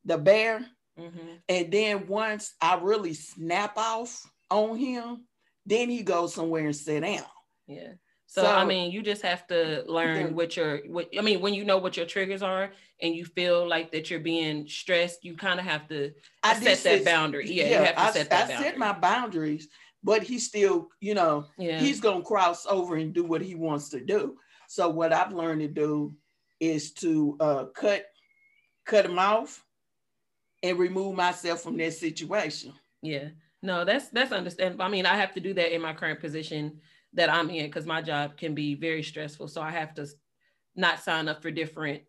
the 0.03 0.17
bear. 0.17 0.65
Mhm. 0.99 1.39
And 1.47 1.71
then 1.71 2.07
once 2.07 2.53
I 2.61 2.75
really 2.81 3.13
snap 3.13 3.77
off 3.77 4.29
on 4.51 4.77
him, 4.77 5.25
then 5.65 5.89
he 5.89 6.03
goes 6.03 6.33
somewhere 6.33 6.65
and 6.65 6.75
sit 6.75 7.01
down. 7.01 7.23
Yeah. 7.67 7.93
So, 8.27 8.43
I 8.47 8.65
mean, 8.65 8.91
you 8.91 9.03
just 9.03 9.21
have 9.21 9.45
to 9.47 9.83
learn 9.87 10.27
Yeah. 10.27 10.31
what 10.31 10.57
your 10.57 10.77
what 10.87 11.07
I 11.17 11.21
mean, 11.21 11.39
when 11.39 11.53
you 11.53 11.63
know 11.65 11.77
what 11.77 11.95
your 11.95 12.07
triggers 12.07 12.41
are 12.41 12.71
and 12.99 13.13
you 13.15 13.25
feel 13.25 13.67
like 13.67 13.91
that 13.91 14.09
you're 14.09 14.19
being 14.19 14.67
stressed, 14.67 15.23
you 15.23 15.35
kind 15.35 15.59
of 15.59 15.65
have 15.67 15.87
to 15.89 16.13
I 16.41 16.59
set 16.59 16.83
that 16.83 17.05
boundary. 17.05 17.51
Yeah, 17.51 17.67
you 17.67 17.85
have 17.85 17.95
to 17.95 18.01
I, 18.01 18.11
set 18.11 18.29
that 18.31 18.45
I 18.45 18.47
boundary. 18.47 18.69
set 18.69 18.77
my 18.79 18.93
boundaries, 18.93 19.67
but 20.03 20.23
he 20.23 20.39
still, 20.39 20.89
you 20.99 21.13
know, 21.13 21.45
yeah. 21.59 21.79
he's 21.79 21.99
gonna 22.01 22.23
cross 22.23 22.65
over 22.65 22.95
and 22.95 23.13
do 23.13 23.23
what 23.23 23.43
he 23.43 23.53
wants 23.53 23.89
to 23.89 23.99
do. 23.99 24.37
So 24.67 24.89
what 24.89 25.13
I've 25.13 25.31
learned 25.33 25.61
to 25.61 25.67
do 25.67 26.15
is 26.59 26.91
to 26.93 27.37
uh, 27.39 27.65
cut 27.75 28.05
cut 28.85 29.05
him 29.05 29.19
off 29.19 29.63
and 30.63 30.79
remove 30.79 31.15
myself 31.15 31.61
from 31.61 31.77
that 31.77 31.93
situation. 31.93 32.73
Yeah. 33.03 33.29
No, 33.63 33.85
that's 33.85 34.09
that's 34.09 34.33
understandable. 34.33 34.83
I 34.83 34.89
mean, 34.89 35.05
I 35.05 35.15
have 35.15 35.33
to 35.33 35.39
do 35.39 35.53
that 35.53 35.73
in 35.73 35.81
my 35.81 35.93
current 35.93 36.19
position 36.19 36.81
that 37.13 37.31
I'm 37.31 37.49
in 37.49 37.65
because 37.65 37.85
my 37.85 38.01
job 38.01 38.35
can 38.35 38.53
be 38.53 38.75
very 38.75 39.01
stressful. 39.01 39.47
So 39.47 39.61
I 39.61 39.71
have 39.71 39.93
to 39.95 40.05
not 40.75 40.99
sign 40.99 41.29
up 41.29 41.41
for 41.41 41.49
different 41.49 42.03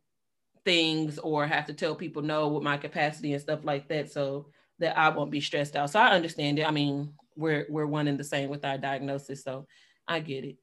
things 0.65 1.19
or 1.21 1.47
have 1.47 1.67
to 1.67 1.73
tell 1.73 1.95
people 1.95 2.23
no 2.23 2.49
with 2.49 2.65
my 2.65 2.77
capacity 2.77 3.35
and 3.35 3.41
stuff 3.41 3.65
like 3.65 3.89
that 3.89 4.11
so 4.11 4.49
that 4.81 4.99
I 4.99 5.11
won't 5.11 5.31
be 5.31 5.41
stressed 5.41 5.77
out. 5.77 5.91
So 5.91 6.01
I 6.01 6.09
understand 6.09 6.59
it. 6.59 6.67
I 6.67 6.73
mean, 6.73 7.15
we're 7.37 7.67
we're 7.69 7.87
one 7.87 8.09
and 8.09 8.19
the 8.19 8.25
same 8.25 8.51
with 8.51 8.65
our 8.65 8.77
diagnosis. 8.77 9.45
So 9.45 9.69
I 10.09 10.19
get 10.19 10.45
it. 10.45 10.57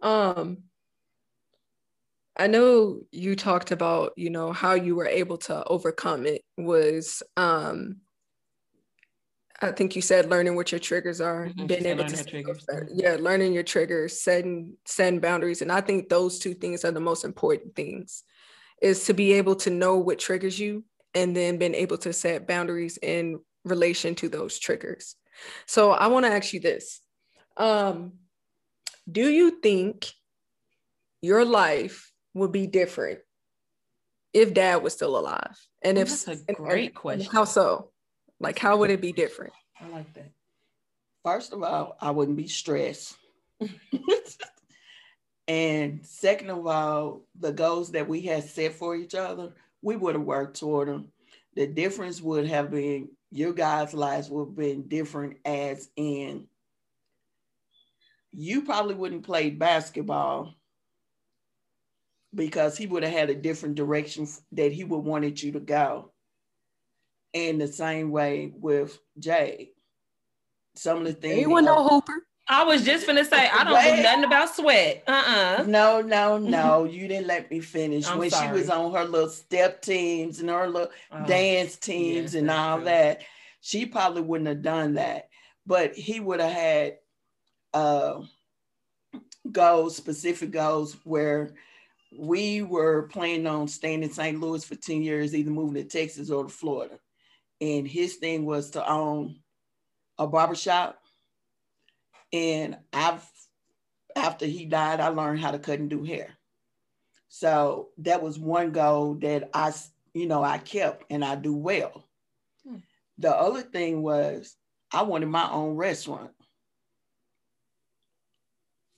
Um, 0.00 0.64
I 2.38 2.46
know 2.46 3.02
you 3.12 3.36
talked 3.36 3.70
about, 3.70 4.14
you 4.16 4.30
know, 4.30 4.50
how 4.50 4.72
you 4.72 4.96
were 4.96 5.06
able 5.06 5.36
to 5.38 5.62
overcome 5.64 6.24
it 6.24 6.40
was, 6.56 7.22
um, 7.36 7.98
I 9.64 9.72
think 9.72 9.96
you 9.96 10.02
said 10.02 10.28
learning 10.30 10.56
what 10.56 10.70
your 10.72 10.78
triggers 10.78 11.20
are, 11.20 11.48
Mhm, 11.56 11.68
being 11.68 11.86
able 11.86 12.04
to, 12.04 12.24
triggers. 12.24 12.66
Yeah, 12.94 13.16
learning 13.18 13.52
your 13.52 13.62
triggers, 13.62 14.20
setting 14.20 14.76
setting 14.84 15.20
boundaries, 15.20 15.62
and 15.62 15.72
I 15.72 15.80
think 15.80 16.08
those 16.08 16.38
two 16.38 16.54
things 16.54 16.84
are 16.84 16.92
the 16.92 17.00
most 17.00 17.24
important 17.24 17.74
things, 17.74 18.24
is 18.82 19.06
to 19.06 19.14
be 19.14 19.32
able 19.32 19.56
to 19.56 19.70
know 19.70 19.96
what 19.96 20.18
triggers 20.18 20.58
you, 20.58 20.84
and 21.14 21.34
then 21.34 21.58
being 21.58 21.74
able 21.74 21.98
to 21.98 22.12
set 22.12 22.46
boundaries 22.46 22.98
in 23.00 23.40
relation 23.64 24.14
to 24.16 24.28
those 24.28 24.58
triggers. 24.58 25.16
So 25.66 25.92
I 25.92 26.08
want 26.08 26.26
to 26.26 26.32
ask 26.32 26.52
you 26.52 26.60
this: 26.60 27.00
um, 27.56 28.12
Do 29.10 29.28
you 29.28 29.60
think 29.62 30.12
your 31.22 31.44
life 31.44 32.12
would 32.34 32.52
be 32.52 32.66
different 32.66 33.20
if 34.34 34.52
Dad 34.52 34.82
was 34.82 34.92
still 34.92 35.16
alive? 35.16 35.56
And 35.82 35.96
Ooh, 35.96 36.02
if 36.02 36.08
that's 36.08 36.28
a 36.48 36.52
great 36.52 36.90
and 36.90 36.94
question. 36.94 37.32
how 37.32 37.44
so? 37.44 37.90
Like, 38.44 38.58
how 38.58 38.76
would 38.76 38.90
it 38.90 39.00
be 39.00 39.12
different? 39.12 39.54
I 39.80 39.88
like 39.88 40.12
that. 40.14 40.30
First 41.24 41.54
of 41.54 41.62
all, 41.62 41.96
I 41.98 42.10
wouldn't 42.10 42.36
be 42.36 42.46
stressed. 42.46 43.16
and 45.48 46.04
second 46.04 46.50
of 46.50 46.66
all, 46.66 47.22
the 47.40 47.52
goals 47.52 47.92
that 47.92 48.06
we 48.06 48.20
had 48.20 48.44
set 48.44 48.74
for 48.74 48.94
each 48.94 49.14
other, 49.14 49.54
we 49.80 49.96
would 49.96 50.14
have 50.14 50.24
worked 50.24 50.60
toward 50.60 50.88
them. 50.88 51.08
The 51.56 51.66
difference 51.66 52.20
would 52.20 52.46
have 52.46 52.70
been 52.70 53.08
your 53.30 53.54
guys' 53.54 53.94
lives 53.94 54.28
would 54.28 54.48
have 54.48 54.56
been 54.56 54.88
different, 54.88 55.38
as 55.46 55.88
in 55.96 56.46
you 58.34 58.62
probably 58.62 58.94
wouldn't 58.94 59.24
play 59.24 59.48
basketball 59.48 60.54
because 62.34 62.76
he 62.76 62.86
would 62.86 63.04
have 63.04 63.12
had 63.12 63.30
a 63.30 63.34
different 63.34 63.76
direction 63.76 64.28
that 64.52 64.72
he 64.72 64.84
would 64.84 64.98
wanted 64.98 65.42
you 65.42 65.52
to 65.52 65.60
go. 65.60 66.10
And 67.34 67.60
the 67.60 67.66
same 67.68 68.10
way 68.10 68.52
with 68.56 68.98
Jay. 69.18 69.72
Some 70.76 70.98
of 70.98 71.04
the 71.04 71.12
things 71.12 71.40
You 71.40 71.50
want 71.50 71.66
no 71.66 71.86
hooper. 71.88 72.26
I 72.46 72.62
was 72.64 72.84
just 72.84 73.06
gonna 73.06 73.24
say 73.24 73.48
I 73.48 73.64
don't 73.64 73.72
know 73.72 74.02
nothing 74.02 74.24
about 74.24 74.54
sweat. 74.54 75.02
Uh-uh. 75.06 75.64
No, 75.66 76.00
no, 76.02 76.36
no. 76.36 76.84
You 76.84 77.08
didn't 77.08 77.26
let 77.26 77.50
me 77.50 77.60
finish. 77.60 78.06
I'm 78.06 78.18
when 78.18 78.30
she 78.30 78.48
was 78.48 78.68
on 78.68 78.92
her 78.92 79.04
little 79.04 79.30
step 79.30 79.80
teams 79.80 80.40
and 80.40 80.50
her 80.50 80.68
little 80.68 80.90
Oh, 81.10 81.26
dance 81.26 81.76
teams 81.76 82.34
yes, 82.34 82.40
and 82.40 82.50
all 82.50 82.76
true. 82.76 82.84
that, 82.86 83.22
she 83.62 83.86
probably 83.86 84.20
wouldn't 84.22 84.48
have 84.48 84.62
done 84.62 84.94
that. 84.94 85.30
But 85.66 85.94
he 85.94 86.20
would 86.20 86.40
have 86.40 86.52
had 86.52 86.98
uh, 87.72 88.20
goals, 89.50 89.96
specific 89.96 90.50
goals, 90.50 90.98
where 91.04 91.54
we 92.16 92.60
were 92.62 93.04
planning 93.04 93.46
on 93.46 93.68
staying 93.68 94.02
in 94.02 94.12
St. 94.12 94.38
Louis 94.38 94.62
for 94.64 94.74
10 94.74 95.02
years, 95.02 95.34
either 95.34 95.50
moving 95.50 95.82
to 95.82 95.88
Texas 95.88 96.30
or 96.30 96.44
to 96.44 96.50
Florida. 96.50 96.98
And 97.64 97.88
his 97.88 98.16
thing 98.16 98.44
was 98.44 98.72
to 98.72 98.86
own 98.86 99.36
a 100.18 100.26
barbershop. 100.26 100.98
And 102.30 102.76
I've, 102.92 103.26
after 104.14 104.44
he 104.44 104.66
died, 104.66 105.00
I 105.00 105.08
learned 105.08 105.40
how 105.40 105.50
to 105.50 105.58
cut 105.58 105.78
and 105.78 105.88
do 105.88 106.04
hair. 106.04 106.28
So 107.28 107.88
that 107.98 108.22
was 108.22 108.38
one 108.38 108.72
goal 108.72 109.14
that 109.22 109.48
I, 109.54 109.72
you 110.12 110.26
know, 110.26 110.44
I 110.44 110.58
kept 110.58 111.04
and 111.08 111.24
I 111.24 111.36
do 111.36 111.54
well. 111.54 112.04
Hmm. 112.68 112.76
The 113.16 113.34
other 113.34 113.62
thing 113.62 114.02
was 114.02 114.54
I 114.92 115.02
wanted 115.02 115.30
my 115.30 115.50
own 115.50 115.76
restaurant. 115.76 116.32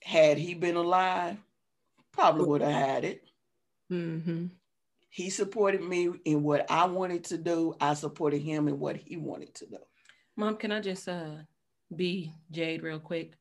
Had 0.03 0.37
he 0.37 0.55
been 0.55 0.75
alive, 0.75 1.37
probably 2.11 2.45
would 2.45 2.61
have 2.61 2.71
had 2.73 3.05
it. 3.05 3.23
Mm-hmm. 3.89 4.47
He 5.09 5.29
supported 5.29 5.81
me 5.81 6.09
in 6.25 6.43
what 6.43 6.69
I 6.69 6.85
wanted 6.85 7.23
to 7.25 7.37
do. 7.37 7.75
I 7.79 7.93
supported 7.93 8.41
him 8.41 8.67
in 8.67 8.79
what 8.79 8.97
he 8.97 9.17
wanted 9.17 9.53
to 9.55 9.65
do. 9.65 9.77
Mom, 10.35 10.57
can 10.57 10.71
I 10.71 10.79
just 10.79 11.07
uh 11.07 11.37
be 11.95 12.31
Jade 12.51 12.83
real 12.83 12.99
quick? 12.99 13.33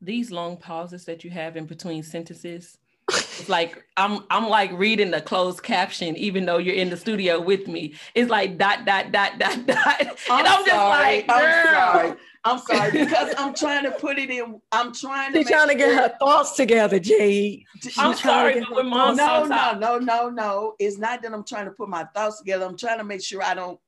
These 0.00 0.30
long 0.30 0.56
pauses 0.56 1.04
that 1.06 1.24
you 1.24 1.30
have 1.30 1.56
in 1.56 1.66
between 1.66 2.02
sentences, 2.02 2.78
it's 3.08 3.48
like 3.48 3.84
I'm 3.96 4.24
I'm 4.30 4.48
like 4.48 4.70
reading 4.72 5.10
the 5.10 5.20
closed 5.20 5.62
caption, 5.62 6.16
even 6.16 6.46
though 6.46 6.58
you're 6.58 6.74
in 6.74 6.90
the 6.90 6.96
studio 6.96 7.40
with 7.40 7.66
me. 7.66 7.94
It's 8.14 8.30
like 8.30 8.58
dot 8.58 8.84
dot 8.84 9.12
dot 9.12 9.38
dot 9.38 9.66
dot. 9.66 10.00
and 10.00 10.46
I'm 10.46 10.64
just 10.64 10.76
like, 10.76 11.24
I'm 11.28 11.40
girl. 11.40 11.74
sorry. 11.74 12.16
I'm 12.44 12.58
sorry 12.58 12.90
because 13.04 13.34
I'm 13.36 13.54
trying 13.54 13.84
to 13.84 13.90
put 13.90 14.18
it 14.18 14.30
in. 14.30 14.60
I'm 14.72 14.92
trying 14.92 15.32
to. 15.32 15.38
She's 15.38 15.48
trying 15.48 15.68
to 15.68 15.74
get 15.74 15.94
her 15.94 16.16
thoughts 16.18 16.56
together, 16.56 16.98
Jade. 16.98 17.64
I'm 17.98 18.14
sorry, 18.14 18.64
but 18.72 18.86
mom 18.86 19.16
No, 19.16 19.44
no, 19.44 19.72
no, 19.72 19.98
no, 19.98 20.30
no. 20.30 20.74
It's 20.78 20.98
not 20.98 21.22
that 21.22 21.32
I'm 21.32 21.44
trying 21.44 21.66
to 21.66 21.72
put 21.72 21.88
my 21.88 22.04
thoughts 22.14 22.38
together. 22.38 22.64
I'm 22.64 22.76
trying 22.76 22.98
to 22.98 23.04
make 23.04 23.22
sure 23.22 23.42
I 23.42 23.54
don't 23.54 23.78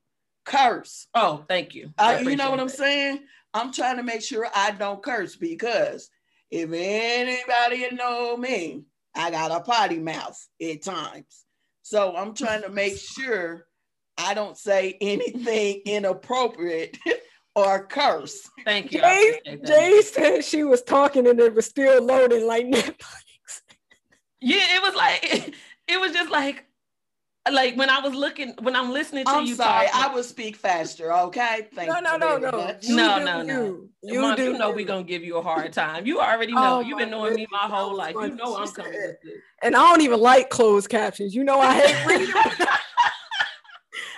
curse. 0.44 1.06
Oh, 1.14 1.44
thank 1.48 1.74
you. 1.74 1.92
You 2.20 2.36
know 2.36 2.50
what 2.50 2.60
I'm 2.60 2.68
saying? 2.68 3.20
I'm 3.54 3.72
trying 3.72 3.96
to 3.96 4.02
make 4.02 4.22
sure 4.22 4.46
I 4.54 4.70
don't 4.72 5.02
curse 5.02 5.36
because 5.36 6.10
if 6.50 6.70
anybody 6.72 7.94
know 7.94 8.36
me, 8.36 8.84
I 9.14 9.30
got 9.30 9.50
a 9.50 9.60
potty 9.60 9.98
mouth 9.98 10.38
at 10.62 10.82
times. 10.82 11.44
So 11.82 12.14
I'm 12.16 12.34
trying 12.34 12.62
to 12.62 12.70
make 12.70 12.98
sure 12.98 13.66
I 14.16 14.34
don't 14.34 14.56
say 14.56 14.96
anything 15.00 15.82
inappropriate 15.84 16.98
or 17.54 17.86
curse. 17.86 18.48
Thank 18.64 18.92
you. 18.92 19.00
Jay, 19.00 19.06
Jade, 19.06 19.34
appreciate 19.34 19.62
that. 19.62 19.68
Jade 19.68 20.04
said 20.04 20.44
she 20.44 20.64
was 20.64 20.82
talking 20.82 21.26
and 21.26 21.38
it 21.40 21.54
was 21.54 21.66
still 21.66 22.02
loading 22.02 22.46
like 22.46 22.66
Netflix. 22.66 23.62
Yeah, 24.40 24.76
it 24.76 24.82
was 24.82 24.94
like 24.94 25.54
it 25.88 26.00
was 26.00 26.12
just 26.12 26.30
like 26.30 26.66
like 27.50 27.76
when 27.76 27.90
I 27.90 27.98
was 28.00 28.14
looking 28.14 28.54
when 28.62 28.76
I'm 28.76 28.92
listening 28.92 29.24
to 29.24 29.30
I'm 29.30 29.46
you 29.46 29.56
sorry, 29.56 29.88
talk. 29.88 30.10
I 30.10 30.14
will 30.14 30.22
speak 30.22 30.56
faster, 30.56 31.12
okay? 31.12 31.66
Thank 31.74 31.88
you. 31.88 32.00
No, 32.00 32.16
no, 32.16 32.16
no, 32.16 32.38
no. 32.38 32.76
You 32.80 32.96
No, 32.96 33.18
do 33.18 33.24
no, 33.24 33.42
no. 33.42 33.64
You, 33.64 33.90
you 34.02 34.20
Mom, 34.20 34.36
do 34.36 34.44
you 34.44 34.58
know 34.58 34.70
we're 34.70 34.86
gonna 34.86 35.02
give 35.02 35.24
you 35.24 35.36
a 35.38 35.42
hard 35.42 35.72
time. 35.72 36.06
You 36.06 36.20
already 36.20 36.52
oh 36.56 36.62
know. 36.62 36.76
Oh, 36.76 36.80
You've 36.80 36.98
been 36.98 37.10
my 37.10 37.16
knowing 37.16 37.34
me 37.34 37.46
my 37.50 37.58
whole 37.68 37.96
life. 37.96 38.14
You 38.14 38.36
know. 38.36 38.56
I'm 38.56 38.68
coming 38.68 38.92
with 38.92 39.16
this. 39.22 39.32
And 39.62 39.74
I 39.74 39.80
don't 39.80 40.02
even 40.02 40.20
like 40.20 40.50
closed 40.50 40.88
captions. 40.88 41.34
You 41.34 41.42
know 41.44 41.60
I 41.60 41.74
hate 41.74 42.06
reading. 42.06 42.66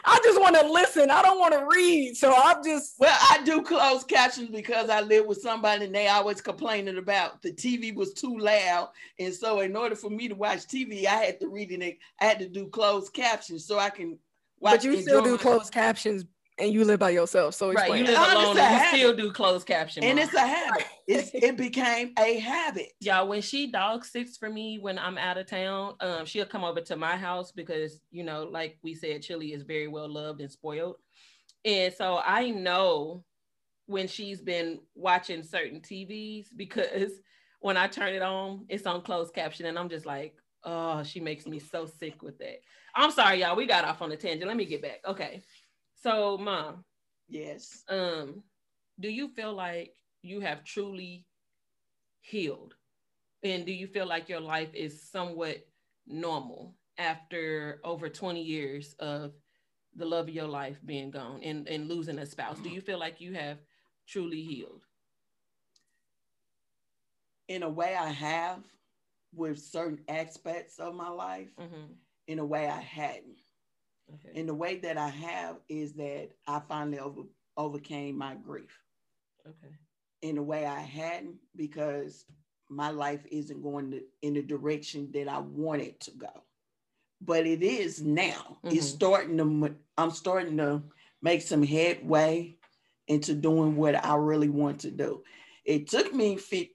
I 0.06 0.20
just 0.22 0.40
want 0.40 0.54
to 0.56 0.66
listen. 0.70 1.10
I 1.10 1.22
don't 1.22 1.38
want 1.38 1.54
to 1.54 1.66
read. 1.66 2.16
So 2.16 2.34
I'm 2.36 2.62
just 2.62 2.94
Well, 2.98 3.16
I 3.30 3.42
do 3.44 3.62
closed 3.62 4.06
captions 4.08 4.50
because 4.50 4.90
I 4.90 5.00
live 5.00 5.26
with 5.26 5.40
somebody 5.40 5.86
and 5.86 5.94
they 5.94 6.08
always 6.08 6.40
complaining 6.40 6.98
about 6.98 7.40
the 7.42 7.52
TV 7.52 7.94
was 7.94 8.12
too 8.12 8.36
loud. 8.38 8.90
And 9.18 9.32
so 9.34 9.60
in 9.60 9.74
order 9.76 9.96
for 9.96 10.10
me 10.10 10.28
to 10.28 10.34
watch 10.34 10.66
TV, 10.66 11.06
I 11.06 11.16
had 11.16 11.40
to 11.40 11.48
read 11.48 11.72
it. 11.72 11.98
I 12.20 12.24
had 12.24 12.38
to 12.40 12.48
do 12.48 12.68
closed 12.68 13.12
captions 13.14 13.66
so 13.66 13.78
I 13.78 13.90
can 13.90 14.18
watch. 14.60 14.76
but 14.76 14.84
you 14.84 15.00
still 15.00 15.22
do 15.22 15.32
my- 15.32 15.36
closed 15.38 15.72
captions 15.72 16.24
and 16.58 16.72
you 16.72 16.84
live 16.84 17.00
by 17.00 17.10
yourself. 17.10 17.54
So 17.54 17.68
Right, 17.68 17.78
explain. 17.78 18.04
you 18.04 18.10
live 18.12 18.18
I 18.18 18.32
alone 18.32 18.58
and 18.58 18.82
you 18.82 18.98
still 18.98 19.16
do 19.16 19.32
closed 19.32 19.66
caption. 19.66 20.04
And 20.04 20.16
Mom. 20.16 20.24
it's 20.24 20.34
a 20.34 20.40
habit. 20.40 20.86
It's, 21.06 21.30
it 21.34 21.56
became 21.56 22.12
a 22.18 22.38
habit. 22.38 22.92
Y'all, 23.00 23.28
when 23.28 23.42
she 23.42 23.70
dog 23.70 24.04
sits 24.04 24.36
for 24.36 24.48
me 24.48 24.78
when 24.78 24.98
I'm 24.98 25.18
out 25.18 25.38
of 25.38 25.46
town, 25.46 25.94
um, 26.00 26.24
she'll 26.24 26.46
come 26.46 26.64
over 26.64 26.80
to 26.82 26.96
my 26.96 27.16
house 27.16 27.52
because 27.52 28.00
you 28.10 28.24
know, 28.24 28.44
like 28.44 28.78
we 28.82 28.94
said, 28.94 29.22
Chili 29.22 29.52
is 29.52 29.62
very 29.62 29.88
well 29.88 30.08
loved 30.08 30.40
and 30.40 30.50
spoiled. 30.50 30.96
And 31.64 31.92
so 31.92 32.20
I 32.24 32.50
know 32.50 33.24
when 33.86 34.08
she's 34.08 34.40
been 34.40 34.80
watching 34.94 35.42
certain 35.42 35.80
TVs 35.80 36.46
because 36.56 37.12
when 37.60 37.76
I 37.76 37.86
turn 37.86 38.14
it 38.14 38.22
on, 38.22 38.66
it's 38.68 38.86
on 38.86 39.02
closed 39.02 39.34
caption, 39.34 39.66
and 39.66 39.78
I'm 39.78 39.88
just 39.88 40.06
like, 40.06 40.34
oh, 40.64 41.02
she 41.02 41.20
makes 41.20 41.46
me 41.46 41.58
so 41.58 41.86
sick 41.86 42.22
with 42.22 42.38
that. 42.38 42.60
I'm 42.94 43.10
sorry, 43.10 43.40
y'all. 43.40 43.56
We 43.56 43.66
got 43.66 43.84
off 43.84 44.02
on 44.02 44.12
a 44.12 44.16
tangent. 44.16 44.46
Let 44.46 44.56
me 44.56 44.66
get 44.66 44.82
back. 44.82 45.00
Okay. 45.06 45.42
So, 46.04 46.38
mom, 46.38 46.84
Yes. 47.28 47.84
um 47.88 48.44
do 49.00 49.08
you 49.10 49.28
feel 49.28 49.54
like 49.54 49.94
you 50.22 50.40
have 50.40 50.64
truly 50.64 51.26
healed 52.20 52.74
and 53.42 53.66
do 53.66 53.72
you 53.72 53.86
feel 53.86 54.06
like 54.06 54.28
your 54.28 54.40
life 54.40 54.74
is 54.74 55.02
somewhat 55.10 55.66
normal 56.06 56.76
after 56.98 57.80
over 57.84 58.08
20 58.08 58.42
years 58.42 58.94
of 59.00 59.32
the 59.96 60.06
love 60.06 60.28
of 60.28 60.34
your 60.34 60.48
life 60.48 60.80
being 60.86 61.10
gone 61.10 61.40
and, 61.42 61.68
and 61.68 61.88
losing 61.88 62.18
a 62.18 62.26
spouse 62.26 62.58
do 62.60 62.70
you 62.70 62.80
feel 62.80 62.98
like 62.98 63.20
you 63.20 63.34
have 63.34 63.58
truly 64.06 64.42
healed 64.42 64.84
In 67.48 67.62
a 67.62 67.68
way, 67.70 67.94
I 67.96 68.10
have 68.10 68.64
with 69.34 69.58
certain 69.60 70.00
aspects 70.08 70.78
of 70.78 70.94
my 70.94 71.10
life. 71.10 71.50
mm-hmm. 71.60 71.92
In 72.28 72.38
a 72.40 72.46
way, 72.46 72.68
I 72.68 72.80
hadn't. 72.80 73.43
Okay. 74.12 74.38
And 74.38 74.48
the 74.48 74.54
way 74.54 74.76
that 74.80 74.98
I 74.98 75.08
have 75.08 75.56
is 75.68 75.94
that 75.94 76.30
I 76.46 76.60
finally 76.68 76.98
over, 76.98 77.22
overcame 77.56 78.18
my 78.18 78.34
grief. 78.34 78.78
okay 79.46 79.74
in 80.24 80.38
a 80.38 80.42
way 80.42 80.64
I 80.64 80.80
hadn't 80.80 81.36
because 81.54 82.24
my 82.70 82.88
life 82.88 83.20
isn't 83.30 83.62
going 83.62 83.90
to, 83.90 84.00
in 84.22 84.32
the 84.32 84.42
direction 84.42 85.10
that 85.12 85.28
I 85.28 85.38
want 85.38 85.82
it 85.82 86.00
to 86.00 86.12
go. 86.12 86.30
But 87.20 87.46
it 87.46 87.62
is 87.62 88.00
now. 88.00 88.56
It's 88.64 88.86
Mhm. 88.86 88.94
starting 88.96 89.36
to, 89.36 89.76
I'm 89.98 90.10
starting 90.10 90.56
to 90.56 90.82
make 91.20 91.42
some 91.42 91.62
headway 91.62 92.56
into 93.06 93.34
doing 93.34 93.76
what 93.76 94.02
I 94.02 94.16
really 94.16 94.48
want 94.48 94.80
to 94.80 94.90
do. 94.90 95.22
It 95.66 95.88
took 95.88 96.14
me 96.14 96.38
fi- 96.38 96.74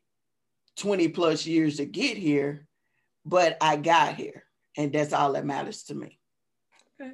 20 0.75 1.07
plus 1.07 1.47
years 1.47 1.77
to 1.77 1.85
get 1.85 2.17
here, 2.17 2.67
but 3.25 3.57
I 3.61 3.77
got 3.77 4.15
here. 4.15 4.45
And 4.77 4.93
that's 4.93 5.11
all 5.11 5.33
that 5.33 5.43
matters 5.45 5.83
to 5.85 5.95
me. 5.95 6.18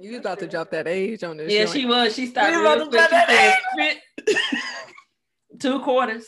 You 0.01 0.11
was 0.11 0.19
about 0.19 0.39
to 0.39 0.47
drop 0.47 0.71
that 0.71 0.87
age 0.87 1.23
on 1.23 1.37
this. 1.37 1.51
yeah 1.53 1.65
joint. 1.65 1.71
she 1.75 1.85
was 1.85 2.15
she 2.15 2.25
started 2.27 2.57
real 2.57 2.73
about 2.73 2.83
to 2.85 2.89
quick. 2.89 3.09
drop 3.09 3.09
She 3.09 3.35
that 3.35 3.97
said, 4.27 4.35
two 5.59 5.79
quarters 5.81 6.25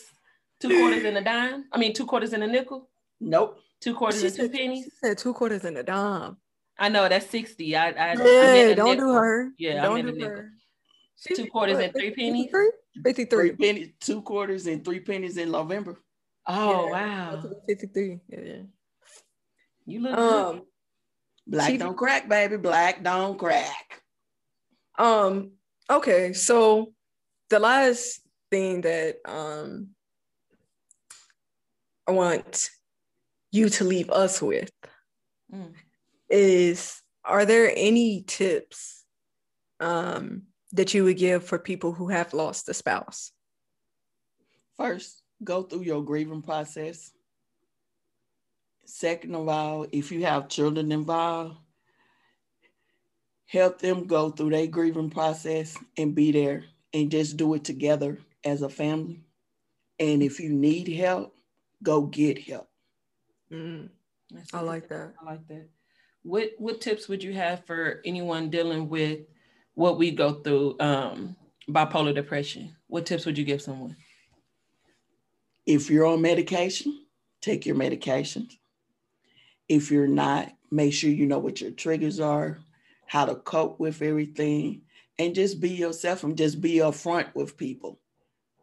two 0.60 0.70
quarters 0.70 1.04
in 1.04 1.18
a 1.18 1.24
dime 1.24 1.66
i 1.72 1.78
mean 1.78 1.94
two 1.94 2.06
quarters 2.06 2.34
in 2.34 2.42
a 2.44 2.48
nickel 2.48 2.90
Nope. 3.20 3.60
two 3.82 3.94
quarters 3.96 4.22
She 4.22 4.28
and 4.28 4.36
two 4.36 4.42
said, 4.44 4.54
pennies 4.54 4.84
she 4.86 4.92
said 5.08 5.18
two 5.18 5.34
quarters 5.34 5.66
in 5.66 5.76
a 5.78 5.84
dime. 5.84 6.38
I 6.80 6.90
know 6.90 7.10
that's 7.10 7.28
60. 7.32 7.76
I, 7.76 7.88
I, 7.90 8.12
I 8.12 8.14
Yeah, 8.14 8.54
meant 8.54 8.78
don't 8.78 8.98
do 8.98 9.14
her. 9.14 9.50
Yeah, 9.58 9.82
I 9.82 9.86
don't 9.88 9.96
meant 9.96 10.08
do 10.10 10.14
a 10.14 10.18
nickel. 10.18 10.36
her. 10.44 10.52
She- 11.20 11.34
Two 11.36 11.48
quarters 11.48 11.78
what, 11.78 11.86
and 11.86 11.94
three 11.96 12.12
pennies? 12.14 12.52
53? 12.52 12.72
53. 13.04 13.26
Three 13.26 13.52
pennies, 13.58 13.90
two 14.00 14.22
quarters 14.22 14.68
and 14.68 14.86
three 14.86 15.00
pennies 15.00 15.38
in 15.38 15.50
November. 15.50 15.98
Oh 16.46 16.86
Yeah. 16.86 16.92
wow. 17.32 17.44
53. 17.68 18.20
Yeah. 18.30 18.40
You 19.88 20.00
look 20.02 20.16
Um, 20.20 20.62
Black 21.48 21.72
She- 21.72 21.78
don't 21.78 21.98
crack, 21.98 22.28
baby. 22.28 22.58
Black 22.58 23.02
don't 23.04 23.38
crack. 23.40 24.02
um, 25.00 25.52
okay, 25.90 26.34
so 26.34 26.94
the 27.50 27.60
last 27.60 28.22
thing 28.52 28.82
that 28.82 29.18
um 29.26 29.90
I 32.08 32.12
want 32.12 32.70
you 33.52 33.70
to 33.70 33.84
leave 33.84 34.10
us 34.10 34.42
with. 34.42 34.72
Mm. 35.54 35.74
is 36.30 37.02
are 37.24 37.46
there 37.46 37.72
any 37.74 38.22
tips 38.28 39.06
um 39.80 40.42
that 40.74 40.94
you 40.94 41.06
would 41.06 41.18
give 41.18 41.46
for 41.46 41.58
people 41.58 41.94
who 41.94 42.10
have 42.10 42.34
lost 42.34 42.68
a 42.68 42.74
spouse? 42.74 43.32
First, 44.76 45.22
go 45.44 45.64
through 45.64 45.84
your 45.84 46.04
grieving 46.04 46.42
process. 46.42 47.12
Second 48.90 49.36
of 49.36 49.50
all, 49.50 49.86
if 49.92 50.14
you 50.14 50.24
have 50.24 50.48
children 50.48 50.94
involved, 50.94 51.58
help 53.46 53.80
them 53.80 54.08
go 54.08 54.30
through 54.30 54.52
their 54.52 54.66
grieving 54.66 55.10
process 55.10 55.78
and 55.98 56.16
be 56.16 56.32
there 56.32 56.64
and 56.94 57.12
just 57.12 57.36
do 57.36 57.54
it 57.54 57.66
together 57.66 58.18
as 58.46 58.62
a 58.62 58.70
family. 58.70 59.26
And 60.00 60.24
if 60.24 60.40
you 60.40 60.54
need 60.54 60.88
help, 60.88 61.36
go 61.84 62.04
get 62.04 62.42
help. 62.42 62.70
Mm, 63.52 63.90
I 64.54 64.62
like 64.62 64.88
that. 64.88 65.14
I 65.22 65.26
like 65.26 65.46
that. 65.50 65.68
What 66.24 66.52
what 66.58 66.80
tips 66.80 67.10
would 67.10 67.22
you 67.22 67.34
have 67.34 67.66
for 67.66 68.02
anyone 68.06 68.50
dealing 68.50 68.88
with 68.88 69.20
what 69.74 69.98
we 69.98 70.12
go 70.12 70.36
through, 70.36 70.78
um, 70.80 71.36
bipolar 71.70 72.16
depression? 72.16 72.74
What 72.88 73.06
tips 73.06 73.26
would 73.26 73.38
you 73.38 73.44
give 73.44 73.62
someone? 73.62 73.98
If 75.66 75.90
you're 75.90 76.06
on 76.06 76.22
medication, 76.22 77.06
take 77.42 77.66
your 77.66 77.76
medications. 77.76 78.54
If 79.70 79.92
you're 79.92 80.08
not, 80.08 80.52
make 80.72 80.94
sure 80.94 81.10
you 81.10 81.26
know 81.26 81.40
what 81.40 81.62
your 81.62 81.72
triggers 81.72 82.20
are, 82.20 82.60
how 83.06 83.26
to 83.26 83.36
cope 83.36 83.80
with 83.80 84.02
everything, 84.02 84.82
and 85.20 85.36
just 85.36 85.60
be 85.60 85.70
yourself 85.70 86.24
and 86.24 86.38
just 86.38 86.62
be 86.62 86.76
upfront 86.76 87.34
with 87.36 87.58
people 87.58 88.00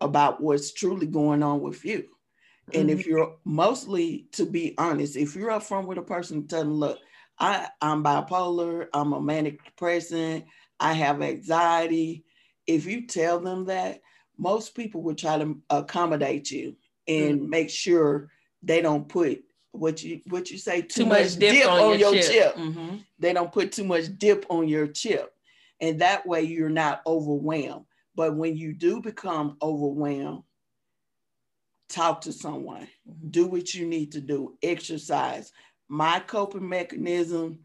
about 0.01 0.41
what's 0.41 0.73
truly 0.73 1.07
going 1.07 1.43
on 1.43 1.61
with 1.61 1.85
you. 1.85 1.99
Mm-hmm. 1.99 2.81
And 2.81 2.91
if 2.91 3.01
mm-hmm. 3.01 3.11
you're 3.11 3.37
mostly, 3.45 4.27
to 4.33 4.47
be 4.47 4.75
honest, 4.79 5.17
if 5.17 5.35
you're 5.35 5.51
upfront 5.51 5.87
with 5.87 5.99
a 5.99 6.03
person, 6.03 6.47
tell 6.47 6.61
them, 6.61 6.75
look, 6.75 6.99
I, 7.39 7.69
I'm 7.81 8.05
bipolar, 8.05 8.87
I'm 8.93 9.13
a 9.13 9.21
manic 9.21 9.65
depressant, 9.65 10.45
I 10.79 10.93
have 10.93 11.23
anxiety. 11.23 12.25
If 12.67 12.87
you 12.87 13.07
tell 13.07 13.41
them 13.41 13.67
that, 13.67 14.01
most 14.39 14.75
people 14.75 15.03
will 15.03 15.15
try 15.15 15.39
to 15.39 15.61
accommodate 15.71 16.51
you 16.51 16.77
and 17.07 17.41
mm-hmm. 17.41 17.51
make 17.51 17.71
sure 17.71 18.31
they 18.63 18.81
don't 18.81 19.09
put 19.09 19.43
what 19.75 20.03
you 20.03 20.21
what 20.29 20.51
you 20.51 20.59
say 20.59 20.83
too, 20.83 21.03
too 21.03 21.07
much, 21.07 21.23
much, 21.23 21.37
dip, 21.37 21.53
dip 21.53 21.69
on, 21.69 21.81
on, 21.81 21.99
your, 21.99 22.13
chip. 22.15 22.25
chip. 22.25 22.57
Mm-hmm. 22.57 22.97
They 23.19 23.33
don't 23.33 23.53
put 23.53 23.73
too 23.73 23.85
much 23.85 24.05
dip 24.19 24.47
on 24.49 24.69
your 24.69 24.87
chip, 24.87 25.33
and 25.81 26.01
that 26.01 26.27
way 26.27 26.43
you're 26.43 26.69
not 26.69 27.03
overwhelmed. 27.07 27.87
But 28.15 28.37
when 28.37 28.57
you 28.57 28.73
do 28.73 29.01
become 29.01 29.57
overwhelmed, 29.61 30.45
talk 31.89 32.23
to 32.23 32.33
someone. 32.33 32.89
Mm-hmm. 33.09 33.31
Do 33.31 33.47
what 33.47 33.75
you 33.75 33.87
need 33.87 34.13
to 34.13 34.21
do. 34.21 34.57
Exercise. 34.63 35.53
My 35.89 36.21
coping 36.21 36.69
mechanism 36.69 37.59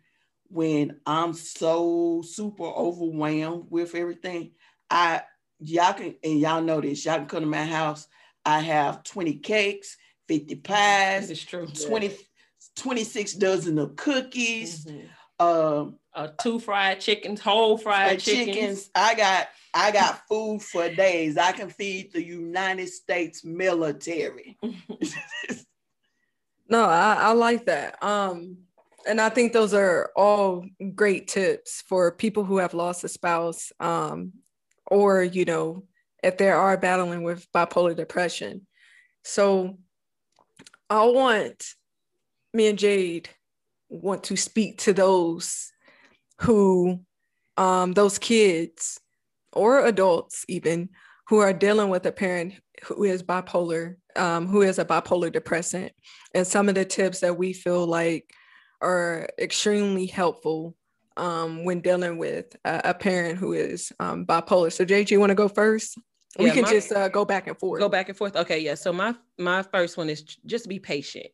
when 0.50 1.00
I'm 1.06 1.34
so 1.34 2.24
super 2.26 2.64
overwhelmed 2.64 3.68
with 3.70 3.96
everything, 3.96 4.52
I 4.90 5.22
y'all 5.60 5.94
can 5.94 6.16
and 6.24 6.40
y'all 6.40 6.62
know 6.62 6.82
this. 6.82 7.06
Y'all 7.06 7.18
can 7.18 7.28
come 7.28 7.42
to 7.42 7.48
my 7.48 7.66
house. 7.66 8.08
I 8.46 8.60
have 8.60 9.04
20 9.04 9.36
cakes, 9.36 9.98
50 10.30 10.56
pies, 10.58 11.32
it's 11.32 11.44
true. 11.44 11.66
20, 11.66 12.08
yeah. 12.08 12.14
26 12.76 13.34
dozen 13.34 13.80
of 13.80 13.96
cookies, 13.96 14.86
mm-hmm. 14.86 15.46
um, 15.46 15.96
uh, 16.14 16.28
two 16.40 16.60
fried 16.60 17.00
chickens, 17.00 17.42
whole 17.42 17.80
fried 17.80 18.20
chickens. 18.20 18.56
chickens. 18.56 18.90
I 18.94 19.16
got 19.16 19.48
I 19.74 19.92
got 19.92 20.22
food 20.28 20.62
for 20.62 20.88
days. 20.90 21.36
I 21.38 21.52
can 21.52 21.70
feed 21.70 22.14
the 22.14 22.24
United 22.24 22.90
States 22.90 23.44
military. 23.44 24.56
no, 26.70 26.86
I, 26.86 27.16
I 27.20 27.32
like 27.32 27.66
that. 27.66 28.02
Um, 28.04 28.58
and 29.08 29.20
I 29.20 29.30
think 29.30 29.52
those 29.52 29.74
are 29.74 30.12
all 30.16 30.66
great 30.94 31.28
tips 31.28 31.84
for 31.88 32.12
people 32.12 32.44
who 32.44 32.58
have 32.58 32.76
lost 32.76 33.04
a 33.04 33.08
spouse, 33.08 33.72
um, 33.80 34.34
or 34.86 35.24
you 35.24 35.46
know, 35.46 35.86
if 36.22 36.38
they 36.38 36.52
are 36.52 36.78
battling 36.78 37.24
with 37.24 37.52
bipolar 37.52 37.96
depression. 37.96 38.68
So 39.24 39.78
I 40.90 41.04
want 41.06 41.64
me 42.54 42.68
and 42.68 42.80
Jade 42.80 43.30
want 43.90 44.24
to 44.26 44.36
speak 44.36 44.80
to 44.80 44.94
those 44.94 45.72
who, 46.42 47.02
um, 47.58 47.94
those 47.94 48.18
kids 48.18 49.00
or 49.54 49.86
adults 49.86 50.46
even 50.48 50.90
who 51.28 51.40
are 51.40 51.54
dealing 51.54 51.90
with 51.90 52.06
a 52.06 52.12
parent 52.12 52.54
who 52.84 53.04
is 53.04 53.22
bipolar, 53.22 53.96
um, 54.16 54.48
who 54.48 54.62
is 54.62 54.80
a 54.80 54.86
bipolar 54.86 55.32
depressant, 55.32 55.92
and 56.34 56.48
some 56.48 56.70
of 56.70 56.76
the 56.76 56.86
tips 56.86 57.20
that 57.20 57.38
we 57.38 57.54
feel 57.54 57.86
like 57.86 58.34
are 58.82 59.30
extremely 59.38 60.08
helpful 60.08 60.76
um, 61.18 61.66
when 61.66 61.82
dealing 61.82 62.18
with 62.18 62.56
a, 62.66 62.82
a 62.86 62.94
parent 62.94 63.38
who 63.38 63.54
is 63.54 63.92
um, 64.00 64.26
bipolar. 64.26 64.72
So, 64.72 64.86
JG, 64.86 65.12
you 65.12 65.20
want 65.20 65.32
to 65.32 65.36
go 65.36 65.48
first? 65.48 65.98
We 66.38 66.48
yeah, 66.48 66.54
can 66.54 66.64
my, 66.64 66.72
just 66.72 66.92
uh, 66.92 67.10
go 67.10 67.26
back 67.26 67.48
and 67.48 67.58
forth. 67.58 67.80
Go 67.80 67.90
back 67.90 68.10
and 68.10 68.18
forth. 68.18 68.36
Okay, 68.36 68.60
yeah. 68.60 68.76
So 68.76 68.94
my 68.94 69.16
my 69.38 69.64
first 69.64 69.98
one 69.98 70.10
is 70.10 70.22
just 70.22 70.68
be 70.68 70.80
patient. 70.80 71.28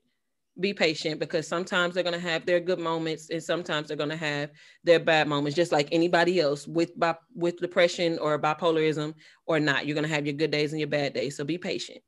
Be 0.58 0.74
patient 0.74 1.20
because 1.20 1.46
sometimes 1.48 1.94
they're 1.94 2.04
gonna 2.04 2.18
have 2.18 2.46
their 2.46 2.62
good 2.62 2.80
moments 2.80 3.30
and 3.30 3.44
sometimes 3.44 3.90
they're 3.90 3.98
gonna 3.98 4.16
have 4.16 4.52
their 4.86 5.02
bad 5.02 5.28
moments, 5.28 5.56
just 5.56 5.74
like 5.74 5.90
anybody 5.92 6.40
else 6.40 6.66
with 6.66 6.98
bi- 6.98 7.18
with 7.34 7.58
depression 7.58 8.18
or 8.20 8.40
bipolarism 8.40 9.16
or 9.46 9.60
not. 9.60 9.86
You're 9.86 9.96
gonna 9.96 10.08
have 10.08 10.26
your 10.26 10.36
good 10.36 10.52
days 10.52 10.72
and 10.72 10.80
your 10.80 10.88
bad 10.88 11.14
days. 11.14 11.36
So 11.36 11.44
be 11.44 11.58
patient. 11.58 12.00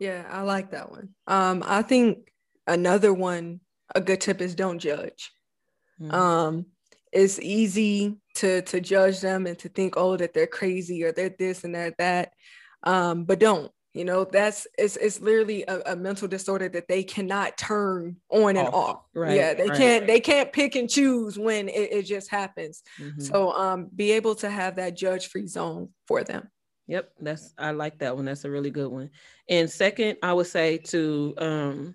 Yeah, 0.00 0.24
I 0.28 0.42
like 0.42 0.72
that 0.72 0.90
one. 0.90 1.10
Um, 1.28 1.62
I 1.64 1.82
think 1.82 2.32
another 2.66 3.12
one, 3.12 3.60
a 3.94 4.00
good 4.00 4.20
tip 4.20 4.40
is 4.40 4.56
don't 4.56 4.78
judge. 4.80 5.30
Mm-hmm. 6.00 6.14
Um, 6.14 6.66
it's 7.12 7.38
easy 7.40 8.16
to 8.36 8.62
to 8.62 8.80
judge 8.80 9.20
them 9.20 9.46
and 9.46 9.58
to 9.58 9.68
think 9.68 9.94
oh 9.96 10.16
that 10.16 10.34
they're 10.34 10.46
crazy 10.46 11.04
or 11.04 11.12
they're 11.12 11.34
this 11.38 11.64
and 11.64 11.74
they're 11.74 11.94
that. 11.98 12.32
Um, 12.82 13.24
but 13.24 13.40
don't 13.40 13.72
you 13.94 14.04
know 14.04 14.24
that's 14.24 14.66
it's 14.78 14.96
it's 14.96 15.20
literally 15.20 15.64
a, 15.66 15.80
a, 15.92 15.96
mental 15.96 16.28
disorder 16.28 16.68
that 16.68 16.86
they 16.88 17.02
cannot 17.02 17.56
turn 17.56 18.16
on 18.28 18.56
and 18.56 18.68
off, 18.68 18.74
off. 18.74 19.02
right 19.14 19.34
yeah 19.34 19.54
they 19.54 19.68
right. 19.68 19.78
can't 19.78 20.06
they 20.06 20.20
can't 20.20 20.52
pick 20.52 20.76
and 20.76 20.88
choose 20.90 21.38
when 21.38 21.68
it, 21.68 21.92
it 21.92 22.02
just 22.02 22.30
happens. 22.30 22.82
Mm-hmm. 23.00 23.20
so 23.20 23.50
um 23.52 23.88
be 23.94 24.12
able 24.12 24.34
to 24.36 24.50
have 24.50 24.76
that 24.76 24.96
judge 24.96 25.28
free 25.28 25.46
zone 25.46 25.88
for 26.06 26.22
them. 26.22 26.48
Yep 26.86 27.10
that's 27.20 27.54
i 27.58 27.72
like 27.72 27.98
that 27.98 28.14
one. 28.14 28.26
That's 28.26 28.44
a 28.44 28.50
really 28.50 28.70
good 28.70 28.88
one. 28.92 29.10
And 29.48 29.70
second 29.70 30.18
i 30.22 30.32
would 30.32 30.46
say 30.46 30.78
to 30.78 31.34
um 31.38 31.94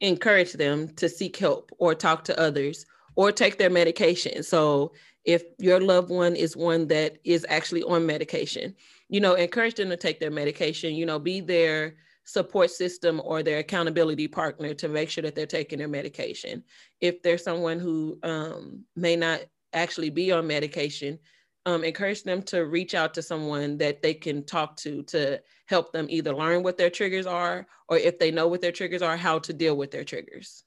encourage 0.00 0.52
them 0.54 0.88
to 0.96 1.08
seek 1.08 1.36
help 1.36 1.70
or 1.78 1.94
talk 1.94 2.24
to 2.24 2.40
others 2.40 2.86
or 3.16 3.32
take 3.32 3.58
their 3.58 3.70
medication. 3.70 4.42
So 4.42 4.92
if 5.24 5.42
your 5.58 5.80
loved 5.80 6.10
one 6.10 6.36
is 6.36 6.56
one 6.56 6.86
that 6.88 7.18
is 7.24 7.46
actually 7.48 7.82
on 7.82 8.06
medication, 8.06 8.74
you 9.08 9.20
know, 9.20 9.34
encourage 9.34 9.74
them 9.74 9.90
to 9.90 9.96
take 9.96 10.20
their 10.20 10.30
medication, 10.30 10.94
you 10.94 11.06
know, 11.06 11.18
be 11.18 11.40
their 11.40 11.96
support 12.24 12.70
system 12.70 13.20
or 13.24 13.42
their 13.42 13.58
accountability 13.58 14.28
partner 14.28 14.74
to 14.74 14.88
make 14.88 15.10
sure 15.10 15.22
that 15.22 15.34
they're 15.34 15.46
taking 15.46 15.78
their 15.78 15.88
medication. 15.88 16.64
If 17.00 17.22
there's 17.22 17.44
someone 17.44 17.78
who 17.78 18.18
um, 18.22 18.84
may 18.96 19.16
not 19.16 19.42
actually 19.72 20.10
be 20.10 20.32
on 20.32 20.46
medication, 20.46 21.18
um, 21.66 21.84
encourage 21.84 22.22
them 22.22 22.42
to 22.42 22.66
reach 22.66 22.94
out 22.94 23.14
to 23.14 23.22
someone 23.22 23.78
that 23.78 24.02
they 24.02 24.14
can 24.14 24.44
talk 24.44 24.76
to 24.78 25.02
to 25.04 25.40
help 25.66 25.92
them 25.92 26.06
either 26.10 26.34
learn 26.34 26.62
what 26.62 26.76
their 26.76 26.90
triggers 26.90 27.26
are 27.26 27.66
or 27.88 27.96
if 27.96 28.18
they 28.18 28.30
know 28.30 28.48
what 28.48 28.60
their 28.60 28.72
triggers 28.72 29.02
are, 29.02 29.16
how 29.16 29.38
to 29.38 29.52
deal 29.52 29.76
with 29.76 29.90
their 29.90 30.04
triggers. 30.04 30.64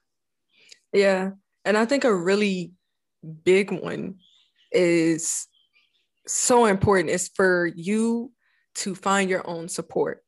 Yeah. 0.93 1.31
And 1.67 1.77
I 1.77 1.85
think 1.85 2.05
a 2.05 2.15
really 2.15 2.71
big 3.43 3.71
one 3.71 4.15
is 4.71 5.47
so 6.25 6.65
important 6.65 7.09
is 7.09 7.27
for 7.27 7.69
you 7.75 8.31
to 8.75 8.95
find 8.95 9.29
your 9.29 9.45
own 9.45 9.67
support. 9.67 10.23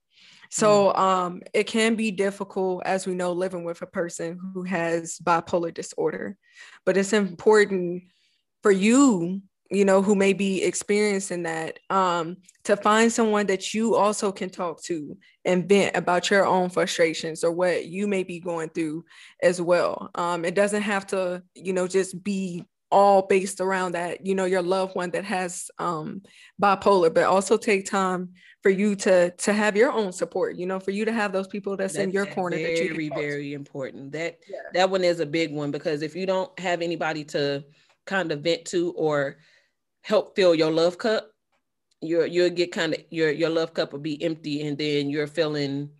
So 0.52 0.92
mm. 0.92 1.00
um, 1.00 1.42
it 1.54 1.64
can 1.64 1.96
be 1.96 2.12
difficult, 2.12 2.84
as 2.86 3.08
we 3.08 3.16
know, 3.16 3.32
living 3.32 3.64
with 3.64 3.82
a 3.82 3.88
person 3.88 4.38
who 4.54 4.64
has 4.64 5.18
bipolar 5.24 5.74
disorder, 5.74 6.36
but 6.86 6.98
it's 6.98 7.14
important 7.14 8.04
for 8.62 8.72
you 8.72 9.42
you 9.70 9.86
know, 9.86 10.02
who 10.02 10.16
may 10.16 10.34
be 10.34 10.64
experiencing 10.64 11.44
that, 11.44 11.80
um, 11.90 12.38
to 12.64 12.76
find 12.76 13.12
someone 13.12 13.46
that 13.48 13.74
you 13.74 13.96
also 13.96 14.32
can 14.32 14.50
talk 14.50 14.82
to 14.84 15.18
and 15.46 15.70
vent 15.70 15.96
about 15.96 16.30
your 16.30 16.46
own 16.46 16.70
frustrations 16.70 17.44
or 17.44 17.52
what 17.52 17.86
you 17.86 18.08
may 18.08 18.24
be 18.24 18.40
going 18.40 18.70
through 18.70 19.06
as 19.42 19.62
well. 19.62 20.10
Um, 20.16 20.44
it 20.44 20.56
doesn't 20.56 20.82
have 20.82 21.06
to, 21.08 21.44
you 21.56 21.74
know, 21.74 21.88
just 21.88 22.24
be 22.24 22.66
all 22.92 23.28
based 23.28 23.62
around 23.62 23.92
that, 23.92 24.26
you 24.26 24.34
know, 24.34 24.46
your 24.46 24.64
loved 24.64 24.96
one 24.96 25.12
that 25.12 25.24
has 25.24 25.70
um, 25.78 26.24
bipolar, 26.62 27.14
but 27.14 27.26
also 27.26 27.56
take 27.56 27.86
time 27.86 28.30
for 28.64 28.70
you 28.70 28.96
to 28.96 29.30
to 29.32 29.54
have 29.54 29.78
your 29.78 29.92
own 29.92 30.12
support, 30.12 30.56
you 30.58 30.66
know, 30.66 30.80
for 30.80 30.92
you 30.92 31.06
to 31.06 31.14
have 31.14 31.32
those 31.32 31.48
people 31.48 31.78
that's, 31.78 31.94
that's 31.94 32.04
in 32.04 32.12
your 32.12 32.26
corner. 32.26 32.58
Very, 32.58 32.90
that 32.90 33.02
you 33.02 33.10
very 33.10 33.54
important. 33.54 34.12
That 34.12 34.40
yeah. 34.50 34.58
that 34.74 34.90
one 34.90 35.04
is 35.04 35.20
a 35.20 35.26
big 35.26 35.54
one 35.54 35.72
because 35.72 36.02
if 36.02 36.16
you 36.16 36.26
don't 36.26 36.58
have 36.60 36.82
anybody 36.82 37.24
to 37.26 37.64
kind 38.06 38.32
of 38.32 38.42
vent 38.42 38.66
to 38.66 38.92
or 38.98 39.38
help 40.10 40.36
fill 40.36 40.56
your 40.56 40.72
love 40.72 40.98
cup, 40.98 41.30
you're 42.02 42.26
you'll 42.26 42.50
get 42.50 42.72
kind 42.72 42.94
of 42.96 43.02
your 43.12 43.32
your 43.32 43.50
love 43.50 43.74
cup 43.74 43.94
will 43.94 44.00
be 44.00 44.22
empty, 44.24 44.68
and 44.68 44.78
then 44.78 45.10
you're 45.10 45.28
feeling 45.28 45.92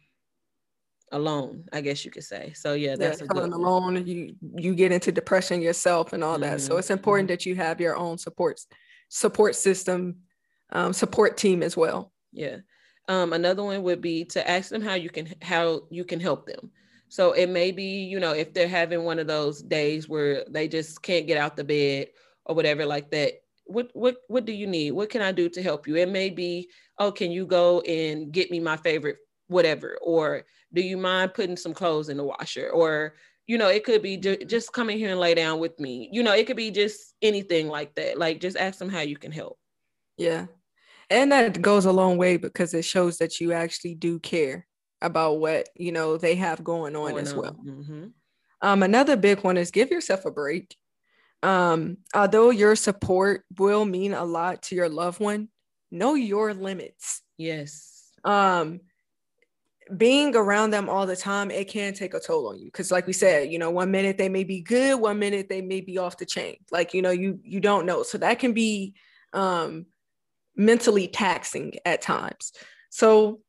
alone. 1.12 1.66
I 1.72 1.82
guess 1.82 2.04
you 2.04 2.12
could 2.12 2.24
say. 2.24 2.54
So 2.56 2.74
yeah, 2.74 2.96
that's 2.96 3.22
yeah, 3.22 3.28
feeling 3.32 3.54
alone. 3.54 4.06
You 4.08 4.36
you 4.56 4.74
get 4.74 4.92
into 4.92 5.12
depression 5.12 5.62
yourself 5.62 6.14
and 6.14 6.24
all 6.24 6.34
mm-hmm. 6.34 6.44
that. 6.44 6.62
So 6.62 6.78
it's 6.78 6.90
important 6.90 7.28
mm-hmm. 7.28 7.34
that 7.34 7.46
you 7.46 7.56
have 7.56 7.80
your 7.80 7.96
own 7.96 8.18
support 8.18 8.60
support 9.10 9.56
system, 9.56 10.18
um, 10.72 10.92
support 10.94 11.38
team 11.38 11.62
as 11.62 11.78
well. 11.78 12.12
Yeah. 12.32 12.58
Um, 13.08 13.34
another 13.34 13.64
one 13.64 13.82
would 13.84 14.02
be 14.02 14.26
to 14.26 14.50
ask 14.50 14.70
them 14.70 14.82
how 14.82 14.94
you 14.94 15.10
can 15.10 15.28
how 15.42 15.82
you 15.90 16.04
can 16.04 16.20
help 16.20 16.46
them. 16.48 16.72
So 17.10 17.32
it 17.32 17.50
may 17.50 17.72
be, 17.72 18.04
you 18.04 18.20
know, 18.20 18.34
if 18.34 18.54
they're 18.54 18.68
having 18.68 19.04
one 19.04 19.18
of 19.18 19.26
those 19.26 19.64
days 19.64 20.08
where 20.08 20.46
they 20.48 20.68
just 20.68 21.02
can't 21.02 21.26
get 21.26 21.38
out 21.38 21.58
the 21.58 21.64
bed 21.64 22.10
or 22.46 22.54
whatever 22.54 22.86
like 22.86 23.10
that, 23.10 23.42
what 23.70 23.90
what 23.94 24.18
what 24.28 24.46
do 24.46 24.52
you 24.52 24.68
need? 24.68 24.92
What 24.92 25.10
can 25.10 25.22
I 25.22 25.32
do 25.32 25.50
to 25.50 25.64
help 25.64 25.88
you? 25.88 25.96
It 25.96 26.10
may 26.10 26.30
be, 26.30 26.70
oh, 26.98 27.12
can 27.12 27.32
you 27.32 27.46
go 27.46 27.82
and 27.82 28.32
get 28.32 28.52
me 28.52 28.60
my 28.60 28.78
favorite 28.78 29.18
whatever 29.50 29.98
or 30.02 30.46
do 30.74 30.82
you 30.82 30.96
mind 30.96 31.34
putting 31.34 31.58
some 31.58 31.74
clothes 31.74 32.10
in 32.10 32.18
the 32.18 32.24
washer 32.24 32.70
or 32.70 33.16
you 33.48 33.58
know 33.58 33.68
it 33.68 33.84
could 33.84 34.02
be 34.02 34.16
ju- 34.16 34.46
just 34.46 34.72
come 34.72 34.90
in 34.92 34.98
here 34.98 35.10
and 35.10 35.20
lay 35.20 35.34
down 35.34 35.60
with 35.60 35.78
me 35.80 36.08
you 36.12 36.22
know 36.22 36.34
it 36.34 36.46
could 36.46 36.56
be 36.56 36.72
just 36.72 37.16
anything 37.22 37.68
like 37.68 37.94
that 37.96 38.18
like 38.18 38.40
just 38.40 38.56
ask 38.56 38.78
them 38.78 38.90
how 38.90 39.02
you 39.02 39.18
can 39.18 39.32
help 39.32 39.58
yeah 40.18 40.46
and 41.10 41.32
that 41.32 41.60
goes 41.62 41.86
a 41.86 41.92
long 41.92 42.18
way 42.18 42.38
because 42.38 42.76
it 42.76 42.86
shows 42.86 43.18
that 43.18 43.40
you 43.40 43.52
actually 43.52 43.96
do 43.96 44.20
care 44.20 44.68
about 45.02 45.40
what 45.40 45.68
you 45.76 45.92
know 45.92 46.16
they 46.16 46.36
have 46.36 46.64
going 46.64 46.96
on 46.96 47.12
going 47.12 47.24
as 47.24 47.34
on. 47.34 47.40
well 47.40 47.60
mm-hmm. 47.66 48.06
um, 48.62 48.84
another 48.84 49.16
big 49.16 49.40
one 49.44 49.58
is 49.58 49.72
give 49.72 49.90
yourself 49.90 50.26
a 50.26 50.32
break 50.32 50.76
um, 51.42 51.98
although 52.14 52.50
your 52.50 52.76
support 52.76 53.46
will 53.58 53.86
mean 53.86 54.14
a 54.14 54.26
lot 54.26 54.64
to 54.64 54.76
your 54.76 54.90
loved 54.90 55.20
one 55.20 55.50
know 55.92 56.14
your 56.14 56.54
limits. 56.54 57.22
Yes. 57.38 58.12
Um 58.24 58.82
being 59.98 60.36
around 60.36 60.70
them 60.70 60.88
all 60.88 61.08
the 61.08 61.16
time 61.16 61.50
it 61.50 61.68
can 61.68 61.96
take 61.96 62.14
a 62.14 62.20
toll 62.20 62.50
on 62.50 62.60
you. 62.60 62.66
Because 62.66 62.92
like 62.92 63.08
we 63.08 63.14
said 63.14 63.52
you 63.52 63.58
know 63.58 63.72
one 63.72 63.90
minute 63.90 64.18
they 64.18 64.30
may 64.30 64.44
be 64.44 64.62
good 64.62 65.00
one 65.00 65.18
minute 65.18 65.50
they 65.50 65.62
may 65.62 65.82
be 65.82 65.98
off 65.98 66.18
the 66.18 66.26
chain. 66.26 66.58
Like 66.72 66.94
you 66.94 67.02
know 67.02 67.12
you 67.12 67.40
you 67.44 67.60
don't 67.60 67.86
know. 67.86 68.04
So 68.04 68.18
that 68.20 68.40
can 68.40 68.54
be 68.54 68.94
um 69.34 69.86
mentally 70.56 71.08
taxing 71.08 71.74
at 71.86 72.02
times. 72.02 72.54
So 72.90 73.40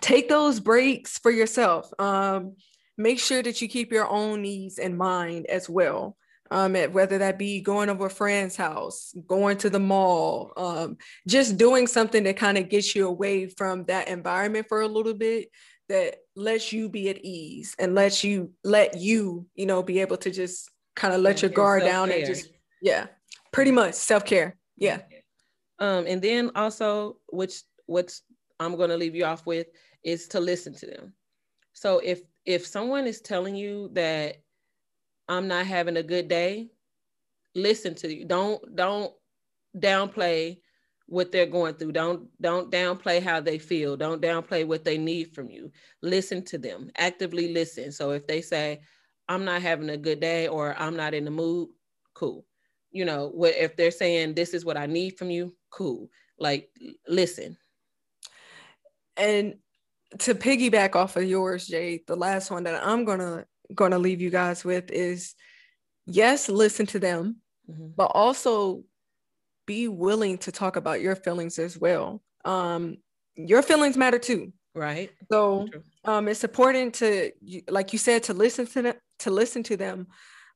take 0.00 0.28
those 0.28 0.58
breaks 0.60 1.18
for 1.18 1.30
yourself. 1.30 1.92
Um 2.00 2.56
make 2.96 3.20
sure 3.20 3.42
that 3.42 3.62
you 3.62 3.68
keep 3.68 3.92
your 3.92 4.08
own 4.08 4.42
needs 4.42 4.78
in 4.78 4.96
mind 4.96 5.46
as 5.46 5.68
well 5.68 6.16
um, 6.50 6.74
whether 6.74 7.18
that 7.18 7.38
be 7.38 7.60
going 7.60 7.88
over 7.88 8.06
a 8.06 8.10
friend's 8.10 8.56
house, 8.56 9.14
going 9.26 9.58
to 9.58 9.70
the 9.70 9.78
mall, 9.78 10.52
um, 10.56 10.96
just 11.26 11.56
doing 11.56 11.86
something 11.86 12.24
that 12.24 12.36
kind 12.36 12.58
of 12.58 12.68
gets 12.68 12.94
you 12.94 13.06
away 13.06 13.46
from 13.48 13.84
that 13.84 14.08
environment 14.08 14.66
for 14.68 14.80
a 14.80 14.88
little 14.88 15.14
bit 15.14 15.50
that 15.88 16.16
lets 16.36 16.72
you 16.72 16.88
be 16.88 17.08
at 17.08 17.18
ease 17.24 17.74
and 17.78 17.94
lets 17.94 18.22
you 18.22 18.52
let 18.64 18.96
you, 18.98 19.46
you 19.54 19.66
know, 19.66 19.82
be 19.82 20.00
able 20.00 20.16
to 20.18 20.30
just 20.30 20.70
kind 20.96 21.14
of 21.14 21.20
let 21.20 21.42
your 21.42 21.50
guard 21.50 21.82
down 21.82 22.10
and 22.10 22.26
just 22.26 22.50
yeah, 22.82 23.06
pretty 23.52 23.70
much 23.70 23.94
self-care. 23.94 24.56
Yeah. 24.76 25.00
Um, 25.78 26.06
and 26.06 26.20
then 26.20 26.50
also 26.54 27.18
which 27.30 27.62
what's 27.86 28.22
I'm 28.60 28.76
gonna 28.76 28.96
leave 28.96 29.14
you 29.14 29.24
off 29.24 29.46
with 29.46 29.68
is 30.04 30.28
to 30.28 30.40
listen 30.40 30.74
to 30.74 30.86
them. 30.86 31.12
So 31.72 32.00
if 32.00 32.22
if 32.44 32.66
someone 32.66 33.06
is 33.06 33.20
telling 33.20 33.54
you 33.54 33.90
that 33.92 34.38
I'm 35.28 35.48
not 35.48 35.66
having 35.66 35.96
a 35.96 36.02
good 36.02 36.28
day, 36.28 36.70
listen 37.54 37.94
to 37.96 38.14
you. 38.14 38.24
Don't 38.24 38.76
don't 38.76 39.12
downplay 39.76 40.58
what 41.06 41.32
they're 41.32 41.46
going 41.46 41.74
through. 41.74 41.92
Don't 41.92 42.28
don't 42.40 42.70
downplay 42.70 43.22
how 43.22 43.40
they 43.40 43.58
feel. 43.58 43.96
Don't 43.96 44.22
downplay 44.22 44.66
what 44.66 44.84
they 44.84 44.98
need 44.98 45.34
from 45.34 45.50
you. 45.50 45.70
Listen 46.02 46.44
to 46.46 46.58
them. 46.58 46.90
Actively 46.96 47.52
listen. 47.52 47.92
So 47.92 48.10
if 48.12 48.26
they 48.26 48.42
say, 48.42 48.80
"I'm 49.28 49.44
not 49.44 49.62
having 49.62 49.90
a 49.90 49.96
good 49.96 50.20
day" 50.20 50.48
or 50.48 50.74
"I'm 50.78 50.96
not 50.96 51.14
in 51.14 51.24
the 51.24 51.30
mood," 51.30 51.70
cool. 52.14 52.46
You 52.90 53.04
know, 53.04 53.28
what 53.34 53.54
if 53.56 53.76
they're 53.76 53.90
saying, 53.90 54.34
"This 54.34 54.54
is 54.54 54.64
what 54.64 54.76
I 54.76 54.86
need 54.86 55.18
from 55.18 55.30
you," 55.30 55.54
cool. 55.70 56.10
Like 56.38 56.70
listen. 57.06 57.56
And 59.16 59.56
to 60.20 60.34
piggyback 60.34 60.94
off 60.94 61.16
of 61.16 61.24
yours, 61.24 61.66
Jay, 61.66 62.02
the 62.06 62.16
last 62.16 62.50
one 62.50 62.64
that 62.64 62.86
I'm 62.86 63.04
gonna 63.04 63.46
going 63.74 63.92
to 63.92 63.98
leave 63.98 64.20
you 64.20 64.30
guys 64.30 64.64
with 64.64 64.90
is 64.90 65.34
yes, 66.06 66.48
listen 66.48 66.86
to 66.86 66.98
them, 66.98 67.36
mm-hmm. 67.70 67.88
but 67.96 68.10
also 68.14 68.84
be 69.66 69.88
willing 69.88 70.38
to 70.38 70.52
talk 70.52 70.76
about 70.76 71.00
your 71.00 71.14
feelings 71.14 71.58
as 71.58 71.78
well. 71.78 72.22
Um, 72.44 72.96
your 73.36 73.62
feelings 73.62 73.96
matter 73.96 74.18
too. 74.18 74.52
Right. 74.74 75.10
So 75.30 75.68
um, 76.04 76.28
it's 76.28 76.44
important 76.44 76.94
to, 76.94 77.32
like 77.68 77.92
you 77.92 77.98
said, 77.98 78.22
to 78.24 78.34
listen 78.34 78.66
to 78.66 78.82
them, 78.82 78.94
to 79.20 79.30
listen 79.30 79.62
to 79.64 79.76
them, 79.76 80.06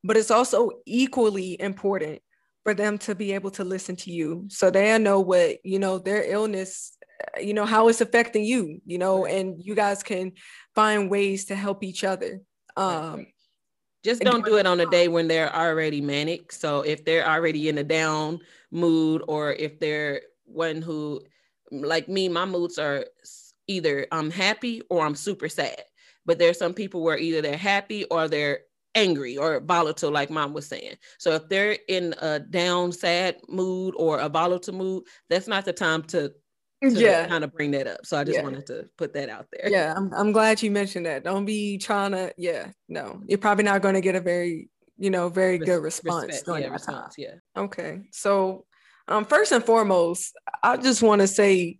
but 0.03 0.17
it's 0.17 0.31
also 0.31 0.71
equally 0.85 1.59
important 1.59 2.21
for 2.63 2.73
them 2.73 2.97
to 2.97 3.13
be 3.13 3.33
able 3.33 3.51
to 3.51 3.63
listen 3.63 3.95
to 3.97 4.11
you 4.11 4.45
so 4.47 4.71
they 4.71 4.97
know 4.97 5.19
what 5.19 5.57
you 5.65 5.79
know 5.79 5.99
their 5.99 6.23
illness 6.23 6.97
you 7.39 7.53
know 7.53 7.65
how 7.65 7.87
it's 7.87 8.01
affecting 8.01 8.43
you 8.43 8.81
you 8.85 8.97
know 8.97 9.25
and 9.25 9.61
you 9.63 9.75
guys 9.75 10.01
can 10.01 10.31
find 10.73 11.09
ways 11.09 11.45
to 11.45 11.55
help 11.55 11.83
each 11.83 12.03
other 12.03 12.39
um, 12.77 13.27
just 14.03 14.21
don't 14.21 14.45
do 14.45 14.57
it 14.57 14.65
on 14.65 14.79
a 14.79 14.85
day 14.87 15.07
when 15.07 15.27
they're 15.27 15.53
already 15.55 16.01
manic. 16.01 16.51
So 16.51 16.81
if 16.81 17.05
they're 17.05 17.27
already 17.27 17.69
in 17.69 17.77
a 17.77 17.83
down 17.83 18.39
mood, 18.71 19.23
or 19.27 19.53
if 19.53 19.79
they're 19.79 20.21
one 20.45 20.81
who, 20.81 21.21
like 21.71 22.09
me, 22.09 22.27
my 22.27 22.45
moods 22.45 22.77
are 22.77 23.05
either 23.67 24.05
I'm 24.11 24.29
happy 24.29 24.81
or 24.89 25.05
I'm 25.05 25.15
super 25.15 25.47
sad. 25.47 25.81
But 26.25 26.39
there's 26.39 26.59
some 26.59 26.73
people 26.73 27.03
where 27.03 27.17
either 27.17 27.41
they're 27.41 27.57
happy 27.57 28.05
or 28.05 28.27
they're 28.27 28.59
angry 28.95 29.37
or 29.37 29.59
volatile, 29.59 30.11
like 30.11 30.29
mom 30.29 30.53
was 30.53 30.67
saying. 30.67 30.95
So 31.17 31.31
if 31.31 31.47
they're 31.49 31.77
in 31.87 32.13
a 32.21 32.39
down, 32.39 32.91
sad 32.91 33.37
mood 33.47 33.93
or 33.97 34.19
a 34.19 34.29
volatile 34.29 34.75
mood, 34.75 35.03
that's 35.29 35.47
not 35.47 35.65
the 35.65 35.73
time 35.73 36.03
to 36.03 36.33
yeah 36.91 37.27
kind 37.27 37.43
of 37.43 37.53
bring 37.53 37.71
that 37.71 37.87
up 37.87 38.05
so 38.05 38.17
i 38.17 38.23
just 38.23 38.37
yeah. 38.37 38.43
wanted 38.43 38.65
to 38.65 38.85
put 38.97 39.13
that 39.13 39.29
out 39.29 39.45
there 39.51 39.69
yeah 39.69 39.93
I'm, 39.95 40.13
I'm 40.13 40.31
glad 40.31 40.61
you 40.61 40.71
mentioned 40.71 41.05
that 41.05 41.23
don't 41.23 41.45
be 41.45 41.77
trying 41.77 42.11
to 42.11 42.33
yeah 42.37 42.71
no 42.89 43.21
you're 43.25 43.37
probably 43.37 43.63
not 43.63 43.81
going 43.81 43.95
to 43.95 44.01
get 44.01 44.15
a 44.15 44.21
very 44.21 44.69
you 44.97 45.09
know 45.09 45.29
very 45.29 45.57
Res- 45.59 45.69
good 45.69 45.83
response 45.83 46.27
respect, 46.27 46.45
during 46.45 46.61
yeah, 46.63 46.67
that 46.69 46.73
response, 46.73 47.15
time. 47.15 47.25
yeah 47.25 47.61
okay 47.61 48.01
so 48.11 48.65
um 49.07 49.25
first 49.25 49.51
and 49.51 49.63
foremost 49.63 50.35
i 50.61 50.77
just 50.77 51.01
want 51.01 51.21
to 51.21 51.27
say 51.27 51.77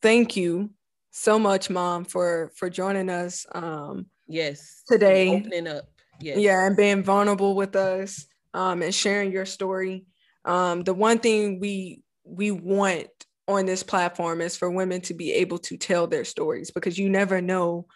thank 0.00 0.36
you 0.36 0.70
so 1.10 1.38
much 1.38 1.68
mom 1.68 2.04
for 2.04 2.52
for 2.56 2.70
joining 2.70 3.10
us 3.10 3.44
um 3.52 4.06
yes 4.28 4.82
today 4.86 5.28
opening 5.28 5.66
up 5.66 5.84
yes. 6.20 6.38
yeah 6.38 6.66
and 6.66 6.76
being 6.76 7.02
vulnerable 7.02 7.54
with 7.54 7.76
us 7.76 8.26
um 8.54 8.82
and 8.82 8.94
sharing 8.94 9.32
your 9.32 9.44
story 9.44 10.06
um 10.44 10.82
the 10.82 10.94
one 10.94 11.18
thing 11.18 11.60
we 11.60 12.02
we 12.24 12.50
want 12.50 13.08
on 13.48 13.66
this 13.66 13.82
platform 13.82 14.40
is 14.40 14.56
for 14.56 14.70
women 14.70 15.00
to 15.02 15.14
be 15.14 15.32
able 15.32 15.58
to 15.58 15.76
tell 15.76 16.06
their 16.06 16.24
stories 16.24 16.70
because 16.70 16.98
you 16.98 17.08
never 17.08 17.40
know 17.40 17.86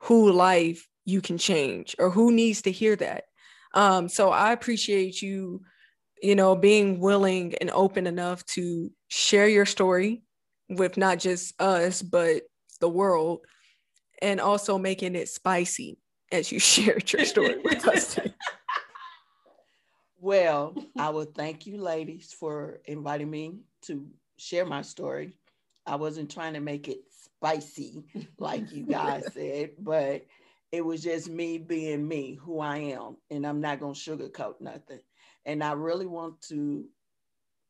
who 0.00 0.30
life 0.32 0.86
you 1.04 1.20
can 1.20 1.38
change 1.38 1.96
or 1.98 2.10
who 2.10 2.32
needs 2.32 2.62
to 2.62 2.70
hear 2.70 2.96
that. 2.96 3.24
Um, 3.74 4.08
so 4.08 4.30
I 4.30 4.52
appreciate 4.52 5.22
you, 5.22 5.62
you 6.22 6.34
know, 6.34 6.54
being 6.54 7.00
willing 7.00 7.54
and 7.60 7.70
open 7.70 8.06
enough 8.06 8.44
to 8.46 8.90
share 9.08 9.48
your 9.48 9.66
story 9.66 10.22
with 10.68 10.96
not 10.96 11.18
just 11.18 11.60
us, 11.60 12.02
but 12.02 12.42
the 12.80 12.88
world, 12.88 13.40
and 14.20 14.40
also 14.40 14.78
making 14.78 15.16
it 15.16 15.28
spicy 15.28 15.98
as 16.30 16.52
you 16.52 16.58
shared 16.60 17.12
your 17.12 17.24
story 17.24 17.58
with 17.64 17.86
us. 17.88 18.18
Well, 20.22 20.76
I 20.96 21.10
would 21.10 21.34
thank 21.34 21.66
you, 21.66 21.78
ladies, 21.78 22.32
for 22.32 22.78
inviting 22.84 23.28
me 23.28 23.56
to 23.86 24.06
share 24.42 24.66
my 24.66 24.82
story. 24.82 25.38
I 25.86 25.96
wasn't 25.96 26.30
trying 26.30 26.54
to 26.54 26.60
make 26.60 26.88
it 26.88 27.00
spicy 27.10 28.04
like 28.38 28.72
you 28.72 28.84
guys 28.84 29.32
said, 29.32 29.70
but 29.78 30.26
it 30.70 30.84
was 30.84 31.02
just 31.02 31.28
me 31.28 31.58
being 31.58 32.06
me, 32.06 32.38
who 32.42 32.60
I 32.60 32.78
am, 32.78 33.16
and 33.30 33.46
I'm 33.46 33.60
not 33.60 33.80
going 33.80 33.94
to 33.94 34.00
sugarcoat 34.00 34.60
nothing. 34.60 35.00
And 35.44 35.62
I 35.62 35.72
really 35.72 36.06
want 36.06 36.40
to 36.48 36.86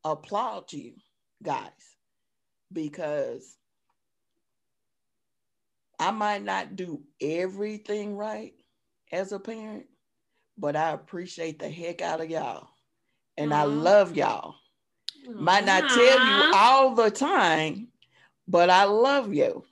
applaud 0.03 0.71
you 0.71 0.93
guys 1.41 1.71
because 2.71 3.57
I 5.99 6.11
might 6.11 6.43
not 6.43 6.75
do 6.75 7.01
everything 7.21 8.15
right 8.15 8.53
as 9.11 9.31
a 9.31 9.39
parent, 9.39 9.85
but 10.57 10.75
I 10.75 10.91
appreciate 10.91 11.59
the 11.59 11.69
heck 11.69 12.01
out 12.01 12.21
of 12.21 12.29
y'all. 12.29 12.69
And. 13.37 13.53
I 13.53 13.63
love 13.63 14.15
y'all. 14.15 14.55
Might 15.27 15.65
not 15.65 15.89
tell 15.89 16.25
you 16.25 16.51
all 16.53 16.95
the 16.95 17.09
time, 17.09 17.87
but 18.47 18.69
I 18.69 18.85
love 18.85 19.33
you. 19.33 19.63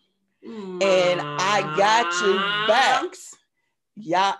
And 0.43 1.21
I 1.21 1.61
got 1.77 2.11
you 2.21 2.67
backs. 2.67 3.35
Y'all 3.95 4.37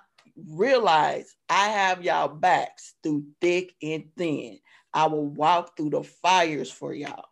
realize 0.49 1.35
I 1.49 1.69
have 1.69 2.03
y'all 2.03 2.27
backs 2.27 2.95
through 3.03 3.25
thick 3.39 3.75
and 3.83 4.05
thin. 4.17 4.59
I 4.93 5.07
will 5.07 5.27
walk 5.27 5.77
through 5.77 5.91
the 5.91 6.03
fires 6.03 6.71
for 6.71 6.93
y'all. 6.93 7.25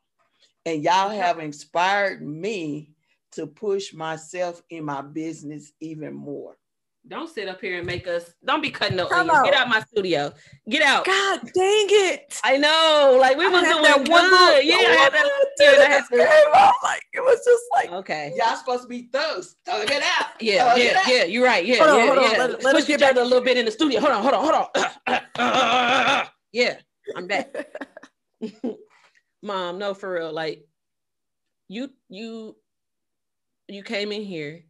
And 0.66 0.84
y'all 0.84 1.10
have 1.10 1.40
inspired 1.40 2.22
me 2.22 2.92
to 3.32 3.48
push 3.48 3.94
myself 3.94 4.62
in 4.70 4.86
my 4.86 5.02
business 5.02 5.72
even 5.80 6.14
more. 6.14 6.59
Don't 7.10 7.28
sit 7.28 7.48
up 7.48 7.60
here 7.60 7.80
and 7.80 7.88
make 7.88 8.08
us. 8.08 8.36
Don't 8.46 8.62
be 8.62 8.70
cutting 8.70 8.98
no 8.98 9.08
onions. 9.10 9.40
Get 9.44 9.56
out 9.56 9.68
my 9.68 9.82
studio. 9.82 10.32
Get 10.70 10.84
out. 10.84 11.06
God 11.06 11.40
dang 11.42 11.88
it! 11.90 12.40
I 12.44 12.56
know. 12.58 13.18
Like 13.20 13.36
we 13.36 13.48
was 13.48 13.64
doing 13.64 13.82
that 13.82 14.08
one 14.08 14.30
good. 14.30 14.64
Yeah, 14.64 14.76
I 14.76 14.94
had 14.94 15.14
that. 15.14 15.28
Yeah, 15.60 15.98
that 16.12 16.74
like 16.84 17.02
it 17.14 17.22
was 17.22 17.44
just 17.44 17.64
like 17.74 17.92
okay. 17.92 18.32
Y'all 18.38 18.56
supposed 18.56 18.84
to 18.84 18.88
be 18.88 19.10
thugs. 19.12 19.56
Thug 19.66 19.90
it 19.90 20.04
out. 20.04 20.28
Yeah, 20.40 20.70
Thug 20.70 20.78
yeah, 20.78 21.02
yeah. 21.08 21.24
You're 21.24 21.44
right. 21.44 21.66
Yeah, 21.66 21.78
hold 21.78 21.98
yeah, 21.98 22.12
on, 22.12 22.32
yeah. 22.32 22.38
Let, 22.38 22.64
let 22.64 22.76
Push 22.76 22.84
us 22.84 22.88
get 22.88 23.00
back 23.00 23.16
a 23.16 23.22
little 23.22 23.42
bit 23.42 23.58
in 23.58 23.66
the 23.66 23.72
studio. 23.72 24.00
Hold 24.02 24.14
on, 24.14 24.22
hold 24.22 24.36
on, 24.36 24.44
hold 24.44 24.70
on. 25.08 26.28
yeah, 26.52 26.76
I'm 27.16 27.26
back. 27.26 27.56
Mom, 29.42 29.80
no, 29.80 29.96
for 29.96 30.14
real. 30.14 30.32
Like 30.32 30.64
you, 31.68 31.90
you 32.08 32.56
you 33.68 33.82
came 33.82 34.12
in 34.12 34.22
here 34.22 34.64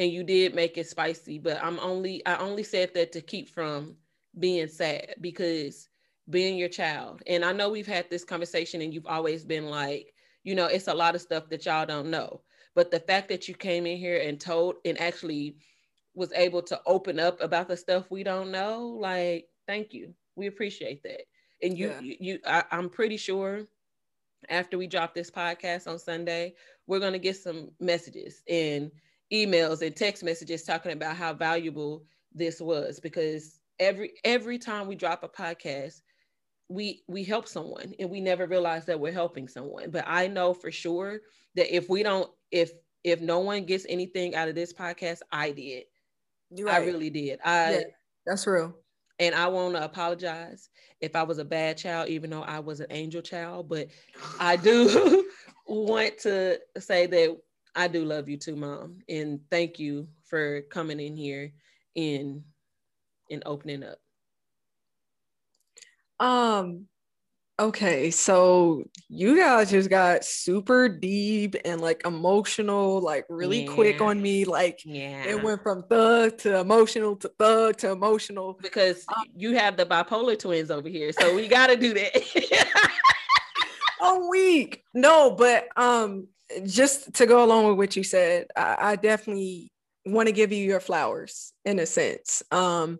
and 0.00 0.10
you 0.10 0.24
did 0.24 0.54
make 0.54 0.78
it 0.78 0.88
spicy, 0.88 1.38
but 1.38 1.62
I'm 1.62 1.78
only 1.78 2.24
I 2.24 2.36
only 2.36 2.62
said 2.62 2.94
that 2.94 3.12
to 3.12 3.20
keep 3.20 3.50
from 3.50 3.96
being 4.38 4.66
sad 4.66 5.14
because 5.20 5.90
being 6.30 6.56
your 6.56 6.70
child. 6.70 7.22
And 7.26 7.44
I 7.44 7.52
know 7.52 7.68
we've 7.68 7.86
had 7.86 8.08
this 8.08 8.24
conversation 8.24 8.80
and 8.80 8.94
you've 8.94 9.06
always 9.06 9.44
been 9.44 9.66
like, 9.66 10.14
you 10.42 10.54
know, 10.54 10.66
it's 10.66 10.88
a 10.88 10.94
lot 10.94 11.14
of 11.14 11.20
stuff 11.20 11.50
that 11.50 11.66
y'all 11.66 11.84
don't 11.84 12.10
know. 12.10 12.40
But 12.74 12.90
the 12.90 13.00
fact 13.00 13.28
that 13.28 13.46
you 13.46 13.54
came 13.54 13.84
in 13.86 13.98
here 13.98 14.18
and 14.18 14.40
told 14.40 14.76
and 14.86 14.98
actually 14.98 15.56
was 16.14 16.32
able 16.32 16.62
to 16.62 16.80
open 16.86 17.20
up 17.20 17.38
about 17.42 17.68
the 17.68 17.76
stuff 17.76 18.10
we 18.10 18.22
don't 18.22 18.50
know, 18.50 18.96
like, 18.98 19.48
thank 19.66 19.92
you. 19.92 20.14
We 20.34 20.46
appreciate 20.46 21.02
that. 21.02 21.22
And 21.62 21.76
you, 21.76 21.88
yeah. 21.88 22.00
you, 22.00 22.16
you 22.20 22.38
I, 22.46 22.64
I'm 22.70 22.88
pretty 22.88 23.18
sure 23.18 23.66
after 24.48 24.78
we 24.78 24.86
drop 24.86 25.14
this 25.14 25.30
podcast 25.30 25.86
on 25.86 25.98
Sunday, 25.98 26.54
we're 26.86 27.00
going 27.00 27.12
to 27.12 27.18
get 27.18 27.36
some 27.36 27.72
messages 27.80 28.42
and 28.48 28.90
emails 29.32 29.82
and 29.82 29.94
text 29.94 30.22
messages 30.22 30.64
talking 30.64 30.92
about 30.92 31.16
how 31.16 31.32
valuable 31.32 32.04
this 32.34 32.60
was 32.60 33.00
because 33.00 33.60
every 33.78 34.12
every 34.24 34.58
time 34.58 34.86
we 34.86 34.94
drop 34.94 35.22
a 35.22 35.28
podcast 35.28 36.02
we 36.68 37.02
we 37.08 37.24
help 37.24 37.48
someone 37.48 37.92
and 37.98 38.08
we 38.08 38.20
never 38.20 38.46
realize 38.46 38.86
that 38.86 38.98
we're 38.98 39.12
helping 39.12 39.48
someone. 39.48 39.90
But 39.90 40.04
i 40.06 40.28
know 40.28 40.54
for 40.54 40.70
sure 40.70 41.20
that 41.56 41.74
if 41.74 41.88
we 41.88 42.02
don't 42.02 42.30
if 42.50 42.70
if 43.02 43.20
no 43.20 43.40
one 43.40 43.64
gets 43.64 43.86
anything 43.88 44.34
out 44.34 44.48
of 44.48 44.54
this 44.54 44.72
podcast 44.72 45.20
i 45.32 45.50
did. 45.50 45.84
Right. 46.58 46.74
i 46.74 46.78
really 46.78 47.10
did. 47.10 47.40
I 47.44 47.72
yeah, 47.72 47.80
that's 48.24 48.46
real. 48.46 48.74
And 49.18 49.34
i 49.34 49.48
want 49.48 49.74
to 49.74 49.84
apologize 49.84 50.68
if 51.00 51.16
i 51.16 51.22
was 51.24 51.38
a 51.38 51.44
bad 51.44 51.76
child 51.76 52.08
even 52.08 52.30
though 52.30 52.42
i 52.42 52.60
was 52.60 52.80
an 52.80 52.86
angel 52.90 53.20
child 53.20 53.68
but 53.68 53.88
i 54.38 54.56
do 54.56 55.28
want 55.66 56.18
to 56.18 56.58
say 56.78 57.06
that 57.06 57.36
i 57.74 57.88
do 57.88 58.04
love 58.04 58.28
you 58.28 58.36
too 58.36 58.56
mom 58.56 58.98
and 59.08 59.40
thank 59.50 59.78
you 59.78 60.08
for 60.24 60.62
coming 60.70 61.00
in 61.00 61.16
here 61.16 61.52
and 61.96 62.42
and 63.30 63.42
opening 63.46 63.82
up 63.82 63.98
um, 66.20 66.86
okay, 67.58 68.10
so 68.10 68.84
you 69.08 69.38
guys 69.38 69.70
just 69.70 69.88
got 69.88 70.22
super 70.22 70.88
deep 70.88 71.56
and 71.64 71.80
like 71.80 72.02
emotional, 72.04 73.00
like 73.00 73.24
really 73.30 73.64
yeah. 73.64 73.72
quick 73.72 74.00
on 74.02 74.20
me. 74.20 74.44
Like, 74.44 74.82
yeah, 74.84 75.24
it 75.24 75.42
went 75.42 75.62
from 75.62 75.82
thug 75.84 76.36
to 76.38 76.58
emotional 76.58 77.16
to 77.16 77.28
thug 77.38 77.78
to 77.78 77.90
emotional 77.90 78.58
because 78.60 79.04
um, 79.16 79.24
you 79.34 79.56
have 79.56 79.78
the 79.78 79.86
bipolar 79.86 80.38
twins 80.38 80.70
over 80.70 80.88
here, 80.88 81.10
so 81.12 81.34
we 81.34 81.48
got 81.48 81.68
to 81.68 81.76
do 81.76 81.94
that. 81.94 82.76
I'm 84.02 84.28
weak. 84.28 84.84
No, 84.92 85.30
but 85.30 85.68
um, 85.76 86.28
just 86.64 87.14
to 87.14 87.26
go 87.26 87.44
along 87.44 87.68
with 87.68 87.76
what 87.76 87.96
you 87.96 88.04
said, 88.04 88.46
I, 88.56 88.76
I 88.78 88.96
definitely 88.96 89.72
want 90.06 90.28
to 90.28 90.32
give 90.32 90.52
you 90.52 90.64
your 90.64 90.80
flowers 90.80 91.52
in 91.64 91.78
a 91.78 91.86
sense. 91.86 92.42
Um, 92.50 92.98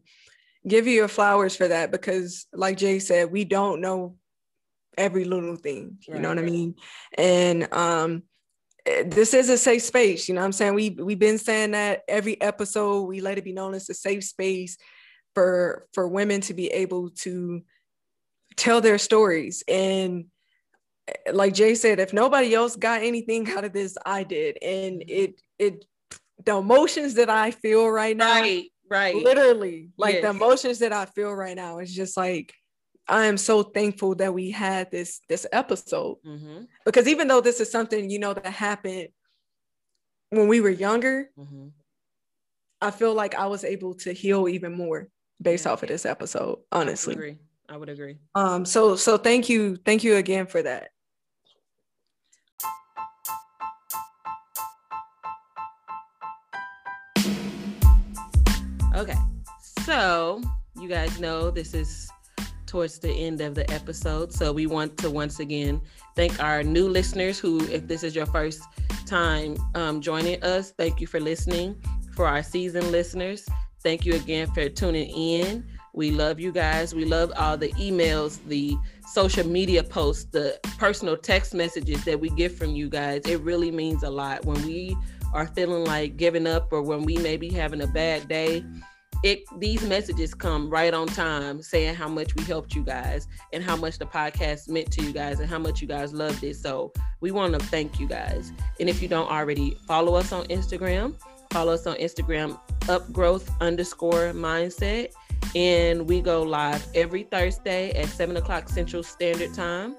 give 0.66 0.86
you 0.86 0.92
your 0.92 1.08
flowers 1.08 1.56
for 1.56 1.68
that 1.68 1.90
because 1.90 2.46
like 2.52 2.76
jay 2.76 2.98
said 2.98 3.30
we 3.30 3.46
don't 3.46 3.80
know 3.80 4.16
every 4.98 5.24
little 5.24 5.56
thing 5.56 5.96
you 6.06 6.12
right, 6.12 6.22
know 6.22 6.28
what 6.28 6.38
i 6.38 6.42
mean? 6.42 6.74
And 7.16 7.72
um 7.72 8.24
eh, 8.84 9.04
this 9.06 9.32
is 9.32 9.48
a 9.48 9.56
safe 9.56 9.80
space 9.80 10.28
you 10.28 10.34
know 10.34 10.42
what 10.42 10.46
i'm 10.46 10.52
saying? 10.52 10.74
We 10.74 10.90
we've 10.90 11.18
been 11.18 11.38
saying 11.38 11.70
that 11.70 12.02
every 12.08 12.38
episode 12.42 13.04
we 13.04 13.22
let 13.22 13.38
it 13.38 13.44
be 13.44 13.54
known 13.54 13.72
as 13.72 13.88
a 13.88 13.94
safe 13.94 14.22
space 14.22 14.76
for 15.34 15.86
for 15.94 16.06
women 16.06 16.42
to 16.42 16.52
be 16.52 16.68
able 16.68 17.10
to 17.10 17.62
tell 18.56 18.80
their 18.80 18.98
stories. 18.98 19.62
And 19.68 20.26
like 21.32 21.54
jay 21.54 21.74
said 21.74 21.98
if 22.00 22.12
nobody 22.12 22.54
else 22.54 22.76
got 22.76 23.02
anything 23.02 23.50
out 23.50 23.64
of 23.64 23.72
this 23.72 23.96
i 24.04 24.22
did 24.22 24.58
and 24.62 25.00
mm-hmm. 25.00 25.08
it 25.08 25.42
it 25.58 25.84
the 26.44 26.56
emotions 26.56 27.14
that 27.14 27.30
i 27.30 27.50
feel 27.50 27.88
right 27.88 28.16
now 28.16 28.40
right 28.40 28.70
Right. 28.90 29.14
Literally, 29.14 29.90
like 29.96 30.14
yes. 30.14 30.22
the 30.24 30.30
emotions 30.30 30.80
that 30.80 30.92
I 30.92 31.06
feel 31.06 31.32
right 31.32 31.54
now 31.54 31.78
is 31.78 31.94
just 31.94 32.16
like 32.16 32.52
I 33.06 33.26
am 33.26 33.38
so 33.38 33.62
thankful 33.62 34.16
that 34.16 34.34
we 34.34 34.50
had 34.50 34.90
this 34.90 35.20
this 35.28 35.46
episode 35.52 36.18
mm-hmm. 36.26 36.64
because 36.84 37.06
even 37.06 37.28
though 37.28 37.40
this 37.40 37.60
is 37.60 37.70
something 37.70 38.10
you 38.10 38.18
know 38.18 38.34
that 38.34 38.46
happened 38.46 39.08
when 40.30 40.48
we 40.48 40.60
were 40.60 40.70
younger, 40.70 41.30
mm-hmm. 41.38 41.68
I 42.80 42.90
feel 42.90 43.14
like 43.14 43.36
I 43.36 43.46
was 43.46 43.62
able 43.62 43.94
to 43.94 44.12
heal 44.12 44.48
even 44.48 44.76
more 44.76 45.08
based 45.40 45.66
yeah. 45.66 45.72
off 45.72 45.84
of 45.84 45.88
this 45.88 46.04
episode. 46.04 46.58
Honestly, 46.72 47.14
I 47.14 47.16
would 47.16 47.24
agree. 47.24 47.38
I 47.68 47.76
would 47.76 47.88
agree. 47.88 48.16
Um. 48.34 48.64
So 48.64 48.96
so 48.96 49.18
thank 49.18 49.48
you 49.48 49.76
thank 49.76 50.02
you 50.02 50.16
again 50.16 50.46
for 50.46 50.62
that. 50.62 50.88
Okay. 59.00 59.16
So, 59.86 60.42
you 60.78 60.86
guys 60.86 61.18
know 61.18 61.50
this 61.50 61.72
is 61.72 62.10
towards 62.66 62.98
the 62.98 63.10
end 63.10 63.40
of 63.40 63.54
the 63.54 63.68
episode. 63.72 64.30
So, 64.30 64.52
we 64.52 64.66
want 64.66 64.98
to 64.98 65.08
once 65.08 65.40
again 65.40 65.80
thank 66.16 66.38
our 66.38 66.62
new 66.62 66.86
listeners 66.86 67.38
who, 67.38 67.66
if 67.70 67.88
this 67.88 68.02
is 68.04 68.14
your 68.14 68.26
first 68.26 68.60
time 69.06 69.56
um, 69.74 70.02
joining 70.02 70.44
us, 70.44 70.72
thank 70.72 71.00
you 71.00 71.06
for 71.06 71.18
listening. 71.18 71.82
For 72.14 72.26
our 72.26 72.42
seasoned 72.42 72.92
listeners, 72.92 73.48
thank 73.82 74.04
you 74.04 74.16
again 74.16 74.48
for 74.48 74.68
tuning 74.68 75.08
in. 75.08 75.64
We 75.94 76.10
love 76.10 76.38
you 76.38 76.52
guys. 76.52 76.94
We 76.94 77.06
love 77.06 77.32
all 77.38 77.56
the 77.56 77.72
emails, 77.72 78.38
the 78.48 78.76
social 79.10 79.46
media 79.46 79.82
posts, 79.82 80.24
the 80.24 80.60
personal 80.76 81.16
text 81.16 81.54
messages 81.54 82.04
that 82.04 82.20
we 82.20 82.28
get 82.28 82.52
from 82.52 82.74
you 82.74 82.90
guys. 82.90 83.22
It 83.24 83.40
really 83.40 83.70
means 83.70 84.02
a 84.02 84.10
lot 84.10 84.44
when 84.44 84.62
we 84.66 84.94
are 85.32 85.46
feeling 85.46 85.84
like 85.84 86.16
giving 86.18 86.46
up 86.46 86.70
or 86.70 86.82
when 86.82 87.04
we 87.04 87.16
may 87.16 87.38
be 87.38 87.48
having 87.48 87.80
a 87.80 87.86
bad 87.86 88.28
day 88.28 88.62
it 89.22 89.44
these 89.58 89.82
messages 89.86 90.32
come 90.32 90.70
right 90.70 90.94
on 90.94 91.06
time 91.06 91.60
saying 91.60 91.94
how 91.94 92.08
much 92.08 92.34
we 92.36 92.44
helped 92.44 92.74
you 92.74 92.82
guys 92.82 93.28
and 93.52 93.62
how 93.62 93.76
much 93.76 93.98
the 93.98 94.06
podcast 94.06 94.68
meant 94.68 94.90
to 94.92 95.02
you 95.02 95.12
guys 95.12 95.40
and 95.40 95.48
how 95.48 95.58
much 95.58 95.82
you 95.82 95.88
guys 95.88 96.14
loved 96.14 96.42
it. 96.42 96.56
So 96.56 96.92
we 97.20 97.30
want 97.30 97.52
to 97.52 97.58
thank 97.66 98.00
you 98.00 98.06
guys. 98.06 98.52
And 98.78 98.88
if 98.88 99.02
you 99.02 99.08
don't 99.08 99.30
already 99.30 99.76
follow 99.86 100.14
us 100.14 100.32
on 100.32 100.44
instagram. 100.46 101.14
Follow 101.50 101.72
us 101.72 101.86
on 101.86 101.96
instagram 101.96 102.58
upgrowth 102.82 103.50
underscore 103.60 104.32
mindset. 104.32 105.12
And 105.54 106.08
we 106.08 106.20
go 106.20 106.42
live 106.42 106.86
every 106.94 107.24
thursday 107.24 107.90
at 107.92 108.08
7 108.08 108.36
o'clock 108.36 108.68
central 108.68 109.02
standard 109.02 109.52
time. 109.52 109.96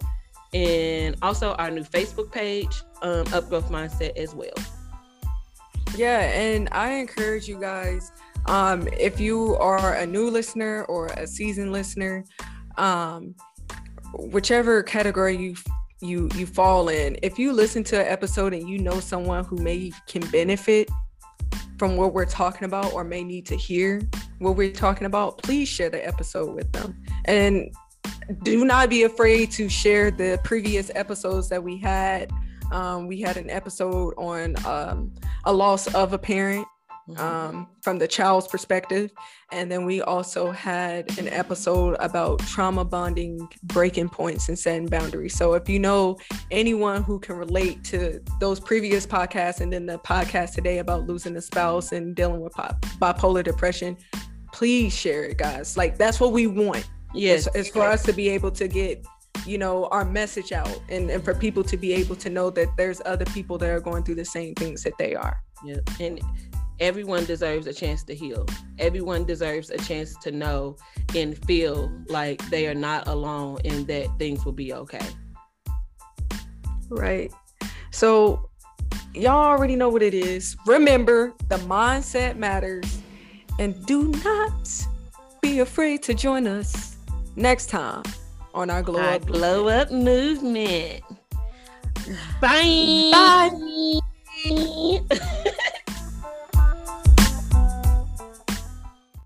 And 0.53 1.15
also 1.21 1.53
our 1.53 1.69
new 1.69 1.83
facebook 1.83 2.31
page 2.31 2.81
um, 3.03 3.25
upgrowth 3.25 3.69
mindset 3.69 4.17
as 4.17 4.33
well. 4.33 4.49
Yeah 5.95 6.21
and 6.21 6.69
i 6.71 6.93
encourage 6.93 7.49
you 7.49 7.59
guys 7.59 8.13
um, 8.45 8.87
if 8.97 9.19
you 9.19 9.55
are 9.57 9.95
a 9.95 10.05
new 10.05 10.29
listener 10.29 10.83
or 10.85 11.07
a 11.07 11.27
seasoned 11.27 11.71
listener, 11.71 12.25
um, 12.77 13.35
whichever 14.13 14.83
category 14.83 15.37
you 15.37 15.55
you 16.01 16.29
you 16.35 16.45
fall 16.45 16.89
in, 16.89 17.17
if 17.21 17.37
you 17.37 17.53
listen 17.53 17.83
to 17.85 17.99
an 17.99 18.07
episode 18.07 18.53
and 18.53 18.67
you 18.67 18.79
know 18.79 18.99
someone 18.99 19.45
who 19.45 19.57
may 19.57 19.91
can 20.07 20.21
benefit 20.31 20.89
from 21.77 21.97
what 21.97 22.13
we're 22.13 22.25
talking 22.25 22.65
about 22.65 22.93
or 22.93 23.03
may 23.03 23.23
need 23.23 23.45
to 23.47 23.55
hear 23.55 24.01
what 24.39 24.55
we're 24.55 24.71
talking 24.71 25.05
about, 25.05 25.37
please 25.41 25.67
share 25.67 25.89
the 25.89 26.05
episode 26.05 26.53
with 26.53 26.71
them. 26.71 26.95
And 27.25 27.73
do 28.43 28.65
not 28.65 28.89
be 28.89 29.03
afraid 29.03 29.51
to 29.51 29.69
share 29.69 30.11
the 30.11 30.39
previous 30.43 30.91
episodes 30.95 31.49
that 31.49 31.63
we 31.63 31.77
had. 31.77 32.31
Um, 32.71 33.07
we 33.07 33.19
had 33.21 33.37
an 33.37 33.49
episode 33.49 34.13
on 34.17 34.55
um, 34.65 35.13
a 35.45 35.53
loss 35.53 35.93
of 35.93 36.13
a 36.13 36.17
parent 36.17 36.67
Mm-hmm. 37.09 37.19
um, 37.19 37.67
from 37.81 37.97
the 37.97 38.07
child's 38.07 38.47
perspective. 38.47 39.11
And 39.51 39.71
then 39.71 39.85
we 39.85 40.03
also 40.03 40.51
had 40.51 41.17
an 41.17 41.27
episode 41.29 41.97
about 41.99 42.39
trauma 42.41 42.85
bonding, 42.85 43.49
breaking 43.63 44.09
points, 44.09 44.49
and 44.49 44.57
setting 44.57 44.85
boundaries. 44.85 45.35
So 45.35 45.55
if 45.55 45.67
you 45.67 45.79
know 45.79 46.17
anyone 46.51 47.01
who 47.01 47.19
can 47.19 47.37
relate 47.37 47.83
to 47.85 48.21
those 48.39 48.59
previous 48.59 49.07
podcasts 49.07 49.61
and 49.61 49.73
then 49.73 49.87
the 49.87 49.97
podcast 49.97 50.53
today 50.53 50.77
about 50.77 51.07
losing 51.07 51.35
a 51.37 51.41
spouse 51.41 51.91
and 51.91 52.15
dealing 52.15 52.39
with 52.39 52.53
bipolar 52.53 53.43
depression, 53.43 53.97
please 54.53 54.95
share 54.95 55.23
it, 55.23 55.37
guys. 55.37 55.75
Like 55.75 55.97
that's 55.97 56.19
what 56.19 56.31
we 56.31 56.45
want. 56.45 56.87
Yes, 57.15 57.47
it's, 57.47 57.55
it's 57.55 57.69
for 57.69 57.81
us 57.81 58.03
to 58.03 58.13
be 58.13 58.29
able 58.29 58.51
to 58.51 58.67
get 58.67 59.03
you 59.45 59.57
know 59.57 59.85
our 59.87 60.05
message 60.05 60.51
out 60.51 60.79
and, 60.89 61.09
and 61.09 61.23
for 61.23 61.33
people 61.33 61.63
to 61.63 61.77
be 61.77 61.93
able 61.93 62.15
to 62.15 62.29
know 62.29 62.51
that 62.51 62.67
there's 62.77 63.01
other 63.05 63.25
people 63.25 63.57
that 63.57 63.71
are 63.71 63.79
going 63.79 64.03
through 64.03 64.13
the 64.13 64.25
same 64.25 64.53
things 64.53 64.83
that 64.83 64.93
they 64.99 65.15
are 65.15 65.41
yeah 65.65 65.77
and 65.99 66.21
everyone 66.81 67.23
deserves 67.25 67.67
a 67.67 67.73
chance 67.73 68.03
to 68.03 68.15
heal. 68.15 68.45
Everyone 68.79 69.23
deserves 69.23 69.69
a 69.69 69.77
chance 69.77 70.17
to 70.17 70.31
know 70.31 70.75
and 71.15 71.37
feel 71.45 71.91
like 72.07 72.41
they 72.49 72.67
are 72.67 72.73
not 72.73 73.07
alone 73.07 73.59
and 73.63 73.87
that 73.87 74.07
things 74.17 74.43
will 74.43 74.51
be 74.51 74.73
okay. 74.73 75.05
Right. 76.89 77.31
So, 77.91 78.49
y'all 79.13 79.45
already 79.45 79.75
know 79.75 79.89
what 79.89 80.01
it 80.01 80.15
is. 80.15 80.57
Remember, 80.65 81.33
the 81.47 81.57
mindset 81.57 82.35
matters. 82.35 82.97
And 83.59 83.85
do 83.85 84.07
not 84.23 84.87
be 85.41 85.59
afraid 85.59 86.01
to 86.03 86.15
join 86.15 86.47
us 86.47 86.97
next 87.35 87.67
time 87.67 88.03
on 88.55 88.71
our 88.71 88.81
Glow 88.81 88.99
Up 88.99 89.25
Glow 89.25 89.67
Up 89.67 89.91
movement. 89.91 91.03
Bye. 92.41 93.11
Bye. 93.11 93.99
Bye. 94.49 95.17